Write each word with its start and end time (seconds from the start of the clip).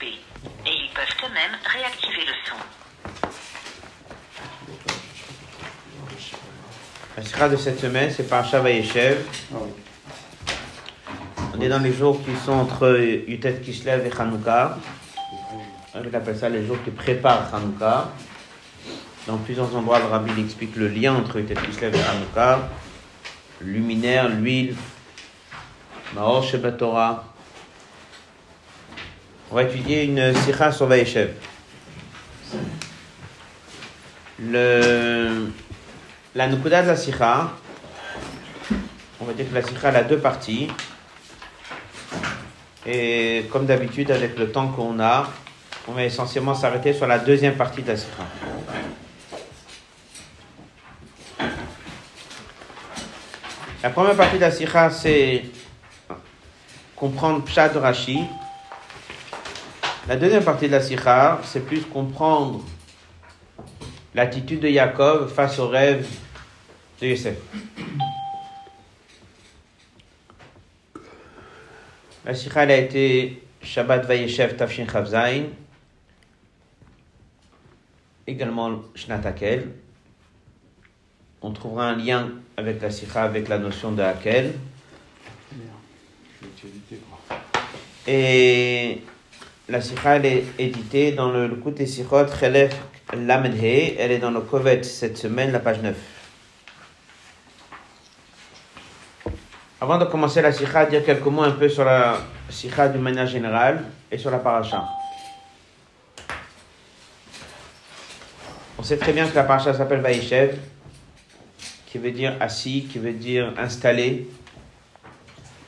couper. 0.00 0.18
Et 0.66 0.70
ils 0.70 0.90
peuvent 0.94 1.30
eux-mêmes 1.30 1.58
réactiver 1.64 2.24
le 2.26 2.32
son. 2.44 2.56
La 7.16 7.22
sikha 7.22 7.48
de 7.48 7.56
cette 7.56 7.80
semaine, 7.80 8.10
c'est 8.10 8.28
par 8.28 8.44
Vayeshev. 8.44 9.24
On 11.54 11.60
est 11.60 11.68
dans 11.68 11.80
les 11.80 11.92
jours 11.92 12.22
qui 12.24 12.34
sont 12.44 12.52
entre 12.52 12.98
Yutet 13.28 13.60
Kislev 13.60 14.06
et 14.06 14.12
Hanouka. 14.18 14.78
On 15.94 16.14
appelle 16.14 16.38
ça 16.38 16.48
les 16.48 16.64
jours 16.64 16.78
qui 16.84 16.90
préparent 16.90 17.54
Hanouka. 17.54 18.08
Dans 19.26 19.36
plusieurs 19.38 19.74
endroits, 19.76 19.98
le 19.98 20.06
rabbi 20.06 20.40
explique 20.40 20.76
le 20.76 20.88
lien 20.88 21.14
entre 21.14 21.40
Yutet 21.40 21.54
Kislev 21.54 21.94
et 21.94 22.02
Hanouka. 22.02 22.70
Luminaire, 23.60 24.28
l'huile, 24.28 24.74
Maor 26.14 26.42
Sheba 26.42 26.72
Torah. 26.72 27.29
On 29.52 29.56
va 29.56 29.64
étudier 29.64 30.04
une 30.04 30.32
sikha 30.44 30.70
sur 30.70 30.86
Vayeshev. 30.86 31.32
Le, 34.38 35.50
la 36.36 36.46
Nukuda 36.46 36.82
de 36.82 36.86
la 36.86 36.96
sikha, 36.96 37.50
on 39.20 39.24
va 39.24 39.32
dire 39.32 39.48
que 39.48 39.54
la 39.54 39.62
sikha 39.62 39.88
a 39.88 40.04
deux 40.04 40.18
parties. 40.18 40.68
Et 42.86 43.46
comme 43.50 43.66
d'habitude, 43.66 44.12
avec 44.12 44.38
le 44.38 44.52
temps 44.52 44.68
qu'on 44.68 45.00
a, 45.00 45.28
on 45.88 45.92
va 45.94 46.04
essentiellement 46.04 46.54
s'arrêter 46.54 46.92
sur 46.92 47.08
la 47.08 47.18
deuxième 47.18 47.56
partie 47.56 47.82
de 47.82 47.88
la 47.88 47.96
sikha. 47.96 48.22
La 53.82 53.90
première 53.90 54.14
partie 54.14 54.36
de 54.36 54.42
la 54.42 54.52
sikha, 54.52 54.90
c'est 54.90 55.42
comprendre 56.94 57.42
Pshat 57.42 57.72
Rashi. 57.74 58.20
La 60.10 60.16
deuxième 60.16 60.42
partie 60.42 60.66
de 60.66 60.72
la 60.72 60.80
sikha, 60.80 61.40
c'est 61.44 61.64
plus 61.64 61.82
comprendre 61.82 62.64
l'attitude 64.12 64.58
de 64.58 64.68
Jacob 64.68 65.28
face 65.28 65.56
au 65.60 65.68
rêve 65.68 66.04
de 67.00 67.06
Yosef. 67.06 67.36
La 72.24 72.34
sikha 72.34 72.64
elle 72.64 72.72
a 72.72 72.76
été 72.78 73.40
Shabbat 73.62 74.04
Vayeshev 74.04 74.56
Tafshin 74.56 74.88
Chavzain, 74.90 75.44
également 78.26 78.82
Shnatakel. 78.96 79.68
On 81.40 81.52
trouvera 81.52 81.86
un 81.86 81.96
lien 81.96 82.32
avec 82.56 82.82
la 82.82 82.90
sikha, 82.90 83.22
avec 83.22 83.46
la 83.46 83.58
notion 83.58 83.92
de 83.92 84.02
Hakel. 84.02 84.54
Et 88.08 89.02
la 89.70 89.80
sikha 89.80 90.16
elle 90.16 90.26
est 90.26 90.44
éditée 90.58 91.12
dans 91.12 91.30
le 91.30 91.46
Lukut 91.46 91.86
Sichot 91.86 92.26
Chelef 92.38 92.76
Lamenhe. 93.12 93.94
Elle 93.98 94.10
est 94.10 94.18
dans 94.18 94.32
le 94.32 94.40
Kovet 94.40 94.82
cette 94.82 95.16
semaine, 95.16 95.52
la 95.52 95.60
page 95.60 95.80
9. 95.80 95.94
Avant 99.80 99.96
de 99.96 100.04
commencer 100.06 100.42
la 100.42 100.52
sikha, 100.52 100.86
dire 100.86 101.04
quelques 101.04 101.24
mots 101.24 101.44
un 101.44 101.52
peu 101.52 101.68
sur 101.68 101.84
la 101.84 102.18
sikha 102.48 102.88
d'une 102.88 103.00
manière 103.00 103.26
générale 103.26 103.84
et 104.10 104.18
sur 104.18 104.30
la 104.30 104.38
paracha. 104.38 104.84
On 108.76 108.82
sait 108.82 108.96
très 108.96 109.12
bien 109.12 109.28
que 109.28 109.34
la 109.34 109.44
paracha 109.44 109.72
s'appelle 109.72 110.00
Vaïchev, 110.00 110.56
qui 111.86 111.98
veut 111.98 112.10
dire 112.10 112.34
assis, 112.40 112.88
qui 112.90 112.98
veut 112.98 113.12
dire 113.12 113.52
installé. 113.56 114.28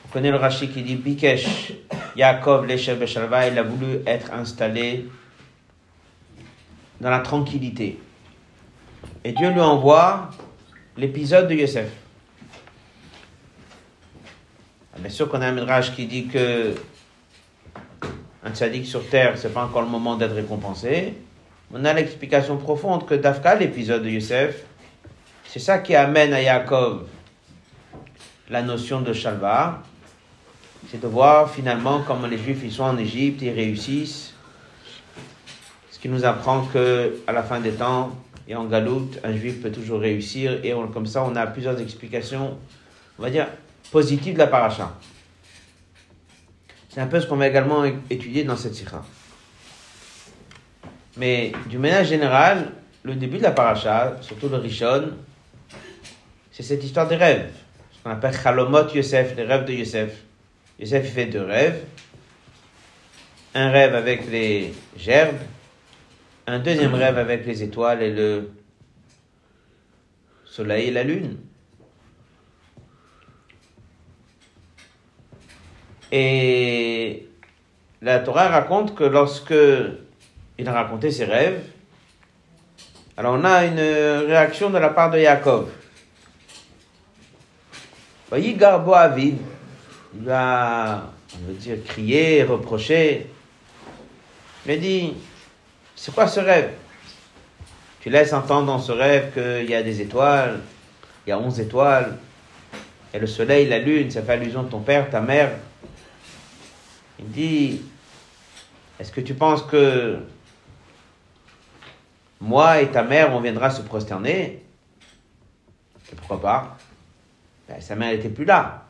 On 0.05 0.11
connaît 0.11 0.31
le 0.31 0.37
Rashi 0.37 0.69
qui 0.69 0.83
dit 0.83 0.95
Bikesh, 0.95 1.73
Yaakov, 2.15 2.65
Leshev 2.65 2.99
Beshalva, 2.99 3.47
il 3.47 3.57
a 3.57 3.63
voulu 3.63 3.99
être 4.05 4.31
installé 4.33 5.09
dans 7.01 7.09
la 7.09 7.19
tranquillité. 7.19 7.99
Et 9.23 9.31
Dieu 9.31 9.49
lui 9.49 9.61
envoie 9.61 10.29
l'épisode 10.97 11.47
de 11.47 11.55
Yosef. 11.55 11.89
Bien 14.97 15.09
sûr 15.09 15.27
qu'on 15.27 15.41
a 15.41 15.47
un 15.47 15.51
midrash 15.51 15.93
qui 15.93 16.05
dit 16.05 16.27
que 16.27 16.75
un 18.45 18.51
tzaddik 18.51 18.85
sur 18.85 19.09
terre, 19.09 19.37
c'est 19.37 19.53
pas 19.53 19.65
encore 19.65 19.81
le 19.81 19.89
moment 19.89 20.15
d'être 20.15 20.35
récompensé. 20.35 21.15
On 21.73 21.83
a 21.83 21.93
l'explication 21.93 22.57
profonde 22.57 23.05
que 23.05 23.15
Dafka, 23.15 23.55
l'épisode 23.55 24.03
de 24.03 24.09
Yosef, 24.09 24.63
c'est 25.45 25.59
ça 25.59 25.79
qui 25.79 25.95
amène 25.95 26.33
à 26.33 26.41
Yaakov 26.41 27.07
la 28.49 28.61
notion 28.61 29.01
de 29.01 29.11
Shalva. 29.13 29.83
C'est 30.89 31.01
de 31.01 31.07
voir 31.07 31.49
finalement 31.49 32.03
comment 32.05 32.27
les 32.27 32.37
Juifs 32.37 32.61
ils 32.63 32.71
sont 32.71 32.83
en 32.83 32.97
Égypte, 32.97 33.41
ils 33.41 33.49
réussissent. 33.49 34.33
Ce 35.91 35.99
qui 35.99 36.09
nous 36.09 36.25
apprend 36.25 36.65
que 36.65 37.19
à 37.25 37.31
la 37.31 37.43
fin 37.43 37.59
des 37.59 37.71
temps 37.71 38.15
et 38.47 38.55
en 38.55 38.65
galoute, 38.65 39.19
un 39.23 39.35
Juif 39.35 39.61
peut 39.61 39.71
toujours 39.71 40.01
réussir. 40.01 40.59
Et 40.63 40.73
comme 40.93 41.05
ça, 41.05 41.23
on 41.23 41.35
a 41.35 41.47
plusieurs 41.47 41.79
explications, 41.79 42.57
on 43.17 43.21
va 43.21 43.29
dire, 43.29 43.47
positive 43.91 44.33
de 44.33 44.39
la 44.39 44.47
paracha. 44.47 44.93
C'est 46.89 47.01
un 47.01 47.07
peu 47.07 47.19
ce 47.19 47.25
qu'on 47.25 47.37
va 47.37 47.47
également 47.47 47.83
étudier 48.09 48.43
dans 48.43 48.57
cette 48.57 48.75
sikha. 48.75 49.01
Mais 51.17 51.51
du 51.69 51.77
manière 51.77 52.03
générale, 52.03 52.71
le 53.03 53.15
début 53.15 53.37
de 53.37 53.43
la 53.43 53.51
paracha, 53.51 54.17
surtout 54.21 54.49
le 54.49 54.57
Rishon, 54.57 55.11
c'est 56.51 56.63
cette 56.63 56.83
histoire 56.83 57.07
des 57.07 57.15
rêves. 57.15 57.51
Ce 57.91 58.03
qu'on 58.03 58.11
appelle 58.11 58.35
Chalomot 58.35 58.89
Yosef, 58.93 59.35
les 59.35 59.43
rêves 59.43 59.65
de 59.65 59.73
Yosef. 59.73 60.11
Il 60.79 60.87
fait 60.87 61.25
deux 61.27 61.43
rêves. 61.43 61.83
Un 63.55 63.69
rêve 63.69 63.93
avec 63.93 64.29
les 64.31 64.73
gerbes, 64.97 65.37
un 66.47 66.57
deuxième 66.57 66.95
rêve 66.95 67.19
avec 67.19 67.45
les 67.45 67.61
étoiles 67.61 68.01
et 68.01 68.11
le 68.11 68.49
soleil 70.43 70.87
et 70.87 70.91
la 70.91 71.03
lune. 71.03 71.37
Et 76.11 77.27
la 78.01 78.19
Torah 78.19 78.49
raconte 78.49 78.95
que 78.95 79.03
lorsque 79.03 79.53
il 80.57 80.67
a 80.67 80.73
raconté 80.73 81.11
ses 81.11 81.25
rêves, 81.25 81.63
alors 83.15 83.35
on 83.35 83.45
a 83.45 83.65
une 83.65 83.79
réaction 83.79 84.71
de 84.71 84.79
la 84.79 84.89
part 84.89 85.11
de 85.11 85.19
Yaakov. 85.19 85.69
Voyez 88.29 88.55
Garbo 88.55 88.93
Aviv, 88.93 89.37
il 90.15 90.23
va, 90.23 91.11
on 91.35 91.47
veut 91.47 91.53
dire, 91.53 91.77
crier, 91.83 92.43
reprocher. 92.43 93.27
Il 94.65 94.71
a 94.71 94.77
dit, 94.77 95.13
c'est 95.95 96.13
quoi 96.13 96.27
ce 96.27 96.39
rêve? 96.39 96.71
Tu 97.99 98.09
laisses 98.09 98.33
entendre 98.33 98.67
dans 98.67 98.79
ce 98.79 98.91
rêve 98.91 99.33
qu'il 99.33 99.69
y 99.69 99.75
a 99.75 99.81
des 99.81 100.01
étoiles, 100.01 100.59
il 101.25 101.29
y 101.29 101.33
a 101.33 101.39
onze 101.39 101.59
étoiles, 101.59 102.17
et 103.13 103.19
le 103.19 103.27
soleil, 103.27 103.67
la 103.67 103.79
lune, 103.79 104.11
ça 104.11 104.21
fait 104.21 104.33
allusion 104.33 104.63
de 104.63 104.69
ton 104.69 104.81
père, 104.81 105.09
ta 105.09 105.21
mère. 105.21 105.51
Il 107.19 107.29
dit, 107.29 107.81
est-ce 108.99 109.11
que 109.11 109.21
tu 109.21 109.33
penses 109.33 109.63
que 109.63 110.19
moi 112.41 112.81
et 112.81 112.87
ta 112.87 113.03
mère, 113.03 113.33
on 113.33 113.39
viendra 113.39 113.69
se 113.69 113.81
prosterner? 113.81 114.63
Et 116.11 116.15
pourquoi 116.15 116.41
pas? 116.41 116.77
Ben, 117.67 117.79
Sa 117.79 117.95
mère 117.95 118.11
n'était 118.11 118.29
plus 118.29 118.45
là. 118.45 118.82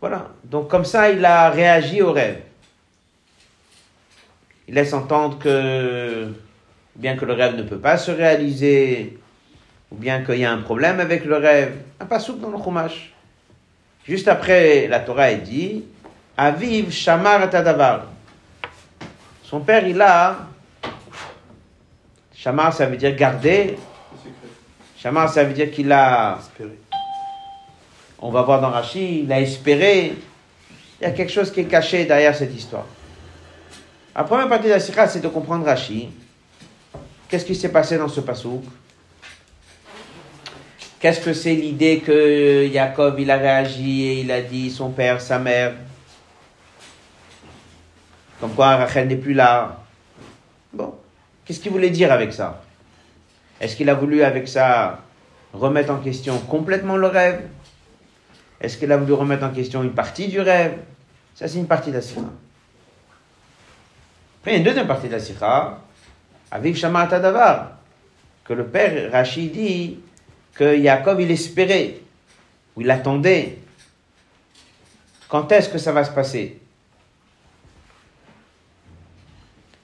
Voilà. 0.00 0.28
Donc 0.44 0.68
comme 0.68 0.84
ça, 0.84 1.10
il 1.10 1.24
a 1.24 1.50
réagi 1.50 2.02
au 2.02 2.12
rêve. 2.12 2.40
Il 4.68 4.74
laisse 4.74 4.92
entendre 4.92 5.38
que, 5.38 6.28
bien 6.96 7.16
que 7.16 7.24
le 7.24 7.32
rêve 7.32 7.56
ne 7.56 7.62
peut 7.62 7.78
pas 7.78 7.96
se 7.98 8.10
réaliser, 8.10 9.18
ou 9.90 9.96
bien 9.96 10.24
qu'il 10.24 10.38
y 10.38 10.44
a 10.44 10.52
un 10.52 10.62
problème 10.62 11.00
avec 11.00 11.24
le 11.24 11.36
rêve, 11.36 11.76
un 12.00 12.06
pasouk 12.06 12.40
dans 12.40 12.50
le 12.50 12.58
chumash. 12.58 13.12
Juste 14.06 14.28
après, 14.28 14.88
la 14.88 15.00
Torah 15.00 15.30
est 15.30 15.36
dit, 15.36 15.84
Aviv 16.36 16.90
Shamar 16.90 17.48
Tadavar. 17.50 18.06
Son 19.44 19.60
père, 19.60 19.86
il 19.86 20.00
a, 20.00 20.46
Shamar, 22.34 22.72
ça 22.72 22.86
veut 22.86 22.96
dire 22.96 23.14
garder. 23.14 23.76
Shamar, 24.96 25.28
ça 25.28 25.44
veut 25.44 25.52
dire 25.52 25.70
qu'il 25.70 25.92
a, 25.92 26.38
on 28.22 28.30
va 28.30 28.42
voir 28.42 28.60
dans 28.60 28.70
Rashi, 28.70 29.24
il 29.24 29.32
a 29.32 29.40
espéré. 29.40 30.14
Il 31.00 31.04
y 31.04 31.06
a 31.06 31.10
quelque 31.10 31.32
chose 31.32 31.50
qui 31.50 31.60
est 31.60 31.64
caché 31.64 32.04
derrière 32.04 32.34
cette 32.34 32.54
histoire. 32.54 32.86
La 34.14 34.22
première 34.22 34.48
partie 34.48 34.68
de 34.68 34.70
la 34.70 34.80
sikha, 34.80 35.08
c'est 35.08 35.20
de 35.20 35.26
comprendre 35.26 35.66
Rashi. 35.66 36.08
Qu'est-ce 37.28 37.44
qui 37.44 37.56
s'est 37.56 37.70
passé 37.70 37.98
dans 37.98 38.08
ce 38.08 38.20
pasouk? 38.20 38.62
Qu'est-ce 41.00 41.20
que 41.20 41.32
c'est 41.32 41.54
l'idée 41.54 41.98
que 41.98 42.70
Jacob, 42.72 43.18
il 43.18 43.28
a 43.28 43.38
réagi 43.38 44.02
et 44.02 44.20
il 44.20 44.30
a 44.30 44.40
dit 44.40 44.70
son 44.70 44.90
père, 44.90 45.20
sa 45.20 45.40
mère? 45.40 45.72
Comme 48.38 48.52
quoi 48.52 48.76
Rachel 48.76 49.08
n'est 49.08 49.16
plus 49.16 49.34
là. 49.34 49.80
Bon, 50.72 50.94
qu'est-ce 51.44 51.58
qu'il 51.58 51.72
voulait 51.72 51.90
dire 51.90 52.12
avec 52.12 52.32
ça? 52.32 52.62
Est-ce 53.60 53.74
qu'il 53.74 53.90
a 53.90 53.94
voulu 53.94 54.22
avec 54.22 54.46
ça 54.46 55.00
remettre 55.52 55.92
en 55.92 55.98
question 55.98 56.38
complètement 56.38 56.96
le 56.96 57.08
rêve? 57.08 57.40
Est-ce 58.62 58.78
qu'il 58.78 58.92
a 58.92 58.96
voulu 58.96 59.12
remettre 59.12 59.44
en 59.44 59.50
question 59.50 59.82
une 59.82 59.92
partie 59.92 60.28
du 60.28 60.40
rêve? 60.40 60.78
Ça, 61.34 61.48
c'est 61.48 61.58
une 61.58 61.66
partie 61.66 61.90
de 61.90 61.96
la 61.96 62.00
sikha. 62.00 62.20
Après, 64.40 64.52
il 64.52 64.54
y 64.54 64.54
a 64.54 64.58
une 64.58 64.64
deuxième 64.64 64.86
partie 64.86 65.08
de 65.08 65.12
la 65.12 65.18
sikha, 65.18 65.80
Aviv 66.48 66.76
Shamat 66.76 67.06
Davar, 67.06 67.72
que 68.44 68.52
le 68.52 68.64
père 68.64 69.10
Rachid 69.10 69.50
dit 69.50 69.98
que 70.54 70.76
Yaakov, 70.76 71.20
il 71.20 71.30
espérait, 71.32 71.96
ou 72.76 72.82
il 72.82 72.90
attendait. 72.90 73.58
Quand 75.28 75.50
est-ce 75.50 75.68
que 75.68 75.78
ça 75.78 75.90
va 75.90 76.04
se 76.04 76.12
passer? 76.12 76.60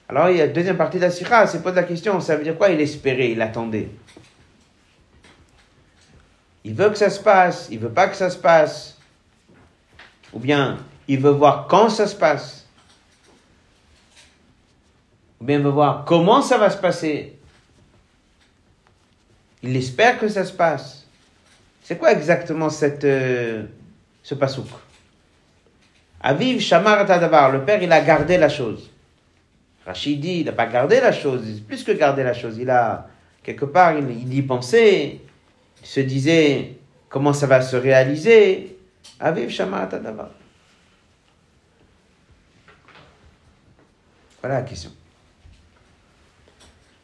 Alors, 0.07 0.29
il 0.29 0.37
y 0.37 0.41
a 0.41 0.45
la 0.45 0.53
deuxième 0.53 0.77
partie 0.77 0.97
de 0.97 1.03
la 1.03 1.11
sikha, 1.11 1.47
c'est 1.47 1.61
pose 1.61 1.75
la 1.75 1.83
question, 1.83 2.21
ça 2.21 2.37
veut 2.37 2.43
dire 2.45 2.57
quoi? 2.57 2.69
Il 2.69 2.79
espérait, 2.79 3.31
il 3.31 3.41
attendait 3.41 3.89
Il 6.63 6.75
veut 6.75 6.89
que 6.89 6.97
ça 6.97 7.09
se 7.09 7.19
passe, 7.19 7.67
il 7.71 7.79
veut 7.79 7.91
pas 7.91 8.07
que 8.07 8.15
ça 8.15 8.29
se 8.29 8.37
passe. 8.37 8.97
Ou 10.33 10.39
bien, 10.39 10.77
il 11.07 11.19
veut 11.19 11.31
voir 11.31 11.67
quand 11.67 11.89
ça 11.89 12.05
se 12.07 12.15
passe. 12.15 12.67
Ou 15.39 15.45
bien, 15.45 15.57
il 15.57 15.63
veut 15.63 15.69
voir 15.69 16.03
comment 16.05 16.41
ça 16.41 16.57
va 16.57 16.69
se 16.69 16.77
passer. 16.77 17.37
Il 19.63 19.75
espère 19.75 20.19
que 20.19 20.27
ça 20.27 20.45
se 20.45 20.53
passe. 20.53 21.05
C'est 21.83 21.97
quoi 21.97 22.11
exactement 22.11 22.69
cette, 22.69 23.03
euh, 23.03 23.63
ce 24.21 24.35
pasouk? 24.35 24.67
Aviv 26.21 26.59
Shamar 26.59 27.05
Tadavar, 27.05 27.51
le 27.51 27.63
père, 27.63 27.81
il 27.81 27.91
a 27.91 28.01
gardé 28.01 28.37
la 28.37 28.49
chose. 28.49 28.91
Rachid 29.85 30.19
dit, 30.19 30.41
il 30.41 30.45
n'a 30.45 30.51
pas 30.51 30.67
gardé 30.67 30.99
la 30.99 31.11
chose, 31.11 31.61
plus 31.67 31.83
que 31.83 31.93
gardé 31.93 32.23
la 32.23 32.33
chose, 32.33 32.57
il 32.59 32.69
a, 32.69 33.07
quelque 33.41 33.65
part, 33.65 33.97
il, 33.97 34.09
il 34.11 34.33
y 34.33 34.41
pensait, 34.41 35.21
se 35.83 35.99
disait 35.99 36.75
comment 37.07 37.33
ça 37.33 37.47
va 37.47 37.61
se 37.61 37.75
réaliser? 37.75 38.77
Aviv 39.19 39.49
Shamar 39.49 39.89
Tadavar. 39.89 40.29
Voilà 44.41 44.55
la 44.55 44.61
question. 44.61 44.91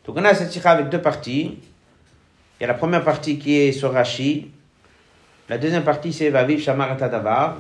Donc 0.06 0.18
on 0.18 0.24
a 0.24 0.34
cette 0.34 0.52
sikha 0.52 0.72
avec 0.72 0.90
deux 0.90 1.02
parties. 1.02 1.60
Il 2.60 2.62
y 2.62 2.64
a 2.64 2.68
la 2.68 2.74
première 2.74 3.04
partie 3.04 3.38
qui 3.38 3.56
est 3.56 3.72
sur 3.72 3.92
Rashi. 3.92 4.52
La 5.50 5.58
deuxième 5.58 5.84
partie 5.84 6.14
c'est 6.14 6.30
Vaviv 6.30 6.62
Shamar 6.62 6.96
Tadavar. 6.98 7.58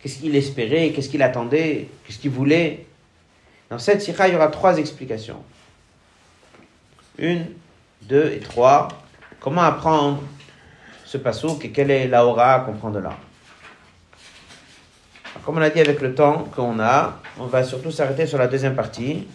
Qu'est-ce 0.00 0.18
qu'il 0.18 0.34
espérait, 0.34 0.90
qu'est-ce 0.90 1.08
qu'il 1.08 1.22
attendait, 1.22 1.88
qu'est-ce 2.04 2.18
qu'il 2.18 2.30
voulait? 2.30 2.86
Dans 3.70 3.78
cette 3.78 4.02
sikha, 4.02 4.28
il 4.28 4.34
y 4.34 4.36
aura 4.36 4.48
trois 4.48 4.76
explications. 4.76 5.42
Une, 7.16 7.46
deux 8.02 8.32
et 8.32 8.40
trois. 8.40 8.88
Comment 9.42 9.62
apprendre 9.62 10.22
ce 11.04 11.18
pasouk 11.18 11.64
et 11.64 11.72
quelle 11.72 11.90
est 11.90 12.06
la 12.06 12.24
aura 12.24 12.60
qu'on 12.60 12.74
prend 12.74 12.90
de 12.90 13.00
là? 13.00 13.10
Comme 15.44 15.58
on 15.58 15.62
a 15.62 15.68
dit 15.68 15.80
avec 15.80 16.00
le 16.00 16.14
temps 16.14 16.44
qu'on 16.54 16.78
a, 16.78 17.18
on 17.40 17.46
va 17.46 17.64
surtout 17.64 17.90
s'arrêter 17.90 18.26
sur 18.26 18.38
la 18.38 18.46
deuxième 18.46 18.76
partie. 18.76 19.26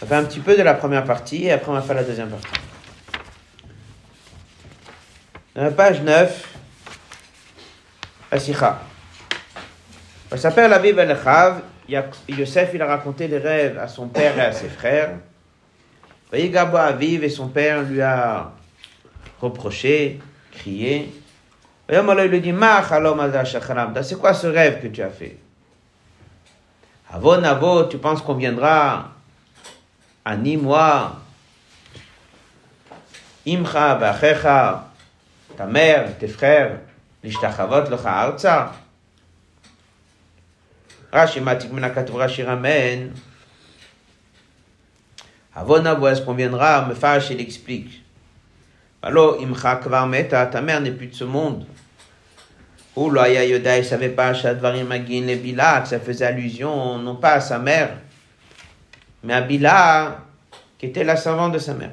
On 0.00 0.04
va 0.04 0.06
faire 0.08 0.18
un 0.18 0.24
petit 0.24 0.40
peu 0.40 0.56
de 0.56 0.62
la 0.62 0.74
première 0.74 1.04
partie 1.04 1.44
et 1.44 1.52
après 1.52 1.70
on 1.70 1.74
va 1.74 1.82
faire 1.82 1.94
la 1.94 2.02
deuxième 2.02 2.28
partie. 2.28 2.48
Page 5.76 6.02
9, 6.02 6.48
la 8.32 8.40
sikha. 8.40 8.80
Ça 10.30 10.36
s'appelle 10.36 10.70
la 10.70 10.80
Bible 10.80 10.98
al 10.98 11.16
Yosef, 12.28 12.70
il 12.74 12.82
a 12.82 12.86
raconté 12.86 13.28
les 13.28 13.38
rêves 13.38 13.78
à 13.78 13.86
son 13.86 14.08
père 14.08 14.36
et 14.36 14.40
à 14.40 14.52
ses 14.52 14.68
frères. 14.68 15.18
Gabo 16.32 16.78
Aviv 16.78 17.22
et 17.22 17.28
son 17.28 17.46
père 17.48 17.82
lui 17.82 18.00
a 18.00 18.52
reproché, 19.42 20.20
crié. 20.52 21.12
Et 21.88 21.96
il 21.96 22.30
lui 22.30 22.40
dit, 22.40 22.54
c'est 24.02 24.18
quoi 24.18 24.32
ce 24.32 24.46
rêve 24.46 24.80
que 24.80 24.86
tu 24.86 25.02
as 25.02 25.10
fait? 25.10 25.36
Avon, 27.10 27.42
avo, 27.44 27.84
tu 27.84 27.98
penses 27.98 28.22
qu'on 28.22 28.34
viendra 28.34 29.10
Ani, 30.24 30.56
moi, 30.56 31.16
Imcha, 33.46 33.96
Bachecha, 33.96 34.88
ta 35.56 35.66
mère, 35.66 36.16
tes 36.18 36.28
frères, 36.28 36.78
Lishtachavot, 37.22 37.90
Locha 37.90 38.10
Arza. 38.10 38.72
Rashi 41.12 41.40
Matik 41.40 41.72
Menakatu 41.72 42.12
Rashi 42.12 42.42
ramène. 42.44 43.12
Avon, 45.54 45.84
est-ce 46.06 46.22
qu'on 46.22 46.34
viendra? 46.34 46.86
Me 46.86 46.94
fâche, 46.94 47.30
il 47.30 47.40
explique. 47.40 48.01
Alors, 49.02 49.38
Imcha, 49.40 49.76
Kvar 49.76 50.06
Meta, 50.06 50.46
ta 50.46 50.60
mère 50.60 50.80
n'est 50.80 50.92
plus 50.92 51.08
de 51.08 51.14
ce 51.14 51.24
monde. 51.24 51.66
Ou 52.94 53.10
Loya 53.10 53.44
Yoda, 53.44 53.78
il 53.78 53.84
savait 53.84 54.10
pas, 54.10 54.32
Shadvarim 54.32 54.86
Magin, 54.86 55.24
les 55.26 55.36
Bila, 55.36 55.80
que 55.80 55.88
ça 55.88 55.98
faisait 55.98 56.26
allusion 56.26 56.98
non 56.98 57.16
pas 57.16 57.32
à 57.32 57.40
sa 57.40 57.58
mère, 57.58 57.96
mais 59.24 59.34
à 59.34 59.40
Bila, 59.40 60.18
qui 60.78 60.86
était 60.86 61.02
la 61.02 61.16
servante 61.16 61.52
de 61.52 61.58
sa 61.58 61.74
mère. 61.74 61.92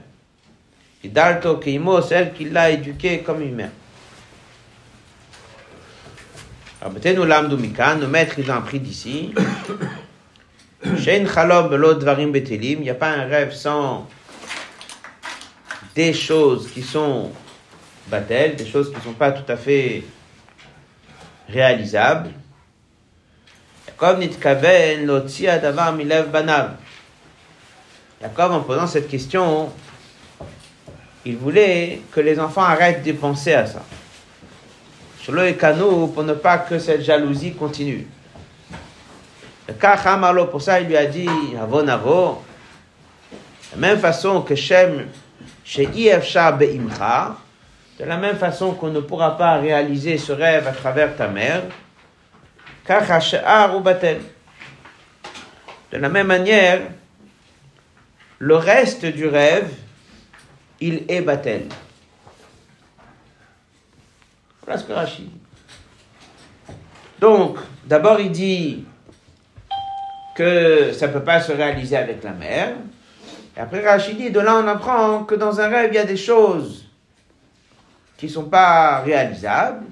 Et 1.04 1.08
Dalto 1.08 1.58
Keimo, 1.58 2.02
celle 2.02 2.34
qui 2.34 2.46
l'a 2.46 2.70
éduquée 2.70 3.20
comme 3.20 3.42
une 3.42 3.56
mère. 3.56 3.72
Alors, 6.82 6.94
nous 6.94 7.26
l'âme 7.26 7.56
Mikan, 7.58 7.96
nos 7.96 8.08
maîtres, 8.08 8.38
ils 8.38 8.52
ont 8.52 8.56
appris 8.56 8.80
d'ici. 8.80 9.34
Shein 10.98 11.26
Chalom 11.26 11.70
Dvarim 11.70 12.32
Betelim, 12.32 12.80
il 12.80 12.82
n'y 12.82 12.90
a 12.90 12.96
pas 12.96 13.10
un 13.10 13.26
rêve 13.26 13.54
sans 13.54 14.08
des 16.00 16.14
choses 16.14 16.72
qui 16.72 16.82
sont 16.82 17.30
battelles, 18.08 18.56
des 18.56 18.66
choses 18.66 18.90
qui 18.90 18.96
ne 18.96 19.02
sont 19.02 19.12
pas 19.12 19.34
tout 19.34 19.52
à 19.52 19.58
fait 19.58 20.06
réalisable. 21.50 22.30
Yaakov 23.86 24.18
nitkaven 24.18 25.12
en 28.40 28.60
posant 28.62 28.88
cette 28.88 29.10
question, 29.10 29.70
il 31.26 31.36
voulait 31.36 32.00
que 32.14 32.22
les 32.22 32.40
enfants 32.40 32.64
arrêtent 32.64 33.04
de 33.04 33.12
penser 33.12 33.52
à 33.52 33.66
ça. 33.66 33.84
Sur 35.22 35.34
le 35.34 35.50
Ekano, 35.50 36.08
pour 36.08 36.24
ne 36.24 36.34
pas 36.34 36.60
que 36.60 36.80
cette 36.80 37.02
jalousie 37.02 37.56
continue. 37.56 38.08
Le 39.68 40.46
pour 40.46 40.62
ça, 40.62 40.80
il 40.80 40.88
lui 40.88 40.96
a 40.96 41.06
dit, 41.08 41.28
avon 41.62 41.86
avo, 41.90 42.42
de 43.76 43.82
la 43.82 43.88
même 43.90 44.00
façon 44.00 44.42
que 44.44 44.56
Shem, 44.56 45.06
de 48.00 48.06
la 48.06 48.18
même 48.18 48.38
façon 48.38 48.74
qu'on 48.74 48.90
ne 48.90 49.02
pourra 49.02 49.38
pas 49.38 49.58
réaliser 49.58 50.18
ce 50.18 50.32
rêve 50.32 50.68
à 50.68 50.72
travers 50.72 51.16
ta 51.16 51.28
mère, 51.28 51.64
de 55.92 55.98
la 55.98 56.10
même 56.10 56.28
manière, 56.28 56.82
le 58.40 58.56
reste 58.56 59.06
du 59.06 59.28
rêve, 59.28 59.72
il 60.80 61.04
est 61.08 61.22
batel. 61.22 61.68
Voilà 64.66 64.82
ce 64.82 65.22
Donc, 67.20 67.58
d'abord 67.86 68.20
il 68.20 68.32
dit 68.32 68.86
que 70.36 70.94
ça 70.94 71.08
ne 71.08 71.14
peut 71.14 71.24
pas 71.24 71.42
se 71.42 71.52
réaliser 71.52 71.98
avec 71.98 72.24
la 72.24 72.32
mère. 72.32 72.76
Après 73.60 73.86
Rachid 73.86 74.18
dit, 74.18 74.32
de 74.32 74.40
là 74.40 74.56
on 74.56 74.68
apprend 74.68 75.26
que 75.26 75.36
dans 75.36 75.60
un 75.60 75.68
rêve, 75.68 75.90
il 75.92 75.96
y 75.96 76.00
a 76.00 76.06
des 76.06 76.16
choses 76.16 76.86
qui 78.16 78.28
ne 78.28 78.32
sont 78.32 78.46
pas 78.46 79.02
réalisables. 79.02 79.86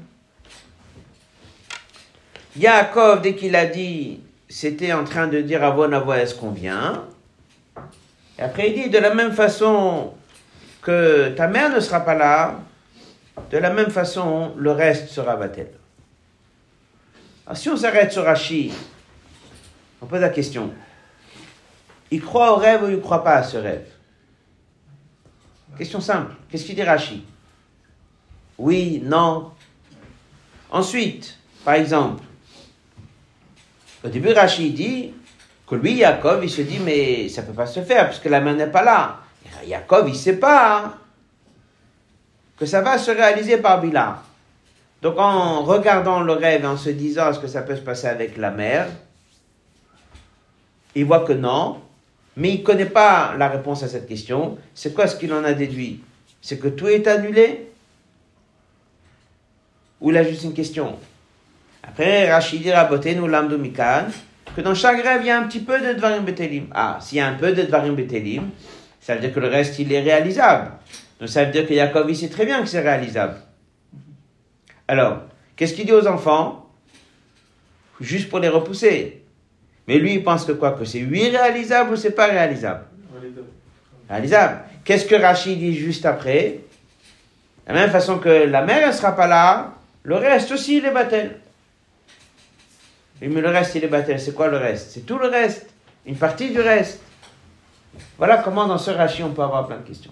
Yaakov, 2.55 3.21
dès 3.21 3.35
qu'il 3.35 3.55
a 3.57 3.65
dit, 3.65 4.21
c'était 4.47 4.93
en 4.93 5.03
train 5.03 5.27
de 5.27 5.41
dire 5.41 5.63
à 5.63 5.67
Avon 5.67 6.13
est-ce 6.13 6.33
qu'on 6.33 6.51
vient? 6.51 7.03
Et 8.39 8.41
après, 8.41 8.69
il 8.69 8.83
dit, 8.83 8.89
de 8.89 8.99
la 8.99 9.13
même 9.13 9.33
façon 9.33 10.13
que 10.81 11.29
ta 11.29 11.47
mère 11.47 11.69
ne 11.69 11.81
sera 11.81 11.99
pas 11.99 12.15
là, 12.15 12.55
de 13.51 13.57
la 13.57 13.69
même 13.69 13.91
façon, 13.91 14.53
le 14.55 14.71
reste 14.71 15.09
sera 15.09 15.35
battel. 15.35 15.71
Alors, 17.45 17.57
si 17.57 17.69
on 17.69 17.75
s'arrête 17.75 18.11
sur 18.13 18.23
Rashi, 18.23 18.71
on 20.01 20.05
pose 20.05 20.21
la 20.21 20.29
question. 20.29 20.71
Il 22.11 22.21
croit 22.21 22.53
au 22.53 22.55
rêve 22.55 22.83
ou 22.83 22.87
il 22.87 22.95
ne 22.95 23.01
croit 23.01 23.23
pas 23.23 23.35
à 23.35 23.43
ce 23.43 23.57
rêve 23.57 23.85
Question 25.77 26.01
simple. 26.01 26.33
Qu'est-ce 26.49 26.65
qu'il 26.65 26.75
dit 26.75 26.83
Rashi 26.83 27.25
oui, 28.57 29.01
non. 29.03 29.51
Ensuite, 30.71 31.37
par 31.63 31.75
exemple, 31.75 32.23
au 34.03 34.09
début, 34.09 34.33
Rachid 34.33 34.73
dit 34.73 35.13
que 35.67 35.75
lui, 35.75 35.93
Yaakov, 35.93 36.43
il 36.43 36.49
se 36.49 36.61
dit, 36.61 36.79
mais 36.79 37.29
ça 37.29 37.41
ne 37.41 37.47
peut 37.47 37.53
pas 37.53 37.67
se 37.67 37.81
faire 37.81 38.07
puisque 38.07 38.25
la 38.25 38.41
main 38.41 38.53
n'est 38.53 38.67
pas 38.67 38.83
là. 38.83 39.19
Yaakov, 39.65 40.07
il 40.07 40.13
ne 40.13 40.17
sait 40.17 40.37
pas 40.37 40.97
que 42.57 42.65
ça 42.65 42.81
va 42.81 42.97
se 42.97 43.11
réaliser 43.11 43.57
par 43.57 43.79
Bila. 43.79 44.23
Donc, 45.01 45.19
en 45.19 45.63
regardant 45.63 46.21
le 46.21 46.33
rêve 46.33 46.63
et 46.63 46.67
en 46.67 46.77
se 46.77 46.89
disant, 46.89 47.29
est-ce 47.29 47.39
que 47.39 47.47
ça 47.47 47.61
peut 47.61 47.75
se 47.75 47.81
passer 47.81 48.07
avec 48.07 48.37
la 48.37 48.49
mère 48.49 48.87
Il 50.95 51.05
voit 51.05 51.19
que 51.19 51.33
non, 51.33 51.79
mais 52.37 52.51
il 52.53 52.59
ne 52.59 52.63
connaît 52.63 52.85
pas 52.85 53.33
la 53.35 53.49
réponse 53.49 53.81
à 53.81 53.87
cette 53.87 54.07
question. 54.07 54.59
C'est 54.75 54.93
quoi 54.93 55.07
ce 55.07 55.15
qu'il 55.15 55.33
en 55.33 55.43
a 55.43 55.53
déduit? 55.53 56.01
C'est 56.39 56.59
que 56.59 56.67
tout 56.67 56.87
est 56.87 57.07
annulé? 57.07 57.67
Ou 59.99 60.11
là 60.11 60.23
juste 60.23 60.43
une 60.43 60.53
question? 60.53 60.99
Après, 61.81 62.31
Rachid 62.31 62.61
dit 62.61 63.15
nous 63.15 63.27
l'amdo 63.27 63.57
mikan, 63.57 64.05
que 64.55 64.61
dans 64.61 64.75
chaque 64.75 65.01
rêve, 65.01 65.21
il 65.21 65.27
y 65.27 65.29
a 65.31 65.39
un 65.39 65.47
petit 65.47 65.61
peu 65.61 65.81
de 65.81 65.93
Dvarim 65.93 66.25
Betelim. 66.25 66.67
Ah, 66.75 66.99
s'il 67.01 67.17
y 67.17 67.21
a 67.21 67.27
un 67.27 67.33
peu 67.33 67.53
de 67.53 67.63
Dvarim 67.63 67.95
Betelim, 67.95 68.49
ça 69.01 69.15
veut 69.15 69.21
dire 69.21 69.33
que 69.33 69.39
le 69.39 69.47
reste, 69.47 69.79
il 69.79 69.91
est 69.91 70.01
réalisable. 70.01 70.73
Donc 71.19 71.29
ça 71.29 71.43
veut 71.43 71.51
dire 71.51 71.67
que 71.67 71.73
Yaakov, 71.73 72.07
il 72.07 72.15
sait 72.15 72.29
très 72.29 72.45
bien 72.45 72.61
que 72.61 72.67
c'est 72.67 72.81
réalisable. 72.81 73.37
Alors, 74.87 75.23
qu'est-ce 75.55 75.73
qu'il 75.73 75.87
dit 75.87 75.91
aux 75.91 76.05
enfants? 76.05 76.69
Juste 77.99 78.29
pour 78.29 78.37
les 78.37 78.49
repousser. 78.49 79.23
Mais 79.87 79.99
lui, 79.99 80.15
il 80.15 80.23
pense 80.23 80.45
que 80.45 80.51
quoi? 80.51 80.73
Que 80.73 80.85
c'est 80.85 81.03
oui 81.03 81.29
réalisable 81.29 81.93
ou 81.93 81.95
c'est 81.95 82.11
pas 82.11 82.27
réalisable? 82.27 82.83
Réalisable. 84.09 84.59
Qu'est-ce 84.83 85.05
que 85.05 85.15
Rachid 85.15 85.57
dit 85.57 85.75
juste 85.75 86.05
après? 86.05 86.59
De 87.67 87.73
la 87.73 87.81
même 87.81 87.89
façon 87.89 88.17
que 88.17 88.29
la 88.29 88.61
mère, 88.61 88.87
elle 88.87 88.93
sera 88.93 89.15
pas 89.15 89.27
là, 89.27 89.73
le 90.03 90.15
reste 90.15 90.51
aussi, 90.51 90.77
il 90.77 90.85
est 90.85 90.91
battel. 90.91 91.39
Mais 93.21 93.27
le 93.27 93.49
reste, 93.49 93.75
il 93.75 93.83
est 93.83 93.87
battel. 93.87 94.19
C'est 94.19 94.33
quoi 94.33 94.47
le 94.47 94.57
reste? 94.57 94.91
C'est 94.91 95.05
tout 95.05 95.17
le 95.17 95.27
reste. 95.27 95.67
Une 96.05 96.15
partie 96.15 96.51
du 96.51 96.61
reste. 96.61 97.01
Voilà 98.17 98.37
comment 98.37 98.67
dans 98.67 98.77
ce 98.77 98.91
Rachid, 98.91 99.25
on 99.25 99.31
peut 99.31 99.41
avoir 99.41 99.67
plein 99.67 99.77
de 99.77 99.87
questions. 99.87 100.11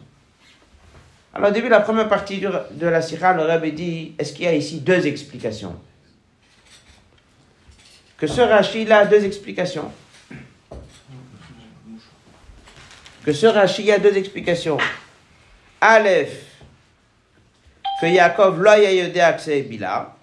Alors 1.33 1.49
au 1.49 1.53
début, 1.53 1.69
la 1.69 1.81
première 1.81 2.07
partie 2.07 2.39
de 2.39 2.87
la 2.87 3.01
Sira, 3.01 3.33
le 3.33 3.43
Rabbi 3.43 3.73
dit, 3.73 4.15
est-ce 4.17 4.33
qu'il 4.33 4.45
y 4.45 4.47
a 4.47 4.53
ici 4.53 4.79
deux 4.79 5.05
explications? 5.05 5.75
Que 8.17 8.27
ce 8.27 8.41
Rachid 8.41 8.91
a 8.91 9.05
deux 9.05 9.23
explications. 9.25 9.91
Que 13.25 13.33
ce 13.33 13.45
Rachid 13.45 13.89
a 13.89 13.99
deux 13.99 14.15
explications. 14.15 14.77
Aleph, 15.81 16.45
que 17.99 18.05
Yaakov 18.07 18.61
lo 18.61 18.71
c'est 19.37 19.61
Bila. 19.63 20.15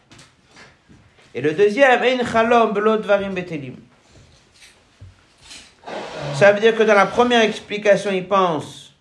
Et 1.35 1.41
le 1.41 1.53
deuxième, 1.53 2.03
Ein 2.03 2.25
Chalom 2.25 2.73
Varim 2.73 3.35
Betelim. 3.35 3.77
Ça 6.35 6.53
veut 6.53 6.61
dire 6.61 6.77
que 6.77 6.83
dans 6.83 6.95
la 6.95 7.07
première 7.07 7.43
explication, 7.43 8.11
il 8.11 8.27
pense 8.27 8.93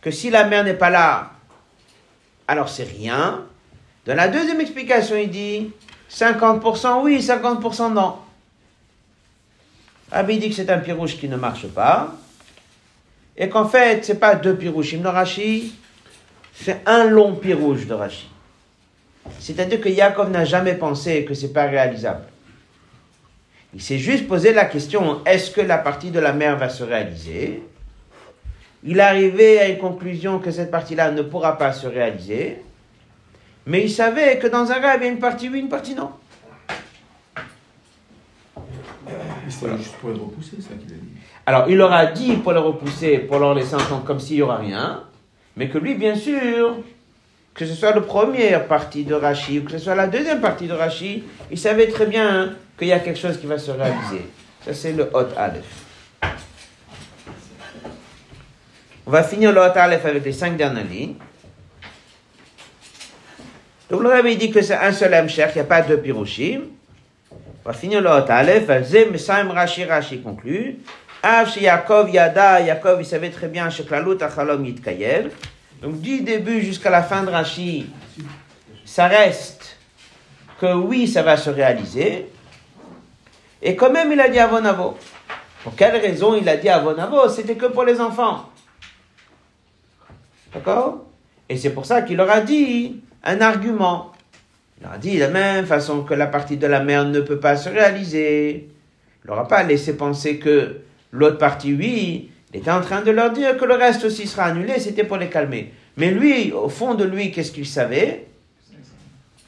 que 0.00 0.10
si 0.10 0.30
la 0.30 0.44
mère 0.44 0.64
n'est 0.64 0.74
pas 0.74 0.90
là, 0.90 1.32
alors 2.46 2.68
c'est 2.68 2.84
rien. 2.84 3.44
Dans 4.06 4.14
la 4.14 4.28
deuxième 4.28 4.60
explication, 4.60 5.16
il 5.16 5.30
dit 5.30 5.70
50% 6.10 7.02
oui, 7.02 7.18
50% 7.20 7.92
non. 7.92 8.16
Rabbi 10.10 10.38
dit 10.38 10.48
que 10.48 10.54
c'est 10.54 10.70
un 10.70 10.78
pirouche 10.78 11.18
qui 11.18 11.28
ne 11.28 11.36
marche 11.36 11.66
pas. 11.68 12.14
Et 13.36 13.48
qu'en 13.48 13.68
fait, 13.68 14.04
c'est 14.04 14.18
pas 14.18 14.34
deux 14.34 14.56
pirouchim 14.56 14.98
de 14.98 15.06
Rashi, 15.06 15.74
c'est 16.54 16.80
un 16.86 17.04
long 17.04 17.34
pirouche 17.34 17.86
de 17.86 17.94
Rashi. 17.94 18.28
C'est-à-dire 19.38 19.80
que 19.80 19.88
Yaakov 19.88 20.30
n'a 20.30 20.44
jamais 20.44 20.74
pensé 20.74 21.24
que 21.24 21.34
c'est 21.34 21.52
pas 21.52 21.66
réalisable. 21.66 22.24
Il 23.74 23.82
s'est 23.82 23.98
juste 23.98 24.26
posé 24.26 24.52
la 24.52 24.64
question, 24.64 25.20
est-ce 25.26 25.50
que 25.50 25.60
la 25.60 25.78
partie 25.78 26.10
de 26.10 26.18
la 26.18 26.32
mer 26.32 26.56
va 26.56 26.68
se 26.68 26.82
réaliser? 26.82 27.62
Il 28.82 28.98
est 28.98 29.02
arrivé 29.02 29.60
à 29.60 29.68
une 29.68 29.78
conclusion 29.78 30.38
que 30.38 30.50
cette 30.50 30.70
partie-là 30.70 31.10
ne 31.10 31.22
pourra 31.22 31.58
pas 31.58 31.72
se 31.72 31.86
réaliser, 31.86 32.62
mais 33.68 33.84
il 33.84 33.90
savait 33.90 34.38
que 34.38 34.46
dans 34.46 34.72
un 34.72 34.80
rêve, 34.80 35.00
il 35.02 35.04
y 35.04 35.08
a 35.08 35.12
une 35.12 35.18
partie 35.18 35.50
oui, 35.50 35.60
une 35.60 35.68
partie 35.68 35.94
non. 35.94 36.10
C'est 39.50 39.76
juste 39.76 39.96
pour 39.96 40.08
le 40.08 40.16
repousser, 40.16 40.56
ça 40.58 40.70
qu'il 40.80 40.94
a 40.94 40.96
dit. 40.96 41.08
Alors, 41.44 41.68
il 41.68 41.76
leur 41.76 41.92
a 41.92 42.06
dit 42.06 42.36
pour 42.36 42.52
le 42.52 42.60
repousser, 42.60 43.18
pour 43.18 43.38
leur 43.38 43.54
laisser 43.54 43.74
entendre 43.74 44.04
comme 44.04 44.20
s'il 44.20 44.36
n'y 44.36 44.42
aura 44.42 44.56
rien, 44.56 45.04
mais 45.54 45.68
que 45.68 45.76
lui, 45.76 45.94
bien 45.94 46.14
sûr, 46.14 46.76
que 47.52 47.66
ce 47.66 47.74
soit 47.74 47.94
la 47.94 48.00
première 48.00 48.66
partie 48.68 49.04
de 49.04 49.14
Rashi 49.14 49.58
ou 49.58 49.64
que 49.64 49.72
ce 49.72 49.78
soit 49.78 49.94
la 49.94 50.06
deuxième 50.06 50.40
partie 50.40 50.66
de 50.66 50.72
Rashi, 50.72 51.24
il 51.50 51.58
savait 51.58 51.88
très 51.88 52.06
bien 52.06 52.54
qu'il 52.78 52.88
y 52.88 52.92
a 52.92 53.00
quelque 53.00 53.18
chose 53.18 53.38
qui 53.38 53.46
va 53.46 53.58
se 53.58 53.70
réaliser. 53.70 54.30
Ça, 54.64 54.72
c'est 54.72 54.92
le 54.92 55.10
Hot 55.12 55.28
Aleph. 55.36 55.84
On 59.06 59.10
va 59.10 59.22
finir 59.22 59.52
le 59.52 59.60
Hot 59.60 59.76
Aleph 59.76 60.06
avec 60.06 60.24
les 60.24 60.32
cinq 60.32 60.56
dernières 60.56 60.84
lignes. 60.84 61.16
Donc 63.90 64.02
le 64.02 64.08
Rabbi 64.10 64.36
dit 64.36 64.50
que 64.50 64.60
c'est 64.60 64.76
un 64.76 64.92
seul 64.92 65.14
Hemshech, 65.14 65.52
il 65.54 65.58
n'y 65.58 65.60
a 65.62 65.64
pas 65.64 65.80
deux 65.80 65.98
Pirushim. 65.98 66.62
On 67.30 67.68
va 67.68 67.72
finir 67.72 68.02
le 68.02 68.08
Aleph. 68.10 68.70
Zem 68.84 69.16
Saim 69.16 69.50
Rashi 69.50 69.84
Rashi 69.84 70.20
conclut. 70.20 70.78
Av 71.22 71.48
Yaakov 71.56 72.10
Yada, 72.10 72.60
Yaakov 72.60 73.00
il 73.00 73.06
savait 73.06 73.30
très 73.30 73.48
bien, 73.48 73.70
Sheklalut 73.70 74.22
Achalom 74.22 74.64
Yitkayev. 74.64 75.32
Donc 75.82 76.00
du 76.00 76.20
début 76.20 76.60
jusqu'à 76.60 76.90
la 76.90 77.02
fin 77.02 77.22
de 77.22 77.30
Rashi, 77.30 77.86
ça 78.84 79.06
reste 79.08 79.76
que 80.60 80.74
oui, 80.74 81.08
ça 81.08 81.22
va 81.22 81.36
se 81.36 81.50
réaliser. 81.50 82.26
Et 83.62 83.74
quand 83.74 83.90
même, 83.90 84.12
il 84.12 84.20
a 84.20 84.28
dit 84.28 84.38
Avonavo. 84.38 84.96
Pour 85.64 85.74
quelle 85.74 85.96
raison 85.96 86.34
il 86.36 86.48
a 86.48 86.56
dit 86.56 86.68
Avonavo 86.68 87.28
C'était 87.28 87.56
que 87.56 87.66
pour 87.66 87.84
les 87.84 88.00
enfants. 88.00 88.50
D'accord? 90.52 91.04
Et 91.48 91.56
c'est 91.56 91.70
pour 91.70 91.86
ça 91.86 92.02
qu'il 92.02 92.16
leur 92.16 92.30
a 92.30 92.40
dit 92.40 93.00
un 93.24 93.40
argument. 93.40 94.12
Il 94.78 94.84
leur 94.84 94.92
a 94.92 94.98
dit 94.98 95.14
de 95.14 95.20
la 95.20 95.28
même 95.28 95.66
façon 95.66 96.02
que 96.02 96.14
la 96.14 96.26
partie 96.26 96.56
de 96.56 96.66
la 96.66 96.82
mer 96.82 97.04
ne 97.04 97.20
peut 97.20 97.40
pas 97.40 97.56
se 97.56 97.68
réaliser. 97.68 98.68
Il 99.24 99.28
leur 99.28 99.38
a 99.38 99.48
pas 99.48 99.62
laissé 99.62 99.96
penser 99.96 100.38
que 100.38 100.76
l'autre 101.12 101.38
partie, 101.38 101.74
oui, 101.74 102.30
il 102.52 102.60
était 102.60 102.70
en 102.70 102.80
train 102.80 103.02
de 103.02 103.10
leur 103.10 103.32
dire 103.32 103.56
que 103.56 103.64
le 103.64 103.74
reste 103.74 104.04
aussi 104.04 104.26
sera 104.26 104.44
annulé, 104.44 104.78
c'était 104.78 105.04
pour 105.04 105.16
les 105.16 105.28
calmer. 105.28 105.72
Mais 105.96 106.10
lui, 106.10 106.52
au 106.52 106.68
fond 106.68 106.94
de 106.94 107.04
lui, 107.04 107.30
qu'est-ce 107.32 107.52
qu'il 107.52 107.66
savait? 107.66 108.26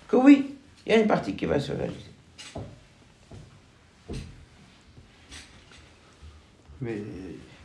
Que 0.09 0.17
oui, 0.17 0.57
il 0.85 0.93
y 0.93 0.95
a 0.95 0.99
une 0.99 1.07
partie 1.07 1.35
qui 1.35 1.47
va 1.47 1.61
se 1.61 1.73
réaliser. 1.73 2.11
Mais 6.81 6.97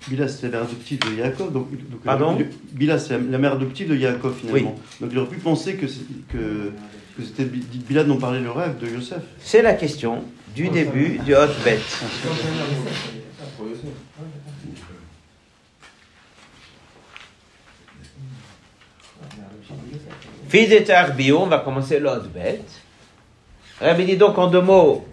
Bila, 0.08 0.28
c'est 0.28 0.44
la 0.44 0.50
mère 0.50 0.64
adoptive 0.64 1.00
de 1.00 1.16
Yaakov. 1.16 1.52
Donc, 1.52 1.68
Pardon 2.04 2.38
Bila, 2.72 3.00
c'est 3.00 3.18
la 3.18 3.38
mère 3.38 3.54
adoptive 3.54 3.90
de 3.90 3.96
Yaakov, 3.96 4.36
finalement. 4.40 4.76
Donc 5.02 5.10
il 5.12 5.18
aurait 5.18 5.30
pu 5.30 5.38
penser 5.38 5.76
que, 5.76 5.86
que, 5.86 6.72
que 7.18 7.24
c'était 7.24 7.46
Bila 7.46 8.04
dont 8.04 8.18
parlait 8.18 8.40
le 8.40 8.52
rêve 8.52 8.78
de 8.80 8.88
Yosef. 8.88 9.22
C'est 9.40 9.62
la 9.62 9.74
question 9.74 10.24
du 10.56 10.70
début 10.70 11.20
du 11.26 11.36
Hot 11.36 11.48
Bet. 11.64 11.80
Fils 20.50 20.70
de 20.70 21.34
on 21.34 21.48
va 21.48 21.60
commencer 21.60 22.00
l'autre 22.00 22.28
bête. 22.28 22.70
Rabbi 23.82 24.06
dit 24.06 24.16
donc 24.16 24.38
en 24.38 24.48
deux 24.48 24.62
mots, 24.62 25.06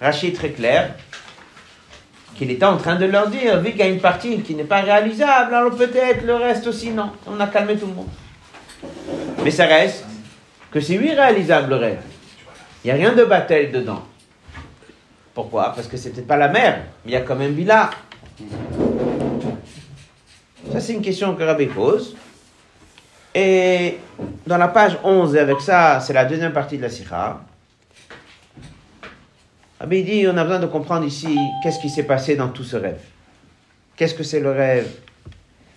Rachid 0.00 0.34
très 0.34 0.50
clair, 0.50 0.94
qu'il 2.42 2.50
était 2.50 2.64
en 2.64 2.76
train 2.76 2.96
de 2.96 3.06
leur 3.06 3.28
dire, 3.28 3.60
vu 3.60 3.70
qu'il 3.70 3.78
y 3.78 3.82
a 3.82 3.86
une 3.86 4.00
partie 4.00 4.40
qui 4.40 4.56
n'est 4.56 4.64
pas 4.64 4.80
réalisable, 4.80 5.54
alors 5.54 5.76
peut-être 5.76 6.24
le 6.26 6.34
reste 6.34 6.66
aussi 6.66 6.90
non. 6.90 7.12
On 7.24 7.38
a 7.38 7.46
calmé 7.46 7.76
tout 7.76 7.86
le 7.86 7.92
monde. 7.92 8.08
Mais 9.44 9.52
ça 9.52 9.66
reste 9.66 10.04
que 10.72 10.80
c'est 10.80 10.98
oui 10.98 11.12
réalisable 11.12 11.70
le 11.70 11.76
rêve. 11.76 12.00
Il 12.82 12.88
n'y 12.88 12.90
a 12.90 12.94
rien 12.94 13.12
de 13.14 13.22
bataille 13.22 13.70
dedans. 13.70 14.02
Pourquoi? 15.32 15.72
Parce 15.72 15.86
que 15.86 15.96
c'était 15.96 16.22
pas 16.22 16.36
la 16.36 16.48
mer, 16.48 16.82
mais 17.04 17.12
il 17.12 17.14
y 17.14 17.16
a 17.16 17.20
quand 17.20 17.36
même 17.36 17.52
Bila. 17.52 17.90
Ça, 20.72 20.80
c'est 20.80 20.94
une 20.94 21.02
question 21.02 21.36
que 21.36 21.44
Rabbi 21.44 21.66
pose. 21.66 22.16
Et 23.36 23.98
dans 24.48 24.58
la 24.58 24.66
page 24.66 24.98
11, 25.04 25.36
et 25.36 25.38
avec 25.38 25.60
ça, 25.60 26.00
c'est 26.00 26.12
la 26.12 26.24
deuxième 26.24 26.52
partie 26.52 26.76
de 26.76 26.82
la 26.82 26.90
Sikha. 26.90 27.40
Rabbi 29.82 30.04
dit 30.04 30.28
on 30.28 30.36
a 30.36 30.44
besoin 30.44 30.60
de 30.60 30.66
comprendre 30.66 31.04
ici 31.04 31.36
qu'est-ce 31.60 31.80
qui 31.80 31.90
s'est 31.90 32.04
passé 32.04 32.36
dans 32.36 32.50
tout 32.50 32.62
ce 32.62 32.76
rêve. 32.76 33.00
Qu'est-ce 33.96 34.14
que 34.14 34.22
c'est 34.22 34.38
le 34.38 34.52
rêve? 34.52 34.88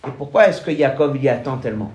Et 0.07 0.11
pourquoi 0.15 0.47
est-ce 0.47 0.61
que 0.61 0.71
Jacob 0.77 1.15
y 1.15 1.27
attend 1.27 1.57
tellement? 1.57 1.91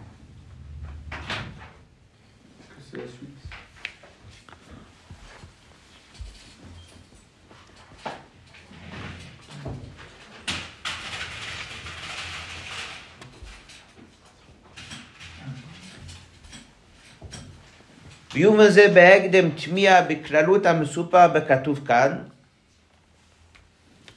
Il 18.41 18.45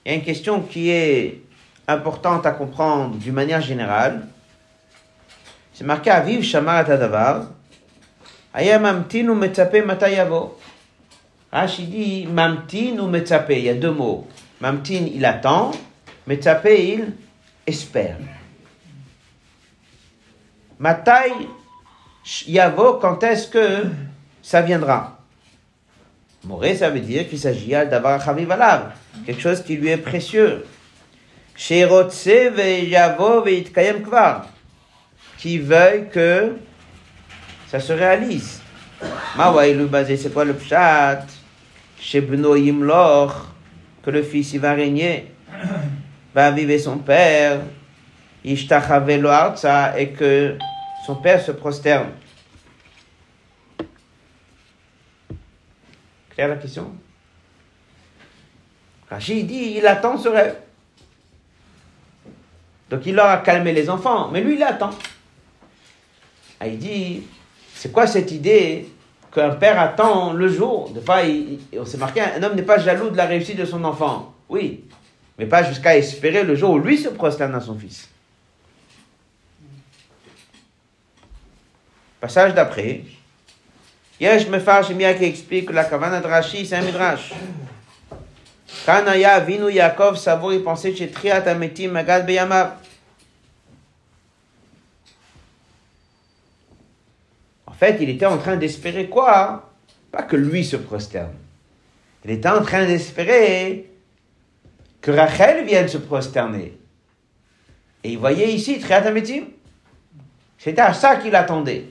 y 0.06 0.10
a 0.10 0.13
une 0.13 0.24
question 0.24 0.62
qui 0.62 0.89
est 0.89 1.42
importante 1.86 2.46
à 2.46 2.51
comprendre 2.51 3.18
d'une 3.18 3.34
manière 3.34 3.60
générale. 3.60 4.25
C'est 5.74 5.84
marqué 5.84 6.10
à 6.10 6.22
vivre 6.22 6.42
Shamar 6.42 6.86
Tadavar. 6.86 7.48
Aya 8.53 8.80
mamtin 8.80 9.27
ou 9.27 9.36
metzape 9.36 9.86
matayavo. 9.86 10.58
Rashi 11.51 11.84
dit 11.88 12.25
mamtin 12.25 13.00
ou 13.00 13.08
metzape. 13.08 13.50
Il 13.50 13.65
y 13.65 13.70
a 13.70 13.74
deux 13.74 13.92
mots. 13.92 14.25
Mamtin, 14.62 15.06
il 15.13 15.25
attend. 15.25 15.72
Metzape, 16.27 16.70
il 16.70 17.12
espère. 17.68 18.15
Matai 20.80 21.34
Yavo, 22.48 23.00
quand 23.01 23.22
est-ce 23.24 23.50
que 23.50 23.84
ça 24.43 24.62
viendra 24.62 25.17
Moré, 26.43 26.75
ça 26.75 26.89
veut 26.89 27.00
dire 27.00 27.27
qu'il 27.29 27.39
s'agit 27.39 27.71
d'avoir 27.71 28.21
quelque 29.25 29.41
chose 29.41 29.63
qui 29.63 29.77
lui 29.77 29.88
est 29.88 29.97
précieux. 29.97 30.65
Qui 35.38 35.57
veuille 35.57 36.09
que 36.09 36.57
ça 37.69 37.79
se 37.79 37.93
réalise. 37.93 38.62
C'est 40.17 40.33
quoi 40.33 40.43
le 40.43 40.53
pshat? 40.53 41.25
Que 44.03 44.12
le 44.12 44.23
fils 44.23 44.51
il 44.51 44.59
va 44.59 44.73
régner, 44.73 45.31
va 46.35 46.51
vivre 46.51 46.77
son 46.77 46.97
père, 46.97 47.62
et 48.43 50.09
que 50.09 50.57
son 51.05 51.15
père 51.15 51.41
se 51.41 51.53
prosterne. 51.53 52.09
Claire 56.33 56.49
la 56.49 56.55
question? 56.55 56.91
Rachid 59.09 59.47
dit, 59.47 59.75
il 59.77 59.85
attend 59.85 60.17
ce 60.17 60.29
rêve. 60.29 60.55
Donc 62.89 63.05
il 63.05 63.19
a 63.19 63.37
calmé 63.37 63.71
les 63.73 63.89
enfants, 63.89 64.29
mais 64.31 64.41
lui 64.41 64.55
il 64.55 64.63
attend. 64.63 64.91
Ah, 66.59 66.67
il 66.67 66.77
dit, 66.77 67.23
c'est 67.75 67.91
quoi 67.91 68.07
cette 68.07 68.31
idée 68.31 68.89
qu'un 69.31 69.51
père 69.51 69.79
attend 69.79 70.33
le 70.33 70.47
jour? 70.47 70.89
Des 70.91 71.01
fois, 71.01 71.21
on 71.77 71.85
s'est 71.85 71.97
marqué, 71.97 72.21
un 72.21 72.41
homme 72.41 72.55
n'est 72.55 72.61
pas 72.61 72.79
jaloux 72.79 73.09
de 73.09 73.17
la 73.17 73.25
réussite 73.25 73.57
de 73.57 73.65
son 73.65 73.83
enfant. 73.83 74.33
Oui, 74.49 74.85
mais 75.37 75.45
pas 75.45 75.63
jusqu'à 75.63 75.97
espérer 75.97 76.43
le 76.43 76.55
jour 76.55 76.71
où 76.71 76.79
lui 76.79 76.97
se 76.97 77.09
prosterne 77.09 77.53
à 77.55 77.59
son 77.59 77.77
fils. 77.77 78.09
Passage 82.19 82.53
d'après. 82.53 83.03
La 84.22 85.86
Kavana 85.86 86.22
de 86.22 86.27
Rashi, 86.27 86.65
c'est 86.65 86.75
un 86.75 86.82
midrash. 86.82 87.34
Kanaya 88.86 89.39
Vinu 89.39 89.72
Yaakov 89.72 90.17
Savo, 90.17 90.51
il 90.51 90.63
pensait 90.63 90.96
chez 90.96 91.10
Triat 91.10 91.48
Ametim 91.48 91.89
Magad 91.89 92.25
Beyamav. 92.25 92.74
En 97.65 97.74
fait, 97.74 97.98
il 98.01 98.10
était 98.10 98.25
en 98.25 98.38
train 98.38 98.55
d'espérer 98.55 99.10
quoi? 99.10 99.72
Pas 100.12 100.24
que 100.24 100.36
lui 100.36 100.63
se 100.63 100.75
prosterne. 100.75 101.34
Il 102.24 102.32
était 102.32 102.50
en 102.50 102.62
train 102.62 102.86
d'espérer 102.86 103.89
que 105.01 105.12
Rachel 105.12 105.65
vienne 105.65 105.88
se 105.88 105.98
prosterner. 105.98 106.77
Et 108.03 108.12
il 108.12 108.17
voyait 108.20 108.53
ici 108.53 108.79
Triat 108.79 109.08
Ametim. 109.08 109.46
C'était 110.58 110.82
à 110.82 110.93
ça 110.93 111.17
qu'il 111.17 111.36
attendait. 111.36 111.86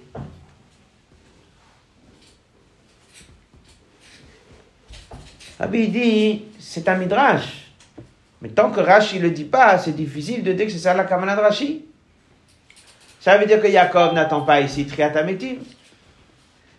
Rabbi 5.62 5.88
dit, 5.90 6.42
c'est 6.58 6.88
un 6.88 6.96
midrash. 6.96 7.70
Mais 8.40 8.48
tant 8.48 8.72
que 8.72 8.80
Rashi 8.80 9.18
ne 9.18 9.22
le 9.22 9.30
dit 9.30 9.44
pas, 9.44 9.78
c'est 9.78 9.92
difficile 9.92 10.42
de 10.42 10.52
dire 10.52 10.66
que 10.66 10.72
c'est 10.72 10.78
ça 10.78 10.92
la 10.92 11.04
Kavanah 11.04 11.36
de 11.36 11.40
Rashi. 11.40 11.84
Ça 13.20 13.38
veut 13.38 13.46
dire 13.46 13.62
que 13.62 13.70
Jacob 13.70 14.12
n'attend 14.12 14.40
pas 14.40 14.60
ici 14.60 14.84
Triatametim. 14.86 15.58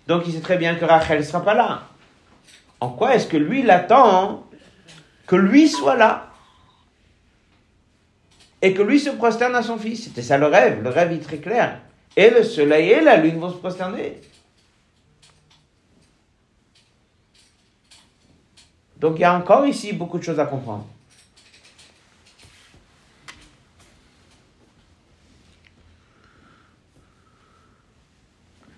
Donc 0.06 0.24
il 0.28 0.34
sait 0.34 0.42
très 0.42 0.58
bien 0.58 0.75
que 0.75 0.84
Rachel 0.84 1.20
ne 1.20 1.24
sera 1.24 1.42
pas 1.46 1.54
là. 1.54 1.84
En 2.82 2.90
quoi 2.90 3.16
est-ce 3.16 3.25
que 3.25 3.38
lui 3.38 3.62
il 3.62 3.72
attend 3.72 4.44
que 5.28 5.38
lui 5.38 5.70
soit 5.70 5.96
là? 5.96 6.28
Et 8.62 8.74
que 8.74 8.82
lui 8.82 9.00
se 9.00 9.12
prosterne 9.12 9.56
à 9.56 9.63
son 9.63 9.78
fils 9.78 10.04
C'était 10.04 10.22
ça 10.22 10.38
le 10.38 10.48
rêve. 10.48 10.84
Le 10.84 10.90
rêve 10.90 11.13
est 11.13 11.24
très 11.24 11.38
clair. 11.38 11.80
Et 12.18 12.30
le 12.30 12.44
soleil 12.44 12.90
et 12.90 13.00
la 13.00 13.16
lune 13.16 13.40
vont 13.40 13.50
se 13.50 13.56
prosterner. 13.56 14.20
Donc 19.04 19.16
il 19.18 19.24
y 19.24 19.26
a 19.26 19.36
encore 19.36 19.68
ici 19.68 19.92
beaucoup 19.92 20.18
de 20.18 20.24
choses 20.24 20.40
à 20.40 20.46
comprendre. 20.46 20.86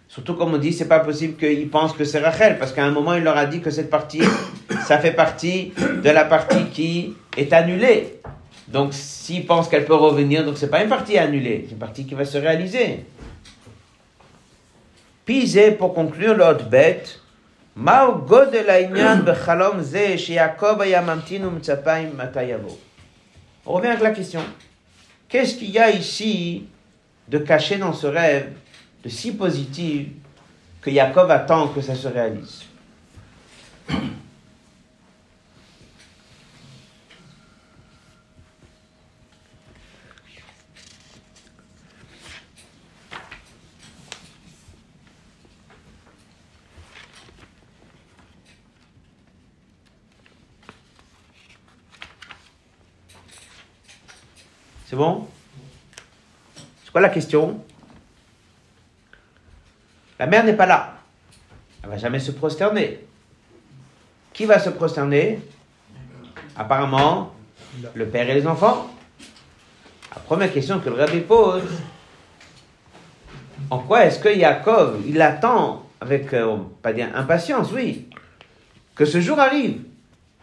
Surtout 0.08 0.34
comme 0.34 0.56
on 0.56 0.58
dit, 0.58 0.74
c'est 0.74 0.88
pas 0.88 1.00
possible 1.00 1.36
qu'ils 1.38 1.70
pensent 1.70 1.94
que 1.94 2.04
c'est 2.04 2.18
Rachel, 2.18 2.58
parce 2.58 2.74
qu'à 2.74 2.84
un 2.84 2.90
moment 2.90 3.14
il 3.14 3.24
leur 3.24 3.38
a 3.38 3.46
dit 3.46 3.62
que 3.62 3.70
cette 3.70 3.92
partie, 3.92 4.24
ça 4.88 4.98
fait 4.98 5.12
partie 5.12 5.74
de 5.78 6.10
la 6.10 6.26
partie 6.26 6.72
qui 6.72 7.14
est 7.38 7.54
annulée. 7.54 8.20
Donc 8.68 8.96
s'ils 8.96 9.46
pensent 9.46 9.70
qu'elle 9.70 9.86
peut 9.86 9.94
revenir, 9.94 10.44
donc 10.44 10.58
c'est 10.58 10.72
pas 10.72 10.82
une 10.82 10.90
partie 10.90 11.20
annulée, 11.20 11.66
c'est 11.68 11.74
une 11.74 11.78
partie 11.78 12.08
qui 12.08 12.16
va 12.16 12.26
se 12.26 12.40
réaliser. 12.40 13.06
Puis 15.24 15.56
pour 15.78 15.94
conclure 15.94 16.34
l'autre 16.34 16.68
bête, 16.68 17.22
On 23.66 23.74
revient 23.74 23.88
avec 23.88 24.02
la 24.02 24.12
question. 24.12 24.40
Qu'est-ce 25.28 25.56
qu'il 25.56 25.72
y 25.72 25.80
a 25.80 25.90
ici 25.90 26.68
de 27.28 27.38
caché 27.38 27.76
dans 27.78 27.92
ce 27.92 28.08
rêve, 28.08 28.54
de 29.04 29.10
si 29.10 29.34
positif, 29.34 30.08
que 30.82 30.90
Jacob 30.90 31.30
attend 31.30 31.68
que 31.68 31.82
ça 31.82 31.96
se 31.96 32.08
réalise? 32.08 32.64
C'est 54.86 54.96
bon? 54.96 55.28
C'est 56.84 56.92
quoi 56.92 57.02
la 57.02 57.10
question? 57.10 57.60
La 60.20 60.28
mère 60.28 60.44
n'est 60.44 60.56
pas 60.56 60.66
là. 60.66 60.98
Elle 61.84 61.90
va 61.90 61.98
jamais 61.98 62.20
se 62.20 62.32
prosterner. 62.32 63.06
Qui 64.32 64.46
va 64.46 64.60
se 64.60 64.70
prosterner? 64.70 65.40
Apparemment, 66.56 67.34
le 67.94 68.08
père 68.08 68.30
et 68.30 68.34
les 68.34 68.48
enfants. 68.48 68.90
La 70.14 70.22
première 70.22 70.54
question 70.54 70.80
que 70.80 70.90
le 70.90 70.96
rabbi 70.96 71.20
pose, 71.22 71.64
en 73.70 73.80
quoi 73.80 74.06
est-ce 74.06 74.20
que 74.20 74.30
Yaakov, 74.30 75.02
il 75.06 75.22
attend 75.22 75.90
avec, 76.00 76.34
euh, 76.34 76.58
pas 76.82 76.94
dire 76.94 77.10
impatience, 77.16 77.72
oui, 77.74 78.08
que 78.94 79.06
ce 79.06 79.20
jour 79.20 79.40
arrive, 79.40 79.82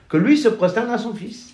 que 0.09 0.16
lui 0.16 0.37
se 0.37 0.48
prosterne 0.48 0.90
à 0.90 0.98
son 0.98 1.14
fils? 1.14 1.52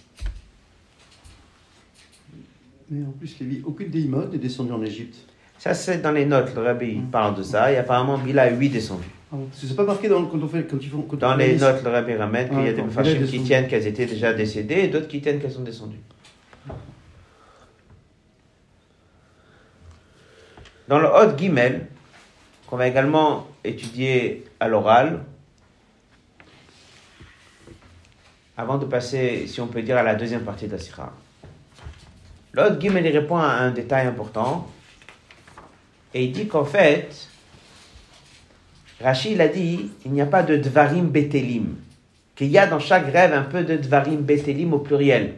Mais 2.90 3.06
en 3.06 3.10
plus, 3.12 3.38
Lévi, 3.40 3.62
aucune 3.64 3.90
des 3.90 4.00
Imod 4.00 4.34
est 4.34 4.38
descendue 4.38 4.72
en 4.72 4.82
Égypte. 4.82 5.16
Ça, 5.58 5.74
c'est 5.74 5.98
dans 5.98 6.12
les 6.12 6.24
notes, 6.24 6.54
le 6.54 6.62
rabbi 6.62 7.00
parle 7.10 7.34
de 7.36 7.42
ça, 7.42 7.72
et 7.72 7.76
apparemment, 7.76 8.16
Bila 8.16 8.42
a 8.44 8.50
8 8.50 8.68
descendus. 8.70 9.04
Ah 9.32 9.36
c'est 9.52 9.76
pas 9.76 9.84
marqué 9.84 10.08
dans, 10.08 10.24
quand 10.24 10.38
on 10.42 10.48
fait. 10.48 10.66
Quand 10.66 10.78
ils 10.80 10.88
font, 10.88 11.02
quand 11.02 11.18
Dans 11.18 11.34
les 11.34 11.52
liste. 11.52 11.60
notes, 11.60 11.82
le 11.84 11.90
rabbi 11.90 12.14
ramène 12.14 12.48
qu'il 12.48 12.60
y 12.60 12.68
a 12.68 12.72
des 12.72 12.80
est 12.80 12.86
qui 12.86 13.18
descendu. 13.18 13.42
tiennent 13.42 13.68
qu'elles 13.68 13.86
étaient 13.86 14.06
déjà 14.06 14.32
décédées 14.32 14.84
et 14.84 14.88
d'autres 14.88 15.08
qui 15.08 15.20
tiennent 15.20 15.38
qu'elles 15.38 15.52
sont 15.52 15.62
descendues. 15.64 16.00
Dans 20.86 20.98
le 20.98 21.08
Hot 21.08 21.36
Gimel, 21.36 21.88
qu'on 22.66 22.78
va 22.78 22.88
également 22.88 23.46
étudier 23.64 24.44
à 24.60 24.68
l'oral, 24.68 25.24
avant 28.56 28.78
de 28.78 28.86
passer, 28.86 29.46
si 29.46 29.60
on 29.60 29.66
peut 29.66 29.82
dire, 29.82 29.98
à 29.98 30.02
la 30.02 30.14
deuxième 30.14 30.42
partie 30.42 30.66
de 30.66 30.72
la 30.72 30.78
Sikha. 30.78 31.12
Hot 32.58 32.80
Gimel 32.80 33.06
il 33.06 33.16
répond 33.16 33.36
à 33.36 33.46
un 33.46 33.70
détail 33.70 34.06
important 34.06 34.68
et 36.14 36.24
il 36.24 36.32
dit 36.32 36.48
qu'en 36.48 36.64
fait, 36.64 37.28
Rachid 39.00 39.40
a 39.40 39.48
dit 39.48 39.90
il 40.04 40.12
n'y 40.12 40.20
a 40.20 40.26
pas 40.26 40.42
de 40.42 40.56
Dvarim 40.56 41.08
Betelim, 41.08 41.76
qu'il 42.34 42.48
y 42.48 42.58
a 42.58 42.66
dans 42.66 42.80
chaque 42.80 43.12
rêve 43.12 43.32
un 43.32 43.42
peu 43.42 43.62
de 43.62 43.76
Dvarim 43.76 44.22
Betelim 44.22 44.72
au 44.72 44.78
pluriel. 44.78 45.34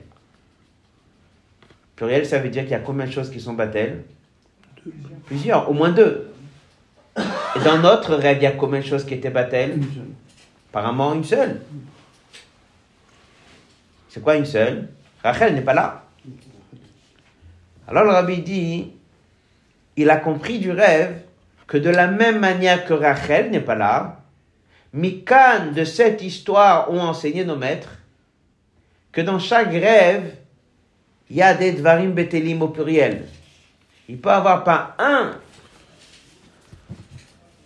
Pluriel, 1.96 2.24
ça 2.24 2.38
veut 2.38 2.48
dire 2.48 2.62
qu'il 2.62 2.72
y 2.72 2.76
a 2.76 2.80
combien 2.80 3.06
de 3.06 3.12
choses 3.12 3.30
qui 3.30 3.40
sont 3.40 3.52
Batel 3.52 4.04
Plusieurs, 5.26 5.68
au 5.68 5.74
moins 5.74 5.90
deux. 5.90 6.32
Et 7.18 7.60
dans 7.64 7.78
notre 7.78 8.14
rêve, 8.14 8.38
il 8.38 8.44
y 8.44 8.46
a 8.46 8.52
combien 8.52 8.80
de 8.80 8.86
choses 8.86 9.04
qui 9.04 9.14
étaient 9.14 9.28
Batel 9.28 9.72
Une 9.72 9.82
seule. 9.82 10.02
Apparemment 10.70 11.12
une 11.12 11.24
seule. 11.24 11.60
C'est 14.08 14.22
quoi 14.22 14.36
une 14.36 14.46
seule? 14.46 14.88
Rachel 15.22 15.54
n'est 15.54 15.60
pas 15.60 15.74
là. 15.74 16.04
Alors 17.90 18.04
le 18.04 18.10
rabbi 18.10 18.38
dit, 18.38 18.92
il 19.96 20.08
a 20.08 20.16
compris 20.16 20.58
du 20.60 20.70
rêve 20.70 21.22
que 21.66 21.76
de 21.76 21.90
la 21.90 22.06
même 22.06 22.38
manière 22.38 22.84
que 22.84 22.94
Rachel 22.94 23.50
n'est 23.50 23.60
pas 23.60 23.74
là, 23.74 24.16
Mikan 24.92 25.72
de 25.74 25.84
cette 25.84 26.22
histoire 26.22 26.90
ont 26.90 27.00
enseigné 27.00 27.44
nos 27.44 27.56
maîtres 27.56 27.98
que 29.12 29.20
dans 29.20 29.38
chaque 29.38 29.70
rêve, 29.70 30.34
il 31.28 31.36
y 31.36 31.42
a 31.42 31.54
des 31.54 31.72
Dvarim 31.72 32.12
Betelim 32.12 32.62
au 32.62 32.68
pluriel. 32.68 33.26
Il 34.08 34.18
peut 34.18 34.30
avoir 34.30 34.64
pas 34.64 34.96
un 34.98 35.32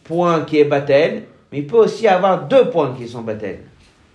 point 0.04 0.44
qui 0.44 0.58
est 0.58 0.64
Batel, 0.64 1.24
mais 1.50 1.58
il 1.58 1.66
peut 1.66 1.76
aussi 1.76 2.08
avoir 2.08 2.46
deux 2.46 2.68
points 2.68 2.94
qui 2.94 3.08
sont 3.08 3.22
Batel. 3.22 3.60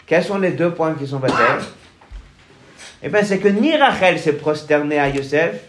Quels 0.10 0.24
sont 0.24 0.40
les 0.40 0.54
deux 0.54 0.72
points 0.72 0.96
qui 0.96 1.06
sont 1.06 1.20
batailles 1.20 1.64
Eh 3.04 3.10
bien, 3.10 3.24
c'est 3.24 3.38
que 3.38 3.48
ni 3.48 3.78
Rachel 3.78 4.18
s'est 4.18 4.34
prosterné 4.34 4.98
à 4.98 5.08
Yosef, 5.08 5.62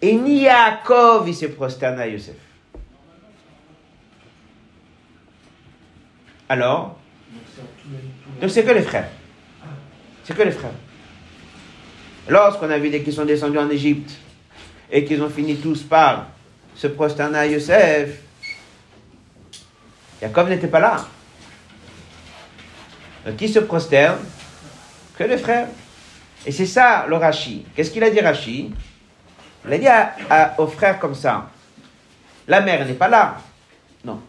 et 0.00 0.14
ni 0.14 0.42
Yaakov 0.42 1.28
il 1.28 1.34
s'est 1.34 1.48
prosterné 1.48 2.02
à 2.02 2.06
Yosef. 2.06 2.36
Alors? 6.48 6.98
Donc 8.40 8.50
c'est 8.50 8.64
que 8.64 8.70
les 8.70 8.82
frères. 8.82 9.08
C'est 10.24 10.36
que 10.36 10.42
les 10.42 10.50
frères. 10.50 10.72
Lorsqu'on 12.28 12.70
a 12.70 12.78
vu 12.78 12.90
qu'ils 13.02 13.12
sont 13.12 13.24
descendus 13.24 13.58
en 13.58 13.70
Égypte 13.70 14.12
et 14.90 15.04
qu'ils 15.04 15.22
ont 15.22 15.30
fini 15.30 15.56
tous 15.56 15.82
par 15.82 16.26
se 16.74 16.86
prosterner 16.86 17.38
à 17.38 17.46
Yosef, 17.46 18.20
Jacob 20.20 20.48
n'était 20.48 20.68
pas 20.68 20.80
là. 20.80 21.06
Donc 23.26 23.36
qui 23.36 23.48
se 23.48 23.58
prosterne? 23.58 24.18
Que 25.16 25.24
les 25.24 25.38
frères. 25.38 25.68
Et 26.46 26.52
c'est 26.52 26.66
ça 26.66 27.06
le 27.08 27.16
Rashi. 27.16 27.64
Qu'est-ce 27.74 27.90
qu'il 27.90 28.04
a 28.04 28.10
dit 28.10 28.20
Rashi 28.20 28.72
Il 29.68 29.74
a 29.74 29.78
dit 29.78 30.56
aux 30.58 30.66
frères 30.66 30.98
comme 30.98 31.14
ça. 31.14 31.50
La 32.46 32.60
mère 32.62 32.86
n'est 32.86 32.94
pas 32.94 33.08
là. 33.08 33.36
Non. 34.04 34.20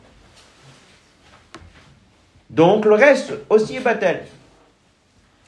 Donc 2.49 2.85
le 2.85 2.95
reste 2.95 3.33
aussi 3.49 3.77
est 3.77 3.81
battel. 3.81 4.25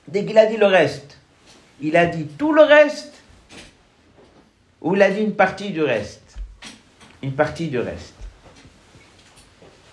Dès 0.07 0.25
qu'il 0.25 0.37
a 0.37 0.45
dit 0.45 0.57
le 0.57 0.65
reste, 0.65 1.17
il 1.81 1.97
a 1.97 2.05
dit 2.05 2.25
tout 2.25 2.53
le 2.53 2.61
reste 2.61 3.13
ou 4.81 4.95
il 4.95 5.01
a 5.01 5.11
dit 5.11 5.21
une 5.21 5.35
partie 5.35 5.71
du 5.71 5.83
reste 5.83 6.37
Une 7.21 7.33
partie 7.33 7.67
du 7.67 7.79
reste. 7.79 8.15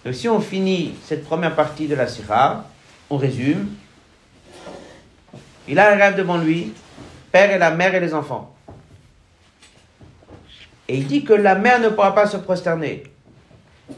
Donc 0.04 0.14
si 0.14 0.28
on 0.28 0.40
finit 0.40 0.94
cette 1.04 1.24
première 1.24 1.54
partie 1.56 1.88
de 1.88 1.94
la 1.94 2.06
sira, 2.06 2.64
on 3.10 3.16
résume. 3.16 3.68
Il 5.66 5.78
a 5.78 5.92
un 5.92 5.96
rêve 5.96 6.16
devant 6.16 6.38
lui, 6.38 6.72
père 7.32 7.50
et 7.50 7.58
la 7.58 7.70
mère 7.70 7.94
et 7.94 8.00
les 8.00 8.14
enfants. 8.14 8.54
Et 10.88 10.96
il 10.96 11.06
dit 11.06 11.22
que 11.22 11.34
la 11.34 11.54
mère 11.54 11.80
ne 11.80 11.90
pourra 11.90 12.14
pas 12.14 12.26
se 12.26 12.38
prosterner. 12.38 13.04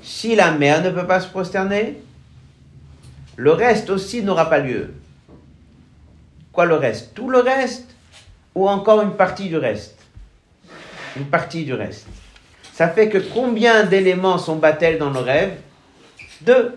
Si 0.03 0.35
la 0.35 0.51
mère 0.51 0.83
ne 0.83 0.91
peut 0.91 1.07
pas 1.07 1.21
se 1.21 1.29
prosterner, 1.29 2.01
le 3.37 3.53
reste 3.53 3.91
aussi 3.91 4.23
n'aura 4.23 4.51
pas 4.51 4.59
lieu. 4.59 4.93
Quoi 6.53 6.67
le 6.67 6.75
reste? 6.75 7.15
Tout 7.15 7.31
le 7.31 7.39
reste 7.39 7.95
ou 8.55 8.69
encore 8.69 9.03
une 9.03 9.15
partie 9.15 9.49
du 9.49 9.57
reste? 9.57 9.97
Une 11.17 11.27
partie 11.27 11.65
du 11.65 11.75
reste. 11.75 12.07
Ça 12.73 12.89
fait 12.89 13.09
que 13.09 13.19
combien 13.19 13.85
d'éléments 13.85 14.39
sont 14.39 14.57
battels 14.57 14.99
dans 14.99 15.11
le 15.11 15.21
rêve? 15.21 15.53
Deux. 16.43 16.77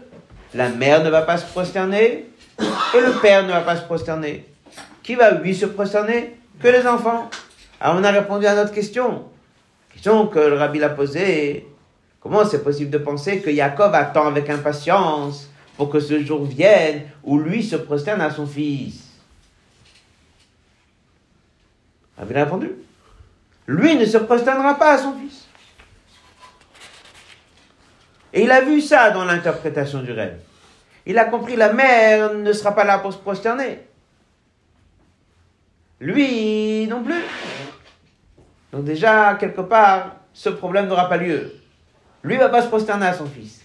La 0.53 0.69
mère 0.69 1.03
ne 1.03 1.09
va 1.09 1.23
pas 1.23 1.37
se 1.37 1.45
prosterner 1.45 2.27
et 2.59 3.01
le 3.01 3.19
père 3.19 3.43
ne 3.43 3.49
va 3.51 3.61
pas 3.61 3.77
se 3.77 3.83
prosterner. 3.83 4.45
Qui 5.01 5.15
va 5.15 5.31
lui 5.31 5.55
se 5.55 5.65
prosterner? 5.65 6.35
Que 6.59 6.67
les 6.67 6.85
enfants. 6.85 7.29
Alors 7.81 7.97
on 7.99 8.03
a 8.03 8.11
répondu 8.11 8.45
à 8.45 8.53
notre 8.55 8.71
question. 8.71 9.23
Que 10.03 10.39
le 10.39 10.57
rabbi 10.57 10.79
l'a 10.79 10.89
posée. 10.89 11.65
Comment 12.19 12.43
c'est 12.43 12.61
possible 12.61 12.91
de 12.91 12.97
penser 12.97 13.41
que 13.41 13.53
Jacob 13.53 13.95
attend 13.95 14.27
avec 14.27 14.49
impatience 14.49 15.49
pour 15.77 15.89
que 15.89 16.01
ce 16.01 16.21
jour 16.21 16.43
vienne 16.43 17.03
où 17.23 17.39
lui 17.39 17.63
se 17.63 17.77
prosterne 17.77 18.19
à 18.19 18.29
son 18.29 18.45
fils? 18.45 19.01
Le 22.17 22.23
rabbi 22.23 22.35
a 22.35 22.43
répondu. 22.43 22.71
Lui 23.65 23.95
ne 23.95 24.03
se 24.03 24.17
prosternera 24.17 24.77
pas 24.77 24.95
à 24.95 24.97
son 24.97 25.13
fils. 25.13 25.45
Et 28.33 28.43
il 28.43 28.51
a 28.51 28.59
vu 28.59 28.81
ça 28.81 29.11
dans 29.11 29.23
l'interprétation 29.23 30.01
du 30.01 30.11
rêve. 30.11 30.37
Il 31.05 31.17
a 31.17 31.23
compris 31.25 31.55
la 31.55 31.71
mère 31.71 32.33
ne 32.33 32.51
sera 32.51 32.75
pas 32.75 32.83
là 32.83 32.99
pour 32.99 33.13
se 33.13 33.19
prosterner. 33.19 33.79
Lui 36.01 36.87
non 36.87 37.03
plus. 37.03 37.23
Donc 38.73 38.85
déjà, 38.85 39.35
quelque 39.35 39.61
part, 39.61 40.15
ce 40.33 40.49
problème 40.49 40.87
n'aura 40.87 41.07
pas 41.07 41.17
lieu. 41.17 41.53
Lui 42.23 42.37
va 42.37 42.49
pas 42.49 42.63
se 42.63 42.67
prosterner 42.67 43.05
à 43.05 43.13
son 43.13 43.27
fils. 43.27 43.61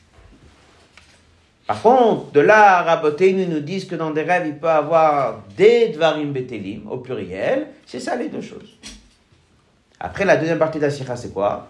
Par 1.66 1.80
contre, 1.80 2.30
de 2.32 2.40
là, 2.40 2.82
Raboténu 2.82 3.46
nous 3.46 3.60
disent 3.60 3.86
que 3.86 3.94
dans 3.94 4.10
des 4.10 4.22
rêves, 4.22 4.46
il 4.46 4.58
peut 4.58 4.68
avoir 4.68 5.42
des 5.56 5.88
Dvarim 5.88 6.32
Betelim, 6.32 6.86
au 6.90 6.98
pluriel. 6.98 7.68
C'est 7.86 8.00
ça 8.00 8.16
les 8.16 8.28
deux 8.28 8.42
choses. 8.42 8.76
Après, 9.98 10.26
la 10.26 10.36
deuxième 10.36 10.58
partie 10.58 10.78
de 10.78 10.84
la 10.84 10.90
c'est 10.90 11.32
quoi? 11.32 11.68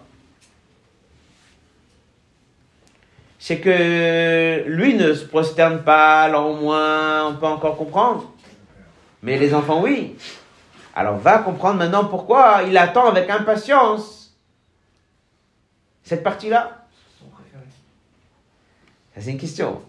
C'est 3.39 3.59
que 3.59 4.65
lui 4.67 4.95
ne 4.95 5.13
se 5.13 5.25
prosterne 5.25 5.83
pas, 5.83 6.23
alors 6.23 6.47
au 6.51 6.55
moins 6.55 7.27
on 7.29 7.35
peut 7.35 7.45
encore 7.45 7.77
comprendre. 7.77 8.33
Mais 9.23 9.37
les 9.37 9.53
enfants, 9.53 9.81
oui. 9.81 10.15
Alors 10.95 11.17
va 11.17 11.39
comprendre 11.39 11.77
maintenant 11.77 12.05
pourquoi 12.05 12.63
il 12.67 12.77
attend 12.77 13.07
avec 13.07 13.29
impatience 13.29 14.19
cette 16.03 16.23
partie-là. 16.23 16.85
Ça, 19.13 19.21
c'est 19.21 19.31
une 19.31 19.37
question. 19.37 19.81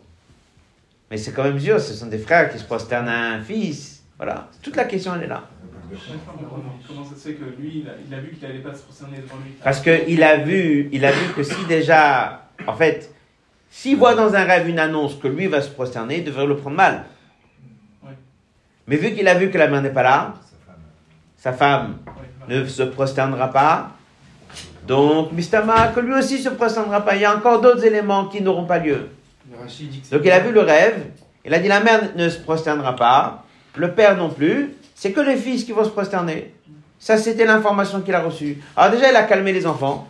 Mais 1.10 1.16
c'est 1.16 1.32
quand 1.32 1.44
même 1.44 1.58
dur, 1.58 1.80
ce 1.80 1.94
sont 1.94 2.06
des 2.06 2.18
frères 2.18 2.52
qui 2.52 2.58
se 2.58 2.64
prosternent 2.64 3.08
à 3.08 3.32
un 3.32 3.40
fils. 3.42 4.02
Voilà, 4.16 4.48
toute 4.62 4.76
la 4.76 4.84
question, 4.84 5.14
elle 5.14 5.22
est 5.22 5.28
là. 5.28 5.48
Comment 6.86 7.04
ça 7.04 7.16
se 7.16 7.28
fait 7.28 7.34
que 7.34 7.44
lui, 7.44 7.84
il 8.06 8.14
a, 8.14 8.20
vu 8.20 8.32
qu'il 8.32 8.46
n'allait 8.46 8.60
pas 8.60 8.74
se 8.74 8.82
prosterner 8.82 9.16
devant 9.16 9.36
lui? 9.44 9.52
Parce 9.64 9.80
qu'il 9.80 10.22
a 10.22 10.36
vu, 10.36 10.88
il 10.92 11.04
a 11.04 11.10
vu 11.10 11.32
que 11.34 11.42
si 11.42 11.64
déjà, 11.66 12.48
en 12.66 12.74
fait, 12.74 13.12
s'il 13.70 13.96
voit 13.96 14.14
dans 14.14 14.34
un 14.34 14.44
rêve 14.44 14.68
une 14.68 14.78
annonce 14.78 15.16
que 15.16 15.26
lui 15.26 15.46
va 15.46 15.62
se 15.62 15.70
prosterner, 15.70 16.18
il 16.18 16.24
devrait 16.24 16.46
le 16.46 16.56
prendre 16.56 16.76
mal. 16.76 17.04
Mais 18.86 18.96
vu 18.96 19.14
qu'il 19.14 19.26
a 19.26 19.34
vu 19.34 19.50
que 19.50 19.58
la 19.58 19.68
mère 19.68 19.82
n'est 19.82 19.92
pas 19.92 20.02
là, 20.02 20.34
sa 21.42 21.53
femme 21.53 21.98
ne 22.48 22.66
se 22.66 22.83
prosternera 22.83 23.50
pas, 23.50 23.92
donc 24.87 25.33
Mistama, 25.33 25.88
que 25.88 26.00
lui 26.00 26.14
aussi 26.14 26.38
se 26.38 26.50
prosternera 26.50 27.00
pas. 27.05 27.16
Il 27.16 27.22
y 27.22 27.24
a 27.24 27.35
encore 27.35 27.61
d'autres 27.61 27.85
éléments 27.85 28.26
qui 28.26 28.42
n'auront 28.42 28.66
pas 28.66 28.79
lieu. 28.79 29.09
Donc 30.11 30.22
il 30.24 30.31
a 30.31 30.40
vu 30.40 30.53
le 30.53 30.61
rêve, 30.61 31.07
il 31.44 31.55
a 31.55 31.59
dit 31.59 31.68
la 31.68 31.81
mère 31.81 32.11
ne 32.14 32.29
se 32.29 32.38
prosternera 32.38 32.94
pas, 32.94 33.44
le 33.76 33.92
père 33.92 34.16
non 34.16 34.31
plus, 34.31 34.74
c'est 34.94 35.12
que 35.12 35.20
les 35.20 35.37
fils 35.37 35.64
qui 35.64 35.72
vont 35.72 35.85
se 35.85 35.90
prosterner. 35.90 36.53
Ça, 36.98 37.16
c'était 37.16 37.46
l'information 37.46 38.03
qu'il 38.03 38.14
a 38.14 38.20
reçue. 38.20 38.59
Alors 38.76 38.92
déjà, 38.92 39.11
il 39.11 39.16
a 39.16 39.22
calmé 39.22 39.53
les 39.53 39.66
enfants, 39.66 40.07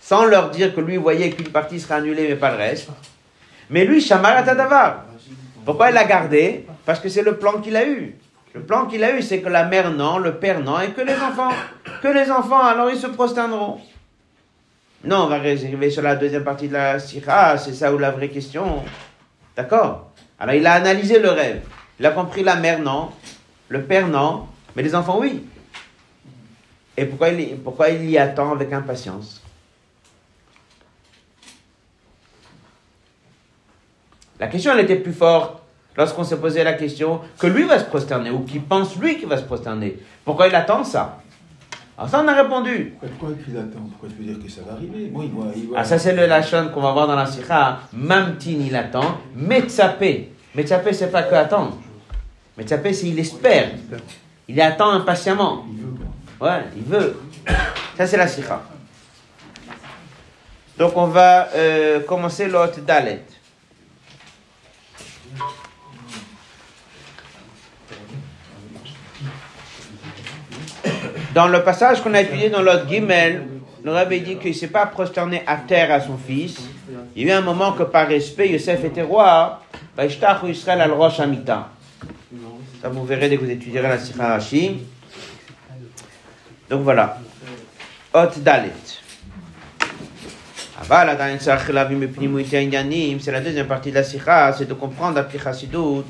sans 0.00 0.26
leur 0.26 0.50
dire 0.50 0.74
que 0.74 0.80
lui 0.82 0.98
voyait 0.98 1.30
qu'une 1.30 1.48
partie 1.48 1.80
serait 1.80 1.94
annulée, 1.94 2.28
mais 2.28 2.36
pas 2.36 2.50
le 2.50 2.58
reste. 2.58 2.90
Mais 3.70 3.86
lui, 3.86 4.00
Shamar 4.00 4.44
Tadavar. 4.44 5.04
Pourquoi 5.64 5.90
il 5.90 5.94
l'a 5.94 6.04
gardé? 6.04 6.66
Parce 6.84 7.00
que 7.00 7.08
c'est 7.08 7.22
le 7.22 7.36
plan 7.36 7.60
qu'il 7.60 7.76
a 7.76 7.86
eu. 7.86 8.14
Le 8.54 8.62
plan 8.62 8.86
qu'il 8.86 9.04
a 9.04 9.16
eu, 9.16 9.22
c'est 9.22 9.40
que 9.40 9.48
la 9.48 9.64
mère 9.64 9.90
non, 9.90 10.18
le 10.18 10.36
père 10.36 10.60
non, 10.60 10.80
et 10.80 10.90
que 10.90 11.00
les 11.00 11.14
enfants. 11.14 11.52
Que 12.02 12.08
les 12.08 12.30
enfants, 12.30 12.62
alors 12.62 12.90
ils 12.90 12.98
se 12.98 13.06
prosterneront. 13.06 13.80
Non, 15.04 15.24
on 15.24 15.26
va 15.28 15.36
arriver 15.36 15.90
sur 15.90 16.02
la 16.02 16.16
deuxième 16.16 16.44
partie 16.44 16.68
de 16.68 16.72
la 16.72 16.98
sira, 16.98 17.56
c'est 17.56 17.72
ça 17.72 17.92
où 17.92 17.98
la 17.98 18.10
vraie 18.10 18.28
question. 18.28 18.82
D'accord 19.56 20.10
Alors 20.38 20.54
il 20.54 20.66
a 20.66 20.72
analysé 20.72 21.18
le 21.18 21.30
rêve. 21.30 21.62
Il 22.00 22.06
a 22.06 22.10
compris 22.10 22.42
la 22.42 22.56
mère 22.56 22.80
non, 22.80 23.10
le 23.68 23.82
père 23.82 24.08
non, 24.08 24.46
mais 24.74 24.82
les 24.82 24.94
enfants 24.94 25.18
oui. 25.20 25.44
Et 26.96 27.04
pourquoi 27.04 27.28
il, 27.28 27.56
pourquoi 27.58 27.90
il 27.90 28.10
y 28.10 28.18
attend 28.18 28.52
avec 28.52 28.72
impatience? 28.72 29.42
La 34.40 34.46
question, 34.46 34.72
elle 34.72 34.80
était 34.80 34.96
plus 34.96 35.12
forte 35.12 35.57
lorsqu'on 35.98 36.22
s'est 36.24 36.38
posé 36.38 36.62
la 36.62 36.74
question 36.74 37.20
que 37.38 37.48
lui 37.48 37.64
va 37.64 37.78
se 37.80 37.84
prosterner 37.84 38.30
ou 38.30 38.40
qu'il 38.40 38.62
pense 38.62 38.96
lui 38.96 39.18
qu'il 39.18 39.28
va 39.28 39.36
se 39.36 39.42
prosterner. 39.42 39.98
Pourquoi 40.24 40.46
il 40.46 40.54
attend 40.54 40.84
ça? 40.84 41.18
Alors 41.98 42.08
ça, 42.08 42.22
on 42.24 42.28
a 42.28 42.34
répondu. 42.40 42.94
Pourquoi 43.00 43.36
qu'il 43.44 43.56
attend? 43.56 43.80
Pourquoi 43.90 44.08
tu 44.08 44.22
veux 44.22 44.32
dire 44.32 44.42
que 44.42 44.48
ça 44.48 44.60
va 44.64 44.74
arriver? 44.74 45.10
Moi, 45.10 45.24
il 45.24 45.30
voit. 45.32 45.46
Il 45.56 45.66
voit 45.66 45.78
Ah, 45.80 45.84
ça, 45.84 45.98
c'est 45.98 46.14
le 46.14 46.26
lachon 46.26 46.70
qu'on 46.72 46.80
va 46.80 46.92
voir 46.92 47.08
dans 47.08 47.16
la 47.16 47.26
sikha. 47.26 47.80
Mamtin, 47.92 48.58
il 48.64 48.76
attend. 48.76 49.18
Metzapé. 49.34 50.30
Metzapé, 50.54 50.92
c'est 50.92 51.10
pas 51.10 51.24
que 51.24 51.34
attendre. 51.34 51.76
Metzapé, 52.56 52.92
c'est 52.92 53.08
il 53.08 53.18
espère. 53.18 53.70
Il 54.46 54.60
attend 54.60 54.90
impatiemment. 54.90 55.64
Il 55.68 55.80
veut. 55.80 55.96
Ouais, 56.40 56.62
il 56.76 56.84
veut. 56.84 57.20
Ça, 57.96 58.06
c'est 58.06 58.16
la 58.16 58.28
sikha. 58.28 58.62
Donc, 60.78 60.96
on 60.96 61.06
va 61.06 61.48
euh, 61.56 61.98
commencer 62.00 62.46
l'autre 62.46 62.78
Dalet. 62.82 63.24
Dans 71.34 71.46
le 71.46 71.62
passage 71.62 72.02
qu'on 72.02 72.14
a 72.14 72.22
étudié 72.22 72.48
dans 72.48 72.62
l'autre 72.62 72.88
Gimel, 72.88 73.42
le 73.84 73.92
rabbi 73.92 74.20
dit 74.20 74.36
qu'il 74.36 74.50
ne 74.50 74.56
s'est 74.56 74.68
pas 74.68 74.86
prosterné 74.86 75.42
à 75.46 75.56
terre 75.56 75.92
à 75.92 76.00
son 76.00 76.16
fils. 76.16 76.56
Il 77.14 77.26
y 77.26 77.30
a 77.30 77.34
eu 77.34 77.36
un 77.36 77.42
moment 77.42 77.72
que 77.72 77.82
par 77.82 78.08
respect, 78.08 78.50
Yosef 78.50 78.84
était 78.84 79.02
roi. 79.02 79.60
Israël 80.00 80.80
al 80.80 80.92
Rosh 80.92 81.16
Ça 81.16 81.68
vous 82.84 83.04
verrez 83.04 83.28
dès 83.28 83.36
que 83.36 83.44
vous 83.44 83.50
étudierez 83.50 83.88
la 83.88 83.98
Sikha 83.98 84.28
Rashi. 84.28 84.78
Donc 86.70 86.82
voilà. 86.82 87.18
Hot 88.14 88.38
Dalet. 88.38 88.70
C'est 90.80 90.88
la 93.32 93.40
deuxième 93.40 93.66
partie 93.66 93.90
de 93.90 93.96
la 93.96 94.04
Sikha, 94.04 94.54
c'est 94.56 94.68
de 94.68 94.74
comprendre 94.74 95.16
la 95.16 95.24
Pichasidut. 95.24 96.04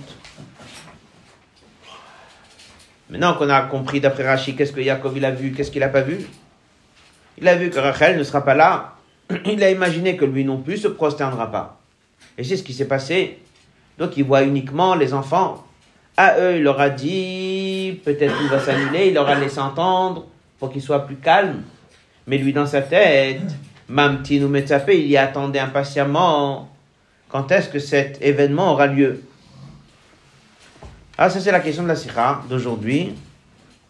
Maintenant 3.10 3.34
qu'on 3.34 3.48
a 3.48 3.62
compris 3.62 4.00
d'après 4.00 4.26
Rachid 4.26 4.56
qu'est-ce 4.56 4.72
que 4.72 4.80
Yaakov 4.80 5.16
il 5.16 5.24
a 5.24 5.30
vu, 5.30 5.52
qu'est-ce 5.52 5.70
qu'il 5.70 5.80
n'a 5.80 5.88
pas 5.88 6.02
vu, 6.02 6.26
il 7.40 7.48
a 7.48 7.54
vu 7.54 7.70
que 7.70 7.78
Rachel 7.78 8.18
ne 8.18 8.24
sera 8.24 8.44
pas 8.44 8.54
là. 8.54 8.94
Il 9.46 9.62
a 9.62 9.70
imaginé 9.70 10.16
que 10.16 10.24
lui 10.24 10.44
non 10.44 10.58
plus 10.58 10.78
se 10.78 10.88
prosternera 10.88 11.50
pas. 11.50 11.78
Et 12.36 12.44
c'est 12.44 12.56
ce 12.56 12.62
qui 12.62 12.72
s'est 12.72 12.88
passé. 12.88 13.38
Donc 13.98 14.16
il 14.16 14.24
voit 14.24 14.42
uniquement 14.42 14.94
les 14.94 15.14
enfants. 15.14 15.64
À 16.16 16.40
eux, 16.40 16.56
il 16.56 16.62
leur 16.62 16.80
a 16.80 16.90
dit, 16.90 18.00
peut-être 18.04 18.36
qu'il 18.38 18.48
va 18.48 18.58
s'annuler, 18.58 19.08
il 19.08 19.14
leur 19.14 19.28
a 19.28 19.36
laissé 19.36 19.60
entendre 19.60 20.26
pour 20.58 20.72
qu'il 20.72 20.82
soit 20.82 21.06
plus 21.06 21.16
calme. 21.16 21.62
Mais 22.26 22.38
lui, 22.38 22.52
dans 22.52 22.66
sa 22.66 22.82
tête, 22.82 23.42
Mamtin 23.88 24.42
ou 24.42 24.48
Metzapé, 24.48 25.00
il 25.00 25.06
y 25.06 25.16
attendait 25.16 25.60
impatiemment. 25.60 26.68
Quand 27.28 27.52
est-ce 27.52 27.68
que 27.68 27.78
cet 27.78 28.20
événement 28.20 28.72
aura 28.72 28.88
lieu? 28.88 29.22
Ah, 31.20 31.28
ça 31.28 31.40
c'est 31.40 31.50
la 31.50 31.58
question 31.58 31.82
de 31.82 31.88
la 31.88 31.96
Sira 31.96 32.44
d'aujourd'hui. 32.48 33.12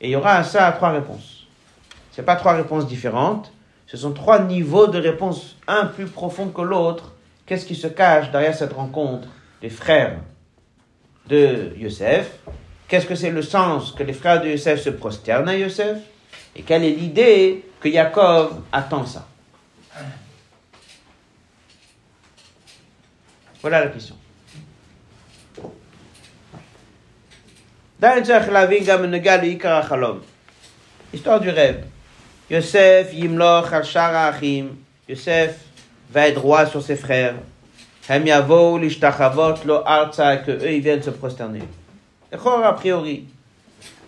Et 0.01 0.09
il 0.09 0.11
y 0.11 0.17
aura 0.17 0.37
à 0.37 0.45
ça 0.45 0.73
trois 0.73 0.91
réponses. 0.91 1.47
Ce 2.11 2.23
pas 2.23 2.37
trois 2.37 2.55
réponses 2.55 2.87
différentes. 2.87 3.53
Ce 3.87 3.99
sont 3.99 4.12
trois 4.12 4.41
niveaux 4.41 4.87
de 4.87 4.99
réponse, 4.99 5.57
un 5.67 5.85
plus 5.85 6.07
profond 6.07 6.49
que 6.49 6.62
l'autre. 6.62 7.12
Qu'est-ce 7.45 7.67
qui 7.67 7.75
se 7.75 7.87
cache 7.87 8.31
derrière 8.31 8.55
cette 8.55 8.73
rencontre 8.73 9.29
des 9.61 9.71
frères 9.71 10.21
de 11.27 11.75
Yosef? 11.77 12.31
Qu'est-ce 12.87 13.07
que 13.07 13.14
c'est 13.14 13.31
le 13.31 13.43
sens 13.43 13.93
que 13.93 14.03
les 14.03 14.14
frères 14.14 14.41
de 14.41 14.49
Yosef 14.49 14.81
se 14.81 14.91
prosternent 14.91 15.49
à 15.49 15.57
Yosef? 15.57 15.99
Et 16.57 16.62
quelle 16.62 16.85
est 16.85 16.93
l'idée 16.93 17.64
que 17.81 17.91
Jacob 17.91 18.62
attend 18.73 19.05
ça? 19.05 19.27
Voilà 23.61 23.85
la 23.85 23.88
question. 23.88 24.17
Histoire 31.13 31.39
du 31.39 31.50
rêve. 31.50 31.84
Yosef, 32.50 33.13
Yimloch, 33.13 33.72
Al 33.72 34.16
Achim. 34.16 34.76
Yosef 35.08 35.56
va 36.12 36.28
être 36.28 36.42
roi 36.42 36.66
sur 36.66 36.82
ses 36.82 36.96
frères. 36.96 37.36
Hem 38.10 38.28
Yavo, 38.28 38.78
Lishtachavot, 38.78 39.63
Lo 39.66 39.82
Arza, 39.86 40.38
que 40.38 40.52
eux, 40.52 40.72
ils 40.72 40.82
viennent 40.82 41.04
se 41.04 41.12
prosterner. 41.12 41.63
Echor, 42.32 42.63
a 42.66 42.74
priori. 42.74 43.28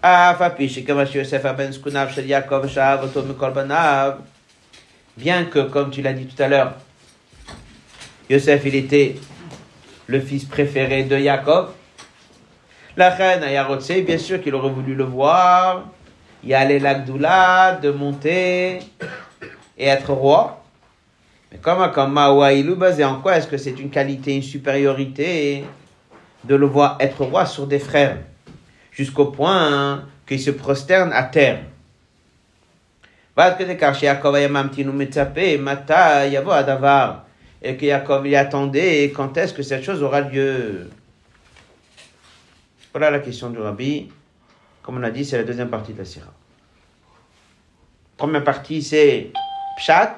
אף 0.01 0.41
על 0.41 0.51
פי 0.58 0.69
שכיוון 0.69 1.08
שיוסף 1.08 1.45
הבן 1.45 1.71
זקוניו 1.71 2.08
של 2.12 2.29
יעקב 2.29 2.67
שאהב 2.67 2.99
אותו 2.99 3.23
מכל 3.23 3.49
בניו, 3.49 4.12
bien 5.17 5.45
que, 5.51 5.60
comme 5.73 5.89
tu 5.89 6.01
l'as 6.01 6.13
dit 6.13 6.27
tout 6.27 6.43
à 6.43 6.47
l'heure, 6.47 6.73
Yosef, 8.29 8.62
il 8.65 8.75
était 8.75 9.15
le 10.08 10.19
fils 10.19 10.45
préféré 10.45 11.03
de 11.03 11.17
Jacob. 11.17 11.69
La 13.00 13.08
reine 13.08 13.42
Ayarotse, 13.42 13.92
bien 14.04 14.18
sûr 14.18 14.42
qu'il 14.42 14.54
aurait 14.54 14.68
voulu 14.68 14.94
le 14.94 15.04
voir, 15.04 15.88
y 16.44 16.52
aller 16.52 16.78
l'Agdoula, 16.78 17.78
de 17.80 17.90
monter 17.90 18.80
et 19.78 19.86
être 19.86 20.12
roi. 20.12 20.62
Mais 21.50 21.56
comme 21.56 21.90
comme 21.92 22.12
Mawaïlou, 22.12 22.76
basé 22.76 23.02
en 23.02 23.22
quoi 23.22 23.38
est-ce 23.38 23.46
que 23.46 23.56
c'est 23.56 23.80
une 23.80 23.88
qualité, 23.88 24.36
une 24.36 24.42
supériorité 24.42 25.64
de 26.44 26.54
le 26.54 26.66
voir 26.66 26.98
être 27.00 27.24
roi 27.24 27.46
sur 27.46 27.66
des 27.66 27.78
frères, 27.78 28.18
jusqu'au 28.92 29.28
point 29.28 30.04
qu'il 30.26 30.38
se 30.38 30.50
prosterne 30.50 31.10
à 31.14 31.22
terre. 31.22 31.60
Et 37.62 37.76
que 37.76 37.86
Yaakov 37.86 38.26
y 38.26 38.36
attendait, 38.36 39.10
quand 39.16 39.38
est-ce 39.38 39.54
que 39.54 39.62
cette 39.62 39.84
chose 39.84 40.02
aura 40.02 40.20
lieu 40.20 40.90
Voilà 42.92 43.11
la 43.11 43.20
question 43.20 43.50
du 43.50 43.59
rabbi. 43.59 44.11
Comme 44.83 44.98
on 44.98 45.03
a 45.03 45.11
dit, 45.11 45.24
c'est 45.24 45.37
la 45.37 45.44
deuxième 45.44 45.70
partie 45.70 45.92
de 45.92 45.98
la 45.98 46.05
sira. 46.05 46.33
Première 48.16 48.44
partie, 48.44 48.83
c'est 48.83 49.33
Pshat, 49.76 50.16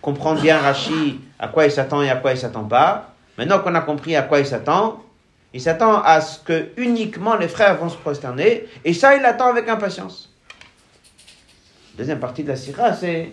comprendre 0.00 0.40
bien 0.40 0.58
Rashi, 0.58 1.20
à 1.38 1.48
quoi 1.48 1.66
il 1.66 1.70
s'attend 1.70 2.02
et 2.02 2.10
à 2.10 2.16
quoi 2.16 2.32
il 2.32 2.38
s'attend 2.38 2.64
pas. 2.64 3.14
Maintenant 3.36 3.60
qu'on 3.60 3.74
a 3.74 3.80
compris 3.80 4.16
à 4.16 4.22
quoi 4.22 4.40
il 4.40 4.46
s'attend, 4.46 5.04
il 5.52 5.60
s'attend 5.60 6.02
à 6.02 6.20
ce 6.20 6.40
que 6.40 6.68
uniquement 6.76 7.36
les 7.36 7.48
frères 7.48 7.76
vont 7.76 7.88
se 7.88 7.96
prosterner, 7.96 8.66
et 8.84 8.92
ça, 8.92 9.16
il 9.16 9.24
attend 9.24 9.48
avec 9.48 9.68
impatience. 9.68 10.32
Deuxième 11.96 12.20
partie 12.20 12.42
de 12.42 12.48
la 12.48 12.56
sira, 12.56 12.94
c'est 12.94 13.32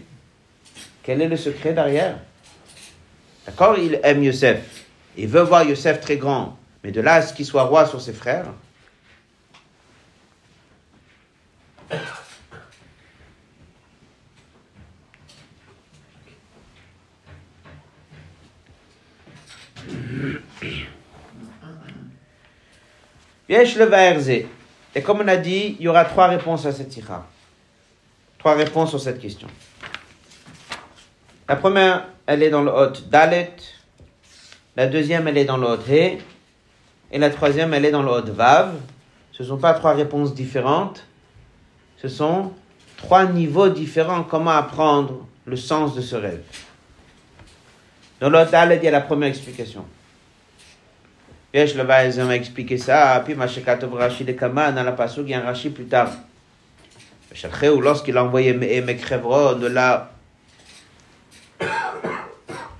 quel 1.04 1.22
est 1.22 1.28
le 1.28 1.38
secret 1.38 1.74
derrière? 1.74 2.18
D'accord? 3.46 3.78
Il 3.78 4.00
aime 4.04 4.24
Yosef. 4.24 4.86
Il 5.18 5.28
veut 5.28 5.42
voir 5.42 5.64
Yosef 5.64 6.02
très 6.02 6.18
grand. 6.18 6.58
Mais 6.84 6.92
de 6.92 7.02
là 7.02 7.16
à 7.16 7.22
ce 7.22 7.34
qu'il 7.34 7.46
soit 7.46 7.64
roi 7.64 7.86
sur 7.86 8.02
ses 8.02 8.14
frères. 8.14 8.46
Yesh 8.46 8.54
le 11.44 11.44
Vaerzé. 11.44 11.75
Et 24.96 25.02
comme 25.02 25.22
on 25.22 25.28
a 25.28 25.38
dit, 25.38 25.76
il 25.80 25.86
y 25.86 25.88
aura 25.88 26.06
trois 26.06 26.28
réponses 26.28 26.66
à 26.66 26.72
cette 26.72 26.90
tira. 26.90 27.28
Trois 28.38 28.56
réponses 28.56 28.90
sur 28.90 29.00
cette 29.00 29.20
question. 29.20 29.48
La 31.48 31.56
première, 31.56 32.08
elle 32.26 32.44
est 32.44 32.50
dans 32.50 32.64
le 32.64 32.72
hot 32.72 32.94
Dalet. 33.10 33.56
La 34.76 34.88
deuxième, 34.88 35.28
elle 35.28 35.38
est 35.38 35.46
dans 35.46 35.58
le 35.58 35.68
hot 35.68 35.82
He. 35.88 36.18
Et 37.12 37.20
la 37.20 37.30
troisième, 37.30 37.74
elle 37.74 37.86
est 37.86 37.92
dans 37.92 38.04
le 38.04 38.10
hot 38.10 38.32
Vav. 38.32 38.76
Ce 39.32 39.44
ne 39.44 39.48
sont 39.48 39.58
pas 39.58 39.74
trois 39.74 39.94
réponses 39.94 40.34
différentes. 40.34 41.06
Ce 41.98 42.08
sont 42.08 42.54
trois 42.98 43.26
niveaux 43.26 43.70
différents. 43.70 44.24
Comment 44.24 44.52
apprendre 44.52 45.26
le 45.46 45.56
sens 45.56 45.96
de 45.96 46.02
ce 46.02 46.16
rêve? 46.16 46.42
Dans 48.20 48.30
Dalet, 48.30 48.78
il 48.78 48.84
y 48.84 48.88
a 48.88 48.92
la 48.92 49.02
première 49.02 49.30
explication. 49.30 49.86
Yesh 51.54 51.76
le 51.76 51.86
ils 52.06 52.20
ont 52.20 52.32
expliqué 52.32 52.78
ça. 52.78 53.22
Puis 53.24 53.34
Mashekatov 53.34 53.94
Rashi 53.94 54.26
de 54.26 54.34
Kaman, 54.34 54.76
dans 54.76 54.84
la 54.84 54.92
Pasuk, 54.92 55.24
il 55.26 55.32
y 55.32 55.34
a 55.34 55.40
un 55.40 55.46
Rashi 55.46 55.70
plus 55.70 55.86
tard. 55.86 56.12
Lorsqu'il 57.82 58.18
a 58.18 58.24
envoyé 58.26 58.52
Emek 58.52 59.02
de 59.10 59.68
la 59.68 60.12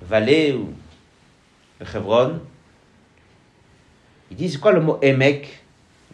vallée 0.02 0.54
ou 0.54 0.74
Hebron, 1.80 2.40
il 4.30 4.36
dit 4.36 4.50
c'est 4.50 4.58
quoi 4.58 4.72
le 4.72 4.80
mot 4.80 4.98
Emek? 5.00 5.62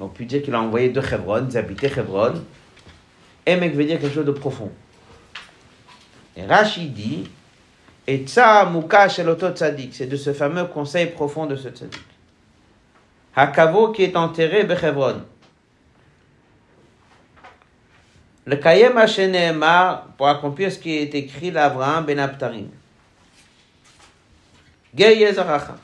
On 0.00 0.08
peut 0.08 0.24
dire 0.24 0.42
qu'il 0.42 0.54
a 0.54 0.60
envoyé 0.60 0.88
de 0.88 1.00
Hebron, 1.00 1.46
ils 1.48 1.56
habitaient 1.56 1.92
Hebron. 1.96 2.34
Emek 3.46 3.74
veut 3.74 3.84
dire 3.84 4.00
quelque 4.00 4.14
chose 4.14 4.26
de 4.26 4.32
profond. 4.32 4.70
Et 6.36 6.46
Rashi 6.46 6.88
dit 6.88 7.28
et 8.06 8.26
ça, 8.26 8.68
Muka 8.72 9.08
Sheloto 9.08 9.50
Tzadik, 9.50 9.94
c'est 9.94 10.06
de 10.06 10.16
ce 10.16 10.32
fameux 10.32 10.64
conseil 10.66 11.06
profond 11.06 11.46
de 11.46 11.54
ce 11.54 11.68
Tzadik. 11.68 12.00
Hakavo 13.34 13.92
qui 13.92 14.02
est 14.04 14.16
enterré 14.16 14.64
Bechevron. 14.64 15.22
Le 18.44 18.56
Kayem 18.56 18.98
Hasheneemar, 18.98 20.08
pour 20.16 20.28
accomplir 20.28 20.72
ce 20.72 20.78
qui 20.78 20.96
est 20.96 21.14
écrit 21.14 21.52
l'Abraham 21.52 22.04
Ben 22.04 22.18
Abtarim. 22.18 22.68
Geye 24.94 25.32
Zaracha. 25.32 25.76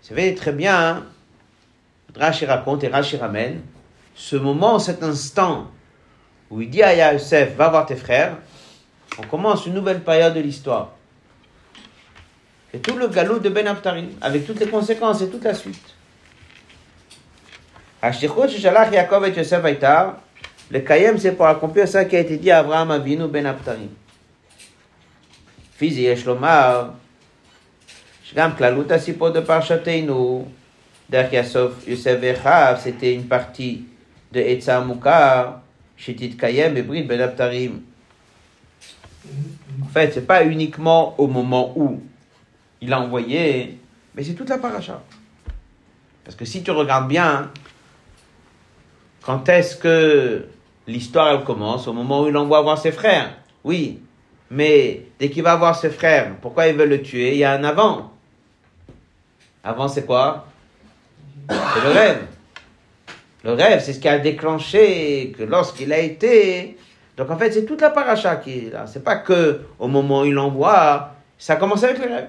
Vous 0.00 0.08
savez 0.08 0.34
très 0.36 0.52
bien, 0.52 0.78
hein? 0.78 1.06
Rashi 2.16 2.46
raconte 2.46 2.84
et 2.84 2.88
Rashi 2.88 3.16
ramène, 3.16 3.60
ce 4.18 4.34
moment, 4.34 4.80
cet 4.80 5.04
instant 5.04 5.68
où 6.50 6.60
il 6.60 6.68
dit 6.68 6.82
à 6.82 7.12
Yosef, 7.12 7.54
va 7.54 7.68
voir 7.68 7.86
tes 7.86 7.94
frères, 7.94 8.36
on 9.16 9.22
commence 9.22 9.64
une 9.64 9.74
nouvelle 9.74 10.02
période 10.02 10.34
de 10.34 10.40
l'histoire. 10.40 10.90
Et 12.74 12.80
tout 12.80 12.96
le 12.96 13.06
galop 13.08 13.38
de 13.38 13.48
Ben 13.48 13.66
Aptarim, 13.66 14.08
avec 14.20 14.44
toutes 14.44 14.58
les 14.58 14.66
conséquences 14.66 15.22
et 15.22 15.28
toute 15.28 15.44
la 15.44 15.54
suite. 15.54 15.94
Yaakov 18.02 19.26
et 19.26 19.36
Yosef 19.36 19.62
le 20.70 20.80
Kayem, 20.80 21.16
c'est 21.16 21.32
pour 21.32 21.46
accomplir 21.46 21.88
ça 21.88 22.04
qui 22.04 22.16
a 22.16 22.20
été 22.20 22.36
dit 22.36 22.50
à 22.50 22.58
Abraham 22.58 22.90
Avinu 22.90 23.28
Ben 23.28 23.46
Aptarim. 23.46 23.88
Fils 25.76 25.96
Yesh 25.96 26.24
Lomar, 26.24 26.94
Shgam 28.24 28.54
Klalut 28.56 28.90
Asipot 28.90 29.30
de 29.30 29.40
Parchatenu, 29.40 30.44
Derk 31.08 31.32
Yosef 31.32 32.22
Echav, 32.22 32.80
c'était 32.82 33.14
une 33.14 33.26
partie 33.26 33.86
de 34.32 34.40
Etza 34.40 34.80
Mukar, 34.80 35.62
Kayem 35.96 36.76
et 36.76 36.82
Brit 36.82 37.02
Ben 37.04 37.20
Abtarim. 37.20 37.82
En 39.82 39.88
fait, 39.88 40.12
c'est 40.12 40.26
pas 40.26 40.44
uniquement 40.44 41.14
au 41.18 41.26
moment 41.26 41.72
où 41.76 42.02
il 42.80 42.92
a 42.92 43.00
envoyé, 43.00 43.78
mais 44.14 44.22
c'est 44.22 44.34
toute 44.34 44.48
la 44.48 44.58
paracha. 44.58 45.02
Parce 46.24 46.36
que 46.36 46.44
si 46.44 46.62
tu 46.62 46.70
regardes 46.70 47.08
bien, 47.08 47.50
quand 49.22 49.48
est-ce 49.48 49.76
que 49.76 50.46
l'histoire 50.86 51.32
elle 51.32 51.44
commence? 51.44 51.88
Au 51.88 51.92
moment 51.92 52.22
où 52.22 52.28
il 52.28 52.36
envoie 52.36 52.62
voir 52.62 52.78
ses 52.78 52.92
frères. 52.92 53.36
Oui, 53.64 54.00
mais 54.50 55.06
dès 55.18 55.30
qu'il 55.30 55.42
va 55.42 55.56
voir 55.56 55.76
ses 55.76 55.90
frères, 55.90 56.36
pourquoi 56.40 56.68
il 56.68 56.76
veut 56.76 56.86
le 56.86 57.02
tuer? 57.02 57.32
Il 57.32 57.38
y 57.38 57.44
a 57.44 57.52
un 57.52 57.64
avant. 57.64 58.12
Avant 59.64 59.88
c'est 59.88 60.06
quoi? 60.06 60.46
C'est 61.48 61.82
le 61.82 61.90
rêve. 61.90 62.26
Le 63.44 63.52
rêve, 63.52 63.82
c'est 63.82 63.92
ce 63.92 64.00
qui 64.00 64.08
a 64.08 64.18
déclenché 64.18 65.32
que 65.36 65.44
lorsqu'il 65.44 65.92
a 65.92 65.98
été. 65.98 66.76
Donc 67.16 67.30
en 67.30 67.38
fait, 67.38 67.52
c'est 67.52 67.64
toute 67.64 67.80
la 67.80 67.90
paracha 67.90 68.36
qui 68.36 68.66
est 68.66 68.70
là. 68.72 68.86
C'est 68.86 69.04
pas 69.04 69.16
que 69.16 69.62
au 69.78 69.88
moment 69.88 70.22
où 70.22 70.24
il 70.24 70.38
envoie, 70.38 71.14
ça 71.38 71.56
commence 71.56 71.84
avec 71.84 71.98
le 71.98 72.12
rêve. 72.12 72.28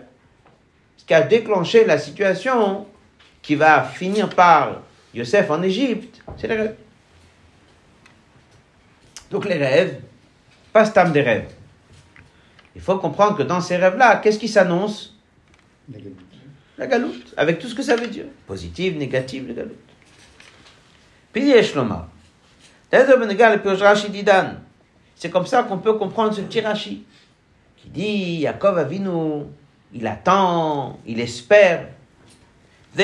Ce 0.97 1.05
qui 1.05 1.13
a 1.13 1.21
déclenché 1.21 1.85
la 1.85 1.97
situation 1.97 2.85
qui 3.41 3.55
va 3.55 3.83
finir 3.83 4.29
par 4.29 4.81
Yosef 5.13 5.49
en 5.49 5.63
Égypte, 5.63 6.21
c'est 6.37 6.47
le 6.47 6.55
rêve. 6.55 6.75
Donc 9.31 9.45
les 9.45 9.57
rêves, 9.57 9.99
pas 10.73 10.85
stam 10.85 11.11
des 11.11 11.21
rêves. 11.21 11.49
Il 12.75 12.81
faut 12.81 12.97
comprendre 12.97 13.37
que 13.37 13.43
dans 13.43 13.61
ces 13.61 13.77
rêves-là, 13.77 14.17
qu'est-ce 14.17 14.39
qui 14.39 14.47
s'annonce? 14.47 15.17
La 16.77 16.87
galoute, 16.87 17.33
avec 17.35 17.59
tout 17.59 17.67
ce 17.67 17.75
que 17.75 17.81
ça 17.81 17.95
veut 17.95 18.07
dire. 18.07 18.25
Positive, 18.47 18.97
négative, 18.97 19.47
la 19.47 19.53
galoute. 19.53 19.88
Puis 21.31 21.53
C'est 25.15 25.29
comme 25.29 25.45
ça 25.45 25.63
qu'on 25.63 25.77
peut 25.77 25.93
comprendre 25.93 26.33
ce 26.33 26.41
petit 26.41 26.61
Rashi 26.61 27.03
qui 27.77 27.89
dit 27.89 28.39
Yaakov 28.41 28.77
Avinu, 28.77 29.45
il 29.93 30.07
attend, 30.07 30.99
il 31.05 31.19
espère. 31.19 31.87
Il 32.97 33.03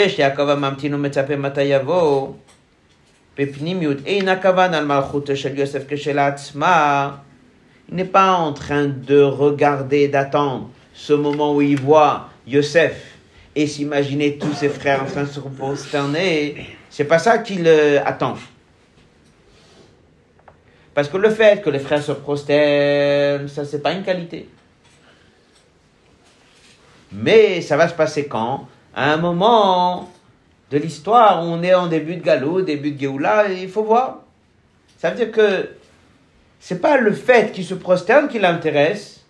n'est 7.91 8.05
pas 8.05 8.33
en 8.33 8.53
train 8.53 8.85
de 8.85 9.21
regarder, 9.21 10.07
d'attendre 10.07 10.69
ce 10.93 11.13
moment 11.13 11.55
où 11.55 11.61
il 11.61 11.79
voit 11.79 12.29
Yosef 12.47 13.15
et 13.55 13.67
s'imaginer 13.67 14.37
tous 14.37 14.53
ses 14.53 14.69
frères 14.69 15.03
en 15.03 15.05
train 15.05 15.23
de 15.23 15.29
se 15.29 15.39
prosterner. 15.39 16.74
C'est 16.95 17.03
pas 17.03 17.19
ça 17.19 17.39
qu'il 17.39 17.67
euh, 17.67 18.01
attend. 18.05 18.35
Parce 20.93 21.09
que 21.09 21.17
le 21.17 21.29
fait 21.29 21.61
que 21.61 21.69
les 21.69 21.79
frères 21.79 22.01
se 22.01 22.13
prosternent, 22.13 23.49
ça 23.49 23.65
c'est 23.65 23.81
pas 23.81 23.91
une 23.91 24.01
qualité. 24.01 24.47
Mais 27.11 27.59
ça 27.59 27.75
va 27.75 27.89
se 27.89 27.93
passer 27.93 28.27
quand? 28.29 28.69
À 28.95 29.11
un 29.11 29.17
moment 29.17 30.09
de 30.71 30.77
l'histoire 30.77 31.43
où 31.43 31.47
on 31.47 31.61
est 31.63 31.73
en 31.73 31.87
début 31.87 32.15
de 32.15 32.23
Galou, 32.23 32.61
début 32.61 32.93
de 32.93 32.99
Géoula, 33.01 33.51
il 33.51 33.67
faut 33.67 33.83
voir. 33.83 34.21
Ça 34.97 35.09
veut 35.09 35.17
dire 35.17 35.33
que 35.33 35.71
c'est 36.61 36.79
pas 36.79 36.95
le 36.95 37.11
fait 37.11 37.51
qu'il 37.51 37.65
se 37.65 37.73
prosterne 37.73 38.29
qui 38.29 38.39
l'intéresse 38.39 39.25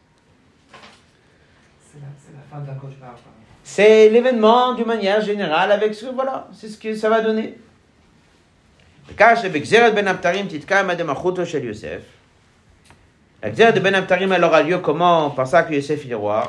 c'est 3.75 4.07
l'événement 4.07 4.73
d'une 4.73 4.85
manière 4.85 5.19
générale 5.19 5.69
avec 5.69 5.93
ce 5.95 6.05
voilà, 6.05 6.47
c'est 6.53 6.69
ce 6.69 6.77
que 6.77 6.95
ça 6.95 7.09
va 7.09 7.19
donner. 7.19 7.57
La 13.43 13.49
Xéra 13.49 13.73
de 13.73 13.81
Ben 13.81 13.93
Aptarim, 13.93 14.31
elle 14.31 14.45
aura 14.45 14.63
lieu 14.63 14.77
comment 14.77 15.29
Par 15.31 15.45
ça 15.45 15.63
que 15.63 15.73
Yosef 15.73 16.05
il 16.05 16.13
est 16.13 16.15
roi? 16.15 16.47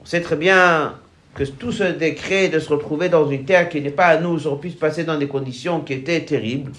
On 0.00 0.04
sait 0.04 0.20
très 0.20 0.36
bien 0.36 0.94
que 1.34 1.42
tout 1.42 1.72
ce 1.72 1.82
décret 1.82 2.50
de 2.50 2.60
se 2.60 2.68
retrouver 2.68 3.08
dans 3.08 3.28
une 3.28 3.44
terre 3.44 3.68
qui 3.68 3.80
n'est 3.80 3.90
pas 3.90 4.06
à 4.06 4.18
nous 4.18 4.46
aurait 4.46 4.60
pu 4.60 4.70
se 4.70 4.76
passer 4.76 5.02
dans 5.02 5.18
des 5.18 5.26
conditions 5.26 5.80
qui 5.80 5.94
étaient 5.94 6.24
terribles, 6.24 6.70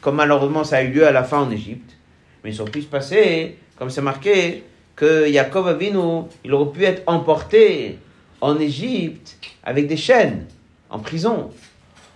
comme 0.00 0.16
malheureusement 0.16 0.64
ça 0.64 0.76
a 0.76 0.82
eu 0.82 0.90
lieu 0.90 1.06
à 1.06 1.12
la 1.12 1.22
fin 1.22 1.40
en 1.40 1.50
Égypte. 1.50 1.98
Mais 2.42 2.54
ils 2.54 2.62
aurait 2.62 2.70
pu 2.70 2.80
se 2.80 2.86
passer 2.86 3.58
comme 3.76 3.90
c'est 3.90 4.02
marqué, 4.02 4.64
que 4.94 5.28
Yaakov 5.28 5.68
Avinu, 5.68 6.24
il 6.44 6.54
aurait 6.54 6.72
pu 6.72 6.84
être 6.84 7.02
emporté 7.06 7.98
en 8.40 8.58
Égypte 8.58 9.36
avec 9.62 9.86
des 9.86 9.96
chaînes, 9.96 10.46
en 10.88 10.98
prison. 10.98 11.50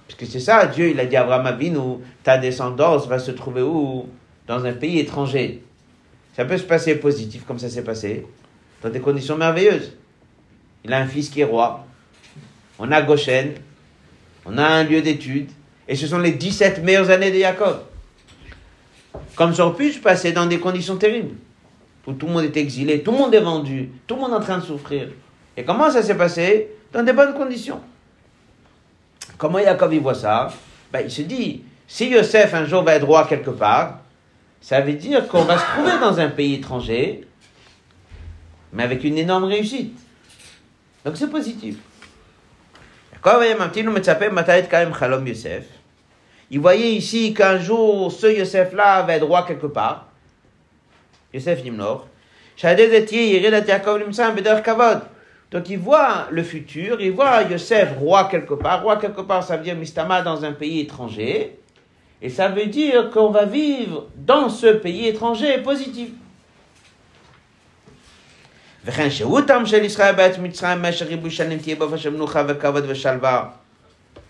Puisque 0.09 0.33
c'est 0.33 0.41
ça, 0.41 0.67
Dieu, 0.67 0.91
il 0.91 0.99
a 0.99 1.05
dit 1.05 1.17
à 1.17 1.23
Abraham 1.23 1.47
Avinu, 1.47 1.99
ta 2.23 2.39
descendance 2.39 3.07
va 3.07 3.19
se 3.19 3.31
trouver 3.31 3.63
où? 3.63 4.09
Dans 4.47 4.65
un 4.65 4.73
pays 4.73 4.99
étranger. 4.99 5.63
Ça 6.35 6.45
peut 6.45 6.59
se 6.59 6.65
passer 6.65 6.97
positif, 6.97 7.45
comme 7.47 7.59
ça 7.59 7.69
s'est 7.69 7.85
passé, 7.85 8.27
dans 8.83 8.89
des 8.89 9.01
conditions 9.01 9.37
merveilleuses. 9.37 9.93
Il 10.85 10.93
a 10.93 10.99
un 10.99 11.07
fils 11.07 11.29
qui 11.29 11.43
est 11.43 11.45
roi. 11.45 11.87
On 12.79 12.91
a 12.91 13.03
Goshen. 13.03 13.53
On 14.47 14.57
a 14.57 14.65
un 14.65 14.85
lieu 14.85 15.03
d'étude. 15.03 15.51
Et 15.87 15.95
ce 15.95 16.07
sont 16.07 16.19
les 16.19 16.33
17 16.33 16.83
meilleures 16.83 17.11
années 17.11 17.31
de 17.31 17.39
Jacob. 17.39 17.83
Comme 19.35 19.55
ça 19.55 19.67
aurait 19.67 19.77
pu 19.77 19.93
se 19.93 19.99
passer 19.99 20.33
dans 20.33 20.47
des 20.47 20.59
conditions 20.59 20.97
terribles 20.97 21.35
où 22.11 22.15
tout 22.15 22.27
le 22.27 22.33
monde 22.33 22.45
est 22.45 22.57
exilé, 22.57 23.03
tout 23.03 23.13
le 23.13 23.19
monde 23.19 23.35
est 23.35 23.41
vendu, 23.41 23.91
tout 24.07 24.17
le 24.17 24.23
monde 24.23 24.33
est 24.33 24.37
en 24.37 24.41
train 24.41 24.59
de 24.59 24.65
souffrir. 24.65 25.09
Et 25.57 25.63
comment 25.65 25.89
ça 25.91 26.03
s'est 26.03 26.17
passé 26.17 26.69
Dans 26.93 27.05
des 27.05 27.13
bonnes 27.13 27.35
conditions. 27.35 27.81
Comment 29.39 29.61
Jacob 29.61 29.93
il 29.93 30.01
voit 30.01 30.15
ça 30.15 30.53
ben, 30.93 31.03
Il 31.05 31.11
se 31.11 31.23
dit, 31.23 31.63
si 31.87 32.09
Yosef 32.09 32.53
un 32.53 32.65
jour 32.65 32.83
va 32.83 32.97
être 32.97 33.07
roi 33.07 33.27
quelque 33.29 33.51
part, 33.51 34.01
ça 34.61 34.81
veut 34.81 34.95
dire 34.95 35.29
qu'on 35.29 35.45
va 35.45 35.57
se 35.57 35.65
trouver 35.65 35.99
dans 36.01 36.19
un 36.19 36.29
pays 36.29 36.55
étranger, 36.55 37.27
mais 38.73 38.83
avec 38.83 39.05
une 39.05 39.17
énorme 39.17 39.45
réussite. 39.45 39.97
Donc 41.05 41.17
c'est 41.17 41.31
positif. 41.31 41.77
Il 46.51 46.61
voyait 46.61 46.93
ici 46.93 47.33
qu'un 47.33 47.59
jour 47.59 48.11
ce 48.11 48.27
Yosef-là 48.27 49.03
va 49.03 49.15
être 49.15 49.27
roi 49.27 49.45
quelque 49.45 49.67
part. 49.67 50.10
Yosef 51.33 51.65
Yimlor. 51.65 52.07
Donc 55.51 55.69
il 55.69 55.79
voit 55.79 56.29
le 56.31 56.43
futur, 56.43 57.01
il 57.01 57.13
voit 57.13 57.43
Yosef 57.43 57.97
roi 57.99 58.25
quelque 58.25 58.55
part. 58.55 58.83
Roi 58.83 58.97
quelque 58.97 59.23
part, 59.23 59.43
ça 59.43 59.57
veut 59.57 59.65
dire 59.65 59.77
Mistama 59.77 60.23
dans 60.23 60.45
un 60.45 60.53
pays 60.53 60.81
étranger. 60.81 61.59
Et 62.23 62.29
ça 62.29 62.49
veut 62.49 62.67
dire 62.67 63.11
qu'on 63.11 63.31
va 63.31 63.47
vivre 63.47 64.09
dans 64.17 64.49
ce 64.49 64.67
pays 64.67 65.09
étranger 65.09 65.59
positif. 65.59 66.11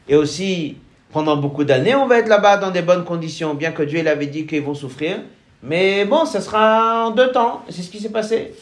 Et 0.09 0.17
aussi, 0.17 0.77
pendant 1.13 1.37
beaucoup 1.37 1.65
d'années, 1.65 1.95
on 1.95 2.07
va 2.07 2.19
être 2.19 2.29
là-bas 2.29 2.57
dans 2.57 2.71
des 2.71 2.83
bonnes 2.83 3.05
conditions, 3.05 3.55
bien 3.55 3.73
que 3.73 3.83
Dieu 3.83 4.03
l'avait 4.03 4.27
dit 4.27 4.47
qu'ils 4.47 4.63
vont 4.63 4.75
souffrir. 4.75 5.19
Mais 5.63 6.05
bon, 6.05 6.25
ça 6.25 6.41
sera 6.41 7.07
en 7.07 7.11
deux 7.11 7.31
temps. 7.33 7.63
C'est 7.69 7.83
ce 7.83 7.91
qui 7.91 8.01
s'est 8.01 8.11
passé. 8.11 8.55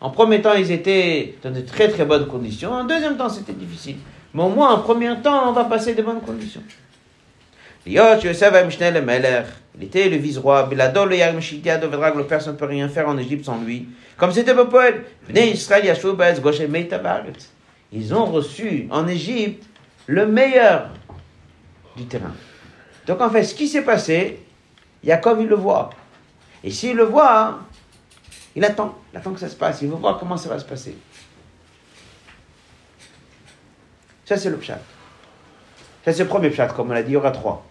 En 0.00 0.10
premier 0.10 0.40
temps, 0.40 0.54
ils 0.54 0.70
étaient 0.70 1.36
dans 1.42 1.50
de 1.50 1.60
très 1.62 1.88
très 1.88 2.04
bonnes 2.04 2.26
conditions. 2.26 2.70
En 2.72 2.84
deuxième 2.84 3.16
temps, 3.16 3.28
c'était 3.28 3.52
difficile. 3.52 3.96
Mais 4.32 4.42
au 4.42 4.48
moins, 4.48 4.74
en 4.74 4.80
premier 4.80 5.14
temps, 5.22 5.48
on 5.48 5.52
va 5.52 5.64
passer 5.64 5.94
des 5.94 6.02
bonnes 6.02 6.20
conditions. 6.20 6.62
Il 7.86 7.98
était 9.82 10.08
le 10.08 10.16
vice-roi. 10.16 10.68
Le 10.70 12.22
personne 12.22 12.54
ne 12.54 12.58
peut 12.58 12.64
rien 12.66 12.88
faire 12.88 13.08
en 13.08 13.18
Égypte 13.18 13.44
sans 13.44 13.58
lui. 13.58 13.88
Comme 14.16 14.32
c'était 14.32 14.54
le. 14.54 14.64
Ils 17.92 18.14
ont 18.14 18.24
reçu 18.26 18.88
en 18.90 19.06
Égypte 19.06 19.64
le 20.06 20.26
meilleur 20.26 20.90
du 21.96 22.04
terrain. 22.06 22.32
Donc 23.06 23.20
en 23.20 23.30
fait, 23.30 23.44
ce 23.44 23.54
qui 23.54 23.68
s'est 23.68 23.82
passé, 23.82 24.40
Jacob, 25.04 25.38
il 25.40 25.46
le 25.46 25.56
voit. 25.56 25.90
Et 26.64 26.70
s'il 26.70 26.96
le 26.96 27.04
voit, 27.04 27.60
il 28.56 28.64
attend, 28.64 28.96
il 29.12 29.18
attend 29.18 29.32
que 29.32 29.40
ça 29.40 29.50
se 29.50 29.54
passe, 29.54 29.82
il 29.82 29.88
veut 29.88 29.96
voir 29.96 30.18
comment 30.18 30.38
ça 30.38 30.48
va 30.48 30.58
se 30.58 30.64
passer. 30.64 30.96
Ça 34.24 34.38
c'est 34.38 34.48
le 34.48 34.56
pshat. 34.56 34.80
Ça 36.06 36.12
c'est 36.14 36.22
le 36.22 36.28
premier 36.28 36.48
pshat, 36.48 36.68
comme 36.68 36.90
on 36.90 36.94
l'a 36.94 37.02
dit, 37.02 37.10
il 37.10 37.14
y 37.14 37.16
aura 37.16 37.32
trois. 37.32 37.66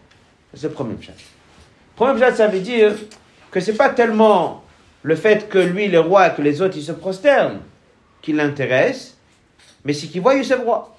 C'est 0.53 0.67
le 0.67 0.73
premier 0.73 0.93
pshat. 0.93 1.13
Premier 1.95 2.13
pshat, 2.13 2.35
ça 2.35 2.47
veut 2.47 2.59
dire 2.59 2.93
que 3.49 3.59
c'est 3.59 3.73
pas 3.73 3.89
tellement 3.89 4.63
le 5.01 5.15
fait 5.15 5.49
que 5.49 5.57
lui, 5.57 5.87
le 5.87 5.99
roi, 5.99 6.27
et 6.27 6.35
que 6.35 6.43
les 6.43 6.61
autres, 6.61 6.77
ils 6.77 6.83
se 6.83 6.91
prosternent, 6.91 7.61
qui 8.21 8.31
l'intéresse, 8.31 9.17
mais 9.85 9.93
c'est 9.93 10.05
qu'il 10.05 10.21
voit 10.21 10.35
Youssef 10.35 10.61
roi. 10.63 10.95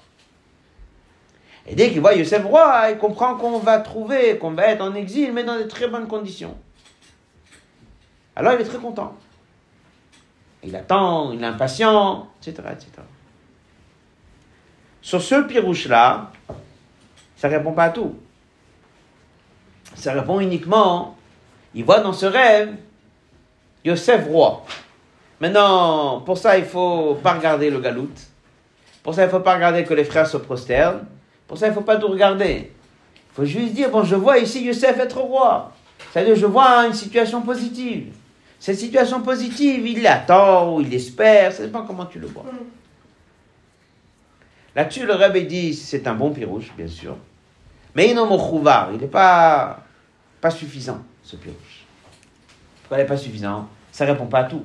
Et 1.65 1.75
dès 1.75 1.91
qu'il 1.91 2.01
voit 2.01 2.13
Youssef 2.13 2.43
roi, 2.43 2.89
il 2.91 2.97
comprend 2.97 3.35
qu'on 3.35 3.59
va 3.59 3.79
trouver, 3.79 4.37
qu'on 4.37 4.51
va 4.51 4.67
être 4.67 4.81
en 4.81 4.93
exil, 4.95 5.31
mais 5.31 5.45
dans 5.45 5.57
de 5.57 5.63
très 5.63 5.87
bonnes 5.87 6.07
conditions. 6.07 6.57
Alors 8.35 8.53
il 8.53 8.61
est 8.61 8.65
très 8.65 8.77
content. 8.77 9.15
Il 10.63 10.75
attend, 10.75 11.31
il 11.31 11.41
est 11.41 11.45
impatient, 11.45 12.27
etc. 12.41 12.69
etc. 12.71 12.91
Sur 15.01 15.21
ce 15.21 15.43
pirouche-là, 15.43 16.31
ça 17.37 17.47
répond 17.47 17.73
pas 17.73 17.85
à 17.85 17.89
tout. 17.91 18.15
Ça 19.93 20.13
répond 20.13 20.39
uniquement, 20.39 21.15
il 21.75 21.85
voit 21.85 21.99
dans 21.99 22.13
ce 22.13 22.25
rêve 22.25 22.75
Yosef 23.83 24.27
roi. 24.27 24.65
Maintenant, 25.39 26.21
pour 26.21 26.37
ça, 26.37 26.57
il 26.57 26.65
faut 26.65 27.15
pas 27.21 27.33
regarder 27.33 27.69
le 27.69 27.79
galout. 27.79 28.09
Pour 29.03 29.13
ça, 29.13 29.25
il 29.25 29.29
faut 29.29 29.41
pas 29.41 29.53
regarder 29.53 29.83
que 29.83 29.93
les 29.93 30.03
frères 30.03 30.25
se 30.25 30.37
prosternent. 30.37 31.05
Pour 31.47 31.57
ça, 31.57 31.67
il 31.67 31.73
faut 31.73 31.81
pas 31.81 31.97
tout 31.97 32.07
regarder. 32.07 32.71
Il 33.15 33.35
faut 33.35 33.45
juste 33.45 33.73
dire, 33.73 33.91
bon, 33.91 34.03
je 34.03 34.15
vois 34.15 34.39
ici 34.39 34.63
Yosef 34.65 34.97
être 34.97 35.19
roi. 35.19 35.71
C'est-à-dire, 36.11 36.35
je 36.35 36.45
vois 36.45 36.87
une 36.87 36.93
situation 36.93 37.41
positive. 37.41 38.11
Cette 38.64 38.78
situation 38.78 39.22
positive, 39.22 39.86
il 39.86 40.02
l'attend 40.02 40.74
ou 40.74 40.80
il 40.80 40.88
l'espère, 40.88 41.52
ça 41.52 41.64
dépend 41.64 41.86
comment 41.86 42.06
tu 42.06 42.18
le 42.18 42.26
vois. 42.26 42.44
Là-dessus, 44.76 45.06
le 45.06 45.14
Rebbe 45.14 45.46
dit 45.46 45.74
c'est 45.74 46.06
un 46.06 46.14
bon 46.14 46.30
pirouche, 46.30 46.70
bien 46.76 46.86
sûr. 46.86 47.16
Mais 47.94 48.10
il 48.10 48.14
n'est 48.14 49.06
pas, 49.06 49.80
pas 50.40 50.50
suffisant, 50.50 51.02
ce 51.22 51.36
pirouche. 51.36 51.84
Pourquoi 52.82 52.98
il 52.98 53.00
n'est 53.00 53.08
pas 53.08 53.16
suffisant 53.16 53.68
Ça 53.90 54.04
ne 54.04 54.12
répond 54.12 54.26
pas 54.26 54.40
à 54.40 54.44
tout. 54.44 54.64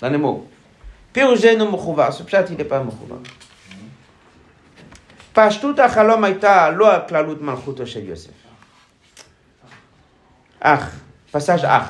Dans 0.00 0.10
les 0.10 0.18
mots. 0.18 0.48
Pirouche 1.12 1.44
no 1.56 1.70
mechouvar. 1.70 2.12
Ce 2.12 2.22
pshat, 2.22 2.44
il 2.50 2.56
n'est 2.56 2.64
pas 2.64 2.82
mechouvar. 2.82 3.18
פשטות 5.32 5.78
החלום 5.78 6.24
הייתה 6.24 6.70
לא 6.70 6.92
הכללות 6.92 7.40
מלכותו 7.40 7.86
של 7.86 8.08
יוסף. 8.08 8.30
Ach, 10.64 10.84
passage 11.37 11.63
Ach. 11.65 11.89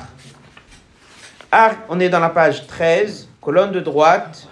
Ach, 1.50 1.76
on 1.88 1.98
est 2.00 2.10
dans 2.10 2.20
la 2.20 2.28
page 2.28 2.66
13, 2.66 3.28
colonne 3.40 3.72
de 3.72 3.80
droite. 3.80 4.46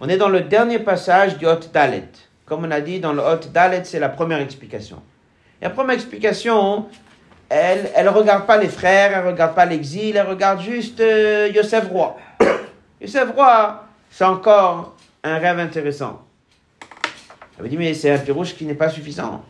On 0.00 0.08
est 0.08 0.16
dans 0.16 0.28
le 0.28 0.40
dernier 0.40 0.80
passage 0.80 1.38
du 1.38 1.46
Hot 1.46 1.60
Dalet. 1.72 2.08
Comme 2.44 2.64
on 2.64 2.70
a 2.72 2.80
dit, 2.80 2.98
dans 2.98 3.12
le 3.12 3.22
Hot 3.22 3.46
Dalet, 3.52 3.84
c'est 3.84 4.00
la 4.00 4.08
première 4.08 4.40
explication. 4.40 5.00
La 5.62 5.70
première 5.70 5.94
explication, 5.94 6.88
elle 7.48 7.92
ne 8.04 8.08
regarde 8.08 8.46
pas 8.46 8.56
les 8.56 8.68
frères, 8.68 9.16
elle 9.16 9.26
ne 9.26 9.30
regarde 9.30 9.54
pas 9.54 9.64
l'exil, 9.64 10.16
elle 10.16 10.26
regarde 10.26 10.60
juste 10.60 10.98
euh, 10.98 11.48
Yosef 11.54 11.88
Roi. 11.88 12.16
Yosef 13.00 13.30
Roi, 13.30 13.84
c'est 14.10 14.24
encore 14.24 14.96
un 15.22 15.38
rêve 15.38 15.60
intéressant. 15.60 16.20
Elle 17.56 17.64
me 17.66 17.68
dit, 17.68 17.76
mais 17.76 17.94
c'est 17.94 18.10
un 18.10 18.18
pirouche 18.18 18.56
qui 18.56 18.64
n'est 18.64 18.74
pas 18.74 18.88
suffisant. 18.88 19.44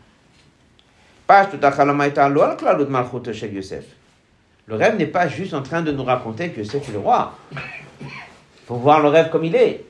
Le 4.67 4.75
rêve 4.75 4.97
n'est 4.97 5.05
pas 5.05 5.27
juste 5.27 5.53
en 5.53 5.61
train 5.61 5.81
de 5.81 5.91
nous 5.91 6.03
raconter 6.03 6.49
que 6.49 6.59
Yosef 6.59 6.89
est 6.89 6.91
le 6.91 6.99
roi. 6.99 7.37
Il 7.51 8.67
faut 8.67 8.75
voir 8.75 8.99
le 9.01 9.09
rêve 9.09 9.29
comme 9.29 9.45
il 9.45 9.55
est. 9.55 9.85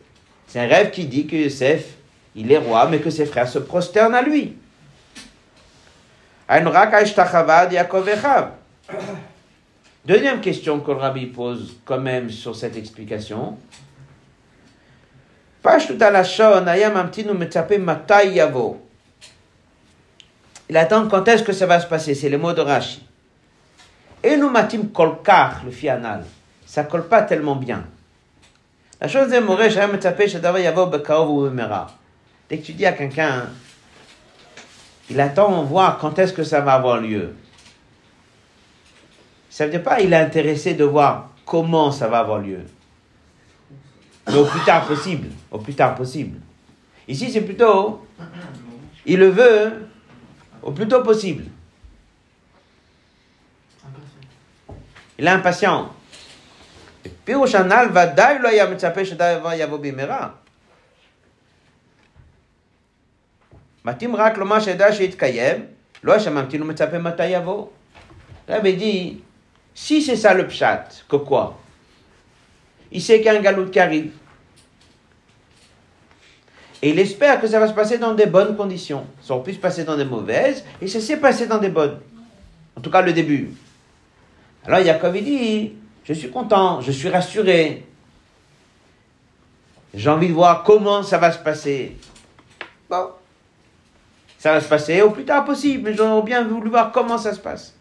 C'est 0.48 0.60
un 0.60 0.68
rêve 0.68 0.92
qui 0.92 1.06
dit 1.06 1.28
que 1.28 1.36
Yosef, 1.36 1.94
il 2.36 2.52
est 2.52 2.58
roi, 2.58 2.88
mais 2.90 3.00
que 3.00 3.10
ses 3.10 3.26
frères 3.26 3.48
se 3.48 3.60
prosternent 3.60 4.16
à 4.16 4.22
lui. 4.22 4.58
Deuxième 10.06 10.42
question 10.42 10.80
que 10.82 10.92
le 10.92 10.98
rabbi 10.98 11.26
pose 11.26 11.78
quand 11.86 12.00
même 12.00 12.30
sur 12.30 12.56
cette 12.56 12.76
explication. 12.76 13.58
Il 20.70 20.78
attend 20.78 21.08
quand 21.08 21.28
est-ce 21.28 21.44
que 21.44 21.54
ça 21.54 21.66
va 21.66 21.80
se 21.80 21.88
passer, 21.88 22.14
c'est 22.14 22.30
le 22.30 22.38
mot 22.38 22.54
de 22.54 22.62
Rashi. 22.62 23.05
Et 24.26 24.38
nous 24.38 24.50
matim 24.50 24.88
kolkar, 24.88 25.62
le 25.64 25.70
fianal. 25.70 26.24
Ça 26.66 26.84
colle 26.86 27.08
pas 27.08 27.22
tellement 27.22 27.56
bien. 27.56 27.86
La 29.00 29.08
chose 29.08 29.32
est, 29.32 29.40
Moré, 29.40 29.70
Dès 32.50 32.58
que 32.58 32.66
tu 32.66 32.74
dis 32.74 32.86
à 32.88 32.94
quelqu'un, 32.94 33.46
il 35.12 35.22
attend 35.22 35.62
voir 35.62 36.00
quand 36.00 36.18
est-ce 36.18 36.34
que 36.34 36.44
ça 36.44 36.62
va 36.62 36.74
avoir 36.74 36.98
lieu. 36.98 37.36
Ça 39.48 39.66
veut 39.66 39.72
dire 39.72 39.84
pas 39.84 40.02
il 40.02 40.12
est 40.12 40.18
intéressé 40.18 40.74
de 40.74 40.84
voir 40.84 41.30
comment 41.46 41.92
ça 41.92 42.08
va 42.08 42.18
avoir 42.20 42.40
lieu. 42.40 42.62
Mais 44.28 44.38
au 44.38 44.46
plus 44.46 44.62
tard 44.62 44.88
possible. 44.88 45.28
Au 45.52 45.60
plus 45.60 45.76
tard 45.76 45.94
possible. 45.94 46.40
Ici, 47.08 47.32
c'est 47.32 47.42
plutôt, 47.42 48.04
il 49.06 49.20
le 49.20 49.30
veut 49.30 49.88
au 50.64 50.72
plus 50.72 50.88
tôt 50.88 51.04
possible. 51.04 51.44
Il 55.19 55.27
est 55.27 55.31
impatient. 55.31 55.89
פירוש 57.25 57.55
הנ"ל 57.55 57.87
ודאי 57.95 58.39
לא 58.39 58.49
היה 58.49 58.71
מצפה 58.71 59.05
שדבר 59.05 59.51
יבוא 59.55 59.79
במהרה. 59.79 60.29
מתאים 63.85 64.17
רק 64.17 64.39
לומר 64.39 64.61
שידע 64.61 64.93
שיתקיים, 64.93 65.65
לא 66.05 66.13
היה 66.13 66.21
שממתין 66.21 66.63
ומצפה 66.63 66.99
מתי 66.99 67.27
יבוא. 67.27 67.67
Rabbi 68.49 68.75
dit, 68.75 69.23
si 69.75 70.03
c'est 70.03 70.17
ça 70.17 70.35
le 70.35 70.49
pshat, 70.49 71.05
que 71.09 71.17
quoi 71.17 71.61
Il 72.91 73.01
sait 73.01 73.19
qu'il 73.19 73.27
y 73.27 73.29
a 73.29 73.39
un 73.39 73.41
galout 73.41 73.71
qui 73.71 73.79
arrive. 73.79 74.11
Et 76.83 76.91
il 76.91 76.99
espère 76.99 77.41
que 77.41 77.47
ça 77.47 77.61
va 77.61 77.69
se 77.69 77.73
passer 77.73 77.99
dans 77.99 78.15
des 78.15 78.27
bonnes 78.27 78.57
conditions. 78.57 79.07
Ça 79.23 79.35
aurait 79.35 79.45
pu 79.45 79.53
se 79.53 79.59
passer 79.59 79.85
dans 79.85 79.97
des 79.97 80.05
mauvaises, 80.05 80.65
et 80.83 80.89
ça 80.89 81.01
s'est 81.01 81.19
passé 81.19 81.47
dans 81.47 81.59
des 81.59 81.69
bonnes. 81.69 82.01
En 82.75 82.81
tout 82.81 82.91
cas, 82.91 83.03
le 83.03 83.13
début. 83.13 83.51
Alors 84.68 84.80
Yaakov, 84.80 85.16
il 85.18 85.24
dit, 85.24 85.74
je 86.04 86.14
suis 86.14 86.32
content, 86.32 86.82
je 86.82 86.92
suis 86.92 87.10
rassuré. 87.10 87.86
J'ai 89.94 90.10
envie 90.10 90.28
de 90.28 90.34
voir 90.34 90.64
comment 90.64 91.04
ça 91.04 91.18
va 91.18 91.32
se 91.32 91.40
passer. 91.40 91.98
Bon. 92.90 93.10
Ça 94.38 94.54
va 94.54 94.62
se 94.62 94.68
passer 94.68 95.02
au 95.02 95.12
plus 95.12 95.26
tard 95.26 95.46
possible, 95.46 95.84
mais 95.90 95.96
j'aurais 95.96 96.22
bien 96.24 96.44
voulu 96.44 96.70
voir 96.70 96.92
comment 96.92 97.18
ça 97.18 97.34
se 97.34 97.40
passe. 97.40 97.76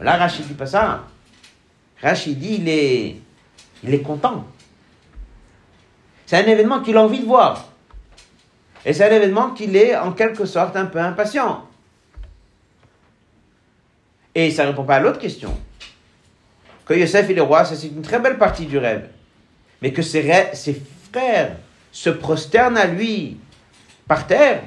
Là, 0.00 0.16
Rachid 0.16 0.46
dit 0.46 0.54
pas 0.54 0.66
ça. 0.66 1.04
Rachid 2.02 2.38
dit, 2.38 2.56
il 2.56 2.68
est, 2.68 3.16
il 3.82 3.94
est 3.94 4.02
content. 4.02 4.44
C'est 6.26 6.36
un 6.36 6.46
événement 6.46 6.80
qu'il 6.80 6.96
a 6.96 7.02
envie 7.02 7.20
de 7.20 7.26
voir. 7.26 7.68
Et 8.84 8.92
c'est 8.92 9.04
un 9.04 9.14
événement 9.14 9.50
qu'il 9.50 9.76
est 9.76 9.96
en 9.96 10.12
quelque 10.12 10.44
sorte 10.46 10.76
un 10.76 10.86
peu 10.86 10.98
impatient. 10.98 11.66
Et 14.34 14.50
ça 14.50 14.64
ne 14.64 14.70
répond 14.70 14.84
pas 14.84 14.96
à 14.96 15.00
l'autre 15.00 15.18
question. 15.18 15.56
Que 16.86 16.94
Yosef 16.94 17.30
est 17.30 17.34
le 17.34 17.42
roi, 17.42 17.64
c'est 17.64 17.86
une 17.86 18.02
très 18.02 18.18
belle 18.18 18.36
partie 18.36 18.66
du 18.66 18.78
rêve. 18.78 19.08
Mais 19.80 19.92
que 19.92 20.02
ses, 20.02 20.22
frères 21.12 21.56
se 21.90 22.10
prosternent 22.10 22.76
à 22.76 22.86
lui 22.86 23.38
par 24.06 24.26
terre, 24.26 24.62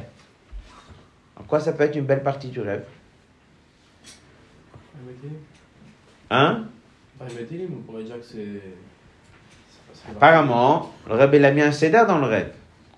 en 1.39 1.43
quoi 1.43 1.59
ça 1.59 1.74
peut 1.74 1.84
être 1.84 1.95
une 1.95 2.05
belle 2.05 2.24
partie 2.24 2.49
du 2.49 2.59
rêve? 2.59 2.84
Hein? 6.30 6.65
Apparemment, 10.11 10.93
le 11.07 11.15
rêve 11.15 11.36
il 11.36 11.45
a 11.45 11.51
mis 11.51 11.61
un 11.61 11.72
cédar 11.72 12.05
dans 12.05 12.18
le 12.18 12.28
rêve. 12.28 12.51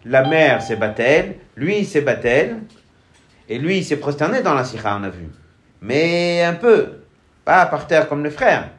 La 0.05 0.27
mère 0.27 0.61
c'est 0.61 0.77
Batel, 0.77 1.35
lui 1.55 1.83
c'est 1.85 2.01
Batel, 2.01 2.57
et 3.49 3.57
lui 3.57 3.83
s'est 3.83 3.97
prosterné 3.97 4.41
dans 4.41 4.53
la 4.53 4.63
sikha, 4.63 4.97
on 4.99 5.03
a 5.03 5.09
vu. 5.09 5.27
Mais 5.81 6.43
un 6.43 6.53
peu, 6.53 7.01
pas 7.43 7.65
par 7.65 7.87
terre 7.87 8.07
comme 8.07 8.23
les 8.23 8.31
frères. 8.31 8.69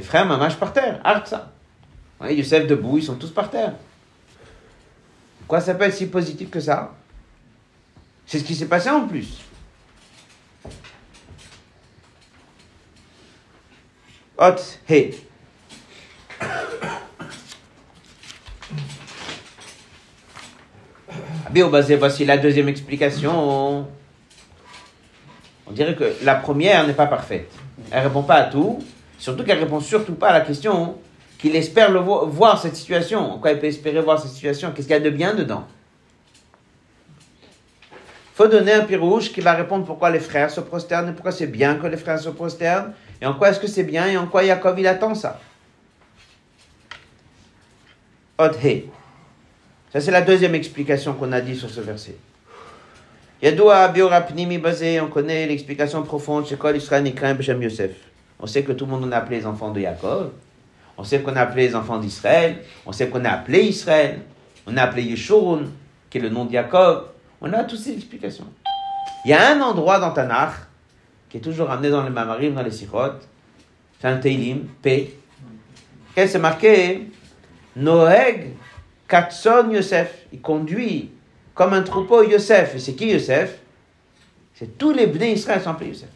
Les 0.00 0.06
frères 0.06 0.24
mamage 0.24 0.56
par 0.56 0.72
terre, 0.72 0.98
Artsa. 1.04 1.52
Oui, 2.22 2.34
Youssef 2.34 2.66
debout, 2.66 2.96
ils 2.96 3.04
sont 3.04 3.16
tous 3.16 3.28
par 3.32 3.50
terre. 3.50 3.74
Quoi 5.46 5.60
ça 5.60 5.74
peut 5.74 5.84
être 5.84 5.92
si 5.92 6.06
positif 6.06 6.48
que 6.48 6.58
ça? 6.58 6.94
C'est 8.24 8.38
ce 8.38 8.44
qui 8.44 8.54
s'est 8.54 8.64
passé 8.64 8.88
en 8.88 9.06
plus. 9.06 9.42
Hot, 14.38 14.54
hey. 14.88 15.20
basé, 21.52 21.96
voici 21.96 22.24
la 22.24 22.38
deuxième 22.38 22.70
explication. 22.70 23.86
On 25.66 25.72
dirait 25.72 25.94
que 25.94 26.16
la 26.22 26.36
première 26.36 26.86
n'est 26.86 26.94
pas 26.94 27.06
parfaite. 27.06 27.52
Elle 27.90 28.04
répond 28.04 28.22
pas 28.22 28.36
à 28.36 28.44
tout, 28.44 28.82
surtout 29.20 29.44
qu'elle 29.44 29.60
répond 29.60 29.78
surtout 29.78 30.14
pas 30.14 30.30
à 30.30 30.32
la 30.32 30.40
question 30.40 30.96
qu'il 31.38 31.54
espère 31.54 32.02
voir 32.02 32.60
cette 32.60 32.74
situation. 32.74 33.34
En 33.34 33.38
quoi 33.38 33.52
il 33.52 33.60
peut 33.60 33.66
espérer 33.66 34.00
voir 34.00 34.20
cette 34.20 34.32
situation? 34.32 34.72
Qu'est-ce 34.72 34.88
qu'il 34.88 34.96
y 34.96 35.00
a 35.00 35.00
de 35.00 35.10
bien 35.10 35.34
dedans? 35.34 35.64
Faut 38.34 38.48
donner 38.48 38.72
un 38.72 38.84
pirouche 38.84 39.32
qui 39.32 39.40
va 39.40 39.52
répondre 39.52 39.84
pourquoi 39.84 40.10
les 40.10 40.18
frères 40.18 40.50
se 40.50 40.60
prosternent 40.60 41.10
et 41.10 41.12
pourquoi 41.12 41.30
c'est 41.32 41.46
bien 41.46 41.76
que 41.76 41.86
les 41.86 41.98
frères 41.98 42.18
se 42.18 42.30
prosternent 42.30 42.94
et 43.20 43.26
en 43.26 43.34
quoi 43.34 43.50
est-ce 43.50 43.60
que 43.60 43.66
c'est 43.66 43.84
bien 43.84 44.06
et 44.06 44.16
en 44.16 44.26
quoi 44.26 44.42
Yaakov 44.42 44.80
il 44.80 44.86
attend 44.86 45.14
ça? 45.14 45.38
Odhe. 48.38 48.84
Ça, 49.92 50.00
c'est 50.00 50.10
la 50.10 50.22
deuxième 50.22 50.54
explication 50.54 51.12
qu'on 51.12 51.32
a 51.32 51.40
dit 51.42 51.56
sur 51.56 51.68
ce 51.68 51.80
verset. 51.80 52.16
Yadoua 53.42 53.88
Biorapnimi 53.88 54.56
basé, 54.56 55.00
on 55.00 55.08
connaît 55.08 55.46
l'explication 55.46 56.02
profonde 56.02 56.46
chez 56.46 56.56
Yosef. 56.56 57.90
On 58.40 58.46
sait 58.46 58.62
que 58.62 58.72
tout 58.72 58.86
le 58.86 58.92
monde 58.92 59.04
on 59.06 59.12
a 59.12 59.18
appelé 59.18 59.38
les 59.38 59.46
enfants 59.46 59.70
de 59.70 59.80
Yaakov. 59.80 60.30
On 60.96 61.04
sait 61.04 61.20
qu'on 61.20 61.34
a 61.36 61.42
appelé 61.42 61.68
les 61.68 61.74
enfants 61.74 61.98
d'Israël. 61.98 62.62
On 62.86 62.92
sait 62.92 63.08
qu'on 63.08 63.24
a 63.24 63.30
appelé 63.30 63.60
Israël. 63.62 64.20
On 64.66 64.76
a 64.76 64.82
appelé 64.82 65.02
Yeshurun, 65.02 65.64
qui 66.08 66.18
est 66.18 66.20
le 66.20 66.28
nom 66.28 66.44
de 66.44 66.52
Yaakov. 66.52 67.06
On 67.40 67.52
a 67.52 67.64
toutes 67.64 67.78
ces 67.78 67.94
explications. 67.94 68.46
Il 69.24 69.30
y 69.30 69.34
a 69.34 69.52
un 69.52 69.60
endroit 69.60 69.98
dans 69.98 70.10
Tanakh 70.12 70.52
qui 71.28 71.36
est 71.36 71.40
toujours 71.40 71.70
amené 71.70 71.90
dans 71.90 72.02
les 72.02 72.10
Mamarim, 72.10 72.54
dans 72.54 72.62
les 72.62 72.70
Sichot. 72.70 73.12
C'est 74.00 74.08
un 74.08 74.16
Teilim, 74.16 74.66
P. 74.82 75.16
Et 76.16 76.26
c'est 76.26 76.38
marqué 76.38 77.08
Noeg 77.76 78.54
Katson 79.06 79.70
Yosef, 79.70 80.26
il 80.32 80.40
conduit 80.40 81.10
comme 81.54 81.72
un 81.72 81.82
troupeau 81.82 82.22
Yosef. 82.22 82.74
Et 82.76 82.78
c'est 82.78 82.94
qui 82.94 83.10
Yosef? 83.10 83.58
C'est 84.54 84.78
tous 84.78 84.92
les 84.92 85.06
Bnei 85.06 85.32
Israël 85.32 85.60
sont 85.60 85.70
appelés 85.70 85.90
Yosef. 85.90 86.08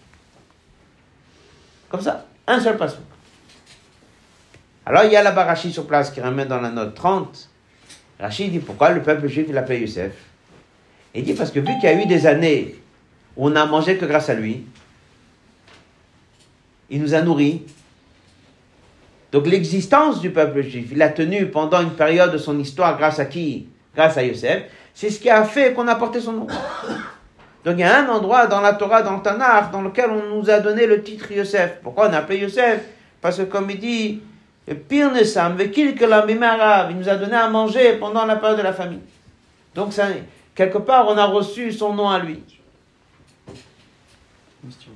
Comme 1.88 2.00
ça, 2.00 2.26
un 2.46 2.60
seul 2.60 2.76
passage. 2.76 3.00
Alors 4.86 5.04
il 5.04 5.12
y 5.12 5.16
a 5.16 5.22
la 5.22 5.32
Barachi 5.32 5.72
sur 5.72 5.86
place 5.86 6.10
qui 6.10 6.20
ramène 6.20 6.48
dans 6.48 6.60
la 6.60 6.70
note 6.70 6.94
30 6.94 7.48
Rachid 8.20 8.52
dit 8.52 8.58
pourquoi 8.58 8.90
le 8.90 9.02
peuple 9.02 9.28
juif 9.28 9.46
il 9.48 9.58
appelle 9.58 9.80
Youssef? 9.80 10.12
Il 11.14 11.24
dit 11.24 11.34
parce 11.34 11.50
que 11.50 11.60
vu 11.60 11.72
qu'il 11.80 11.84
y 11.84 11.92
a 11.92 12.00
eu 12.00 12.06
des 12.06 12.26
années 12.26 12.76
où 13.36 13.46
on 13.46 13.50
n'a 13.50 13.66
mangé 13.66 13.96
que 13.96 14.04
grâce 14.04 14.28
à 14.30 14.34
lui, 14.34 14.64
il 16.90 17.00
nous 17.00 17.14
a 17.14 17.22
nourris. 17.22 17.62
Donc 19.32 19.46
l'existence 19.46 20.20
du 20.20 20.30
peuple 20.30 20.62
juif, 20.62 20.88
il 20.92 21.02
a 21.02 21.08
tenu 21.08 21.46
pendant 21.50 21.80
une 21.80 21.94
période 21.94 22.32
de 22.32 22.38
son 22.38 22.58
histoire 22.58 22.96
grâce 22.96 23.18
à 23.18 23.24
qui? 23.24 23.68
Grâce 23.94 24.16
à 24.16 24.22
Youssef. 24.22 24.64
C'est 24.94 25.10
ce 25.10 25.18
qui 25.18 25.28
a 25.28 25.44
fait 25.44 25.72
qu'on 25.74 25.88
a 25.88 25.96
porté 25.96 26.20
son 26.20 26.32
nom. 26.32 26.46
Donc 27.64 27.76
il 27.76 27.80
y 27.80 27.84
a 27.84 28.04
un 28.04 28.08
endroit 28.08 28.46
dans 28.46 28.60
la 28.60 28.74
Torah, 28.74 29.02
dans 29.02 29.16
le 29.16 29.22
Tanakh, 29.22 29.70
dans 29.70 29.80
lequel 29.80 30.10
on 30.10 30.36
nous 30.36 30.50
a 30.50 30.60
donné 30.60 30.86
le 30.86 31.02
titre 31.02 31.32
Yosef. 31.32 31.78
Pourquoi 31.82 32.08
on 32.10 32.12
a 32.12 32.18
appelé 32.18 32.40
Yosef? 32.40 32.82
Parce 33.22 33.38
que 33.38 33.42
comme 33.44 33.70
il 33.70 33.80
dit, 33.80 34.20
pire 34.88 35.10
ne 35.10 35.20
que 35.20 36.90
il 36.90 36.96
nous 36.98 37.08
a 37.08 37.16
donné 37.16 37.34
à 37.34 37.48
manger 37.48 37.94
pendant 37.94 38.26
la 38.26 38.36
période 38.36 38.58
de 38.58 38.62
la 38.62 38.74
famine. 38.74 39.00
Donc 39.74 39.94
quelque 40.54 40.78
part, 40.78 41.08
on 41.08 41.16
a 41.16 41.24
reçu 41.24 41.72
son 41.72 41.94
nom 41.94 42.10
à 42.10 42.18
lui. 42.18 42.42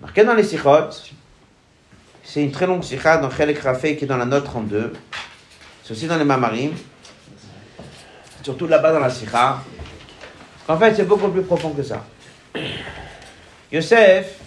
Marqué 0.00 0.24
dans 0.24 0.34
les 0.34 0.44
sikhot, 0.44 0.90
c'est 2.22 2.42
une 2.42 2.52
très 2.52 2.66
longue 2.66 2.82
sikha 2.82 3.16
dans 3.16 3.30
Chelek 3.30 3.60
Rafé 3.60 3.96
qui 3.96 4.04
est 4.04 4.08
dans 4.08 4.18
la 4.18 4.26
note 4.26 4.44
32. 4.44 4.92
C'est 5.82 5.92
aussi 5.92 6.06
dans 6.06 6.18
les 6.18 6.24
Mamarim. 6.24 6.72
Surtout 8.42 8.66
là-bas 8.66 8.92
dans 8.92 9.00
la 9.00 9.10
sikha. 9.10 9.58
En 10.68 10.78
fait, 10.78 10.94
c'est 10.94 11.04
beaucoup 11.04 11.28
plus 11.28 11.42
profond 11.42 11.70
que 11.70 11.82
ça. 11.82 12.04
Yosef 13.72 14.40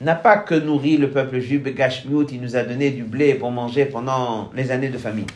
n'a 0.00 0.14
pas 0.14 0.38
que 0.38 0.54
nourri 0.54 0.96
le 0.96 1.10
peuple 1.10 1.40
juif 1.40 1.62
de 1.62 1.70
Gashmiut, 1.70 2.26
il 2.30 2.40
nous 2.40 2.56
a 2.56 2.62
donné 2.62 2.90
du 2.90 3.02
blé 3.02 3.34
pour 3.34 3.50
manger 3.50 3.86
pendant 3.86 4.50
les 4.54 4.70
années 4.70 4.90
de 4.90 4.98
famine. 4.98 5.26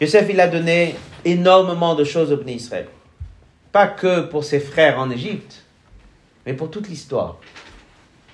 Yosef, 0.00 0.26
il 0.30 0.40
a 0.40 0.48
donné 0.48 0.96
énormément 1.24 1.94
de 1.94 2.02
choses 2.04 2.32
au 2.32 2.36
Bnei 2.36 2.56
Israël. 2.56 2.88
Pas 3.70 3.86
que 3.86 4.22
pour 4.22 4.42
ses 4.42 4.58
frères 4.58 4.98
en 4.98 5.10
Égypte, 5.10 5.62
mais 6.44 6.54
pour 6.54 6.70
toute 6.70 6.88
l'histoire. 6.88 7.38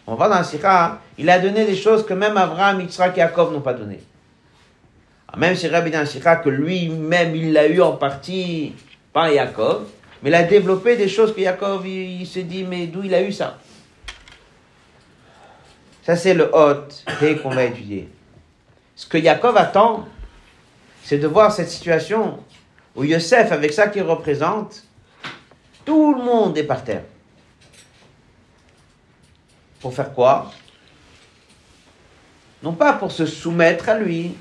On 0.07 0.15
va 0.15 0.29
dans 0.29 0.37
la 0.37 0.45
Sira, 0.45 1.03
il 1.19 1.29
a 1.29 1.39
donné 1.39 1.67
des 1.67 1.77
choses 1.77 2.07
que 2.07 2.15
même 2.15 2.39
Abraham, 2.39 2.81
Yitzhak 2.81 3.17
et 3.19 3.21
Yaakov 3.21 3.53
n'ont 3.53 3.61
pas 3.61 3.75
donné. 3.75 4.01
Même 5.37 5.55
si 5.55 5.69
Rabbi 5.69 5.91
dans 5.91 6.05
la 6.25 6.37
que 6.37 6.49
lui-même, 6.49 7.37
il 7.37 7.53
l'a 7.53 7.69
eu 7.69 7.83
en 7.83 7.93
partie 7.93 8.75
par 9.19 9.33
Yaakov, 9.33 9.89
mais 10.23 10.31
il 10.31 10.35
a 10.37 10.45
développé 10.45 10.97
des 10.97 11.09
choses 11.09 11.35
que 11.35 11.41
Yaakov, 11.41 11.85
il, 11.89 12.25
se 12.25 12.39
dit, 12.39 12.63
mais 12.63 12.87
d'où 12.87 13.03
il 13.03 13.13
a 13.13 13.21
eu 13.21 13.33
ça? 13.33 13.59
Ça, 16.05 16.15
c'est 16.15 16.35
le 16.35 16.49
hot 16.55 16.87
qu'on 17.43 17.51
va 17.51 17.65
étudier. 17.65 18.09
Ce 18.95 19.09
que 19.09 19.19
Yaakov 19.19 19.57
attend, 19.57 20.07
c'est 21.03 21.19
de 21.19 21.27
voir 21.27 21.51
cette 21.51 21.69
situation 21.69 22.39
où 22.95 23.03
Yosef, 23.03 23.51
avec 23.51 23.73
ça 23.73 23.89
qu'il 23.89 24.05
représente, 24.05 24.85
tout 25.85 26.15
le 26.15 26.23
monde 26.23 26.57
est 26.57 26.63
par 26.63 26.85
terre. 26.85 27.03
Pour 29.81 29.93
faire 29.93 30.15
quoi? 30.15 30.53
Non 32.63 32.73
pas 32.73 32.93
pour 32.93 33.11
se 33.11 33.27
soumettre 33.27 33.89
à 33.89 33.99
lui. 33.99 34.37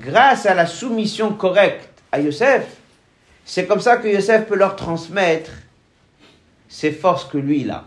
Grâce 0.00 0.46
à 0.46 0.54
la 0.54 0.64
soumission 0.64 1.34
correcte 1.34 2.02
à 2.10 2.20
Yosef, 2.20 2.83
c'est 3.44 3.66
comme 3.66 3.80
ça 3.80 3.98
que 3.98 4.08
Yosef 4.08 4.46
peut 4.46 4.56
leur 4.56 4.76
transmettre 4.76 5.50
ces 6.68 6.92
forces 6.92 7.24
que 7.24 7.38
lui, 7.38 7.60
il 7.60 7.70
a. 7.70 7.84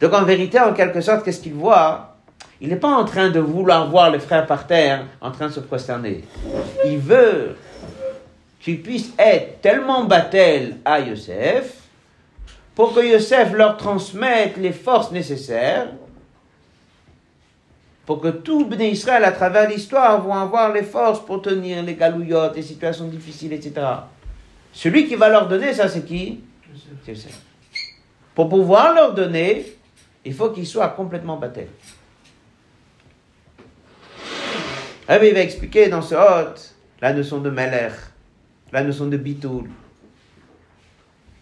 Donc 0.00 0.14
en 0.14 0.24
vérité, 0.24 0.58
en 0.58 0.72
quelque 0.72 1.00
sorte, 1.00 1.24
qu'est-ce 1.24 1.40
qu'il 1.40 1.54
voit? 1.54 2.16
Il 2.60 2.68
n'est 2.68 2.76
pas 2.76 2.88
en 2.88 3.04
train 3.04 3.30
de 3.30 3.40
vouloir 3.40 3.88
voir 3.90 4.10
les 4.10 4.18
frères 4.18 4.46
par 4.46 4.66
terre 4.66 5.06
en 5.20 5.30
train 5.30 5.48
de 5.48 5.52
se 5.52 5.60
prosterner. 5.60 6.24
Il 6.84 6.98
veut 6.98 7.56
qu'ils 8.60 8.82
puissent 8.82 9.12
être 9.18 9.60
tellement 9.60 10.04
battels 10.04 10.76
à 10.84 11.00
Yosef 11.00 11.74
pour 12.74 12.94
que 12.94 13.00
Yosef 13.00 13.52
leur 13.52 13.76
transmette 13.76 14.56
les 14.56 14.72
forces 14.72 15.10
nécessaires 15.10 15.88
pour 18.10 18.20
que 18.20 18.26
tout 18.26 18.64
Bnei 18.64 18.90
Israël, 18.90 19.22
à 19.22 19.30
travers 19.30 19.68
l'histoire, 19.68 20.20
vont 20.20 20.34
avoir 20.34 20.72
les 20.72 20.82
forces 20.82 21.24
pour 21.24 21.40
tenir 21.40 21.80
les 21.84 21.94
galouillottes, 21.94 22.56
les 22.56 22.62
situations 22.62 23.06
difficiles, 23.06 23.52
etc. 23.52 23.86
Celui 24.72 25.06
qui 25.06 25.14
va 25.14 25.28
leur 25.28 25.46
donner 25.46 25.72
ça, 25.72 25.88
c'est 25.88 26.04
qui? 26.04 26.40
C'est 27.04 27.12
Yosef. 27.12 27.38
Pour 28.34 28.48
pouvoir 28.48 28.94
leur 28.94 29.14
donner, 29.14 29.76
il 30.24 30.34
faut 30.34 30.50
qu'ils 30.50 30.66
soient 30.66 30.88
complètement 30.88 31.36
battus. 31.36 31.68
il 35.08 35.32
va 35.32 35.40
expliquer 35.40 35.86
dans 35.86 36.02
ce 36.02 36.16
hôte 36.16 36.74
la 37.00 37.12
notion 37.12 37.38
de 37.38 37.50
Meler, 37.50 37.90
la 38.72 38.82
notion 38.82 39.06
de 39.06 39.18
Bitoul. 39.18 39.70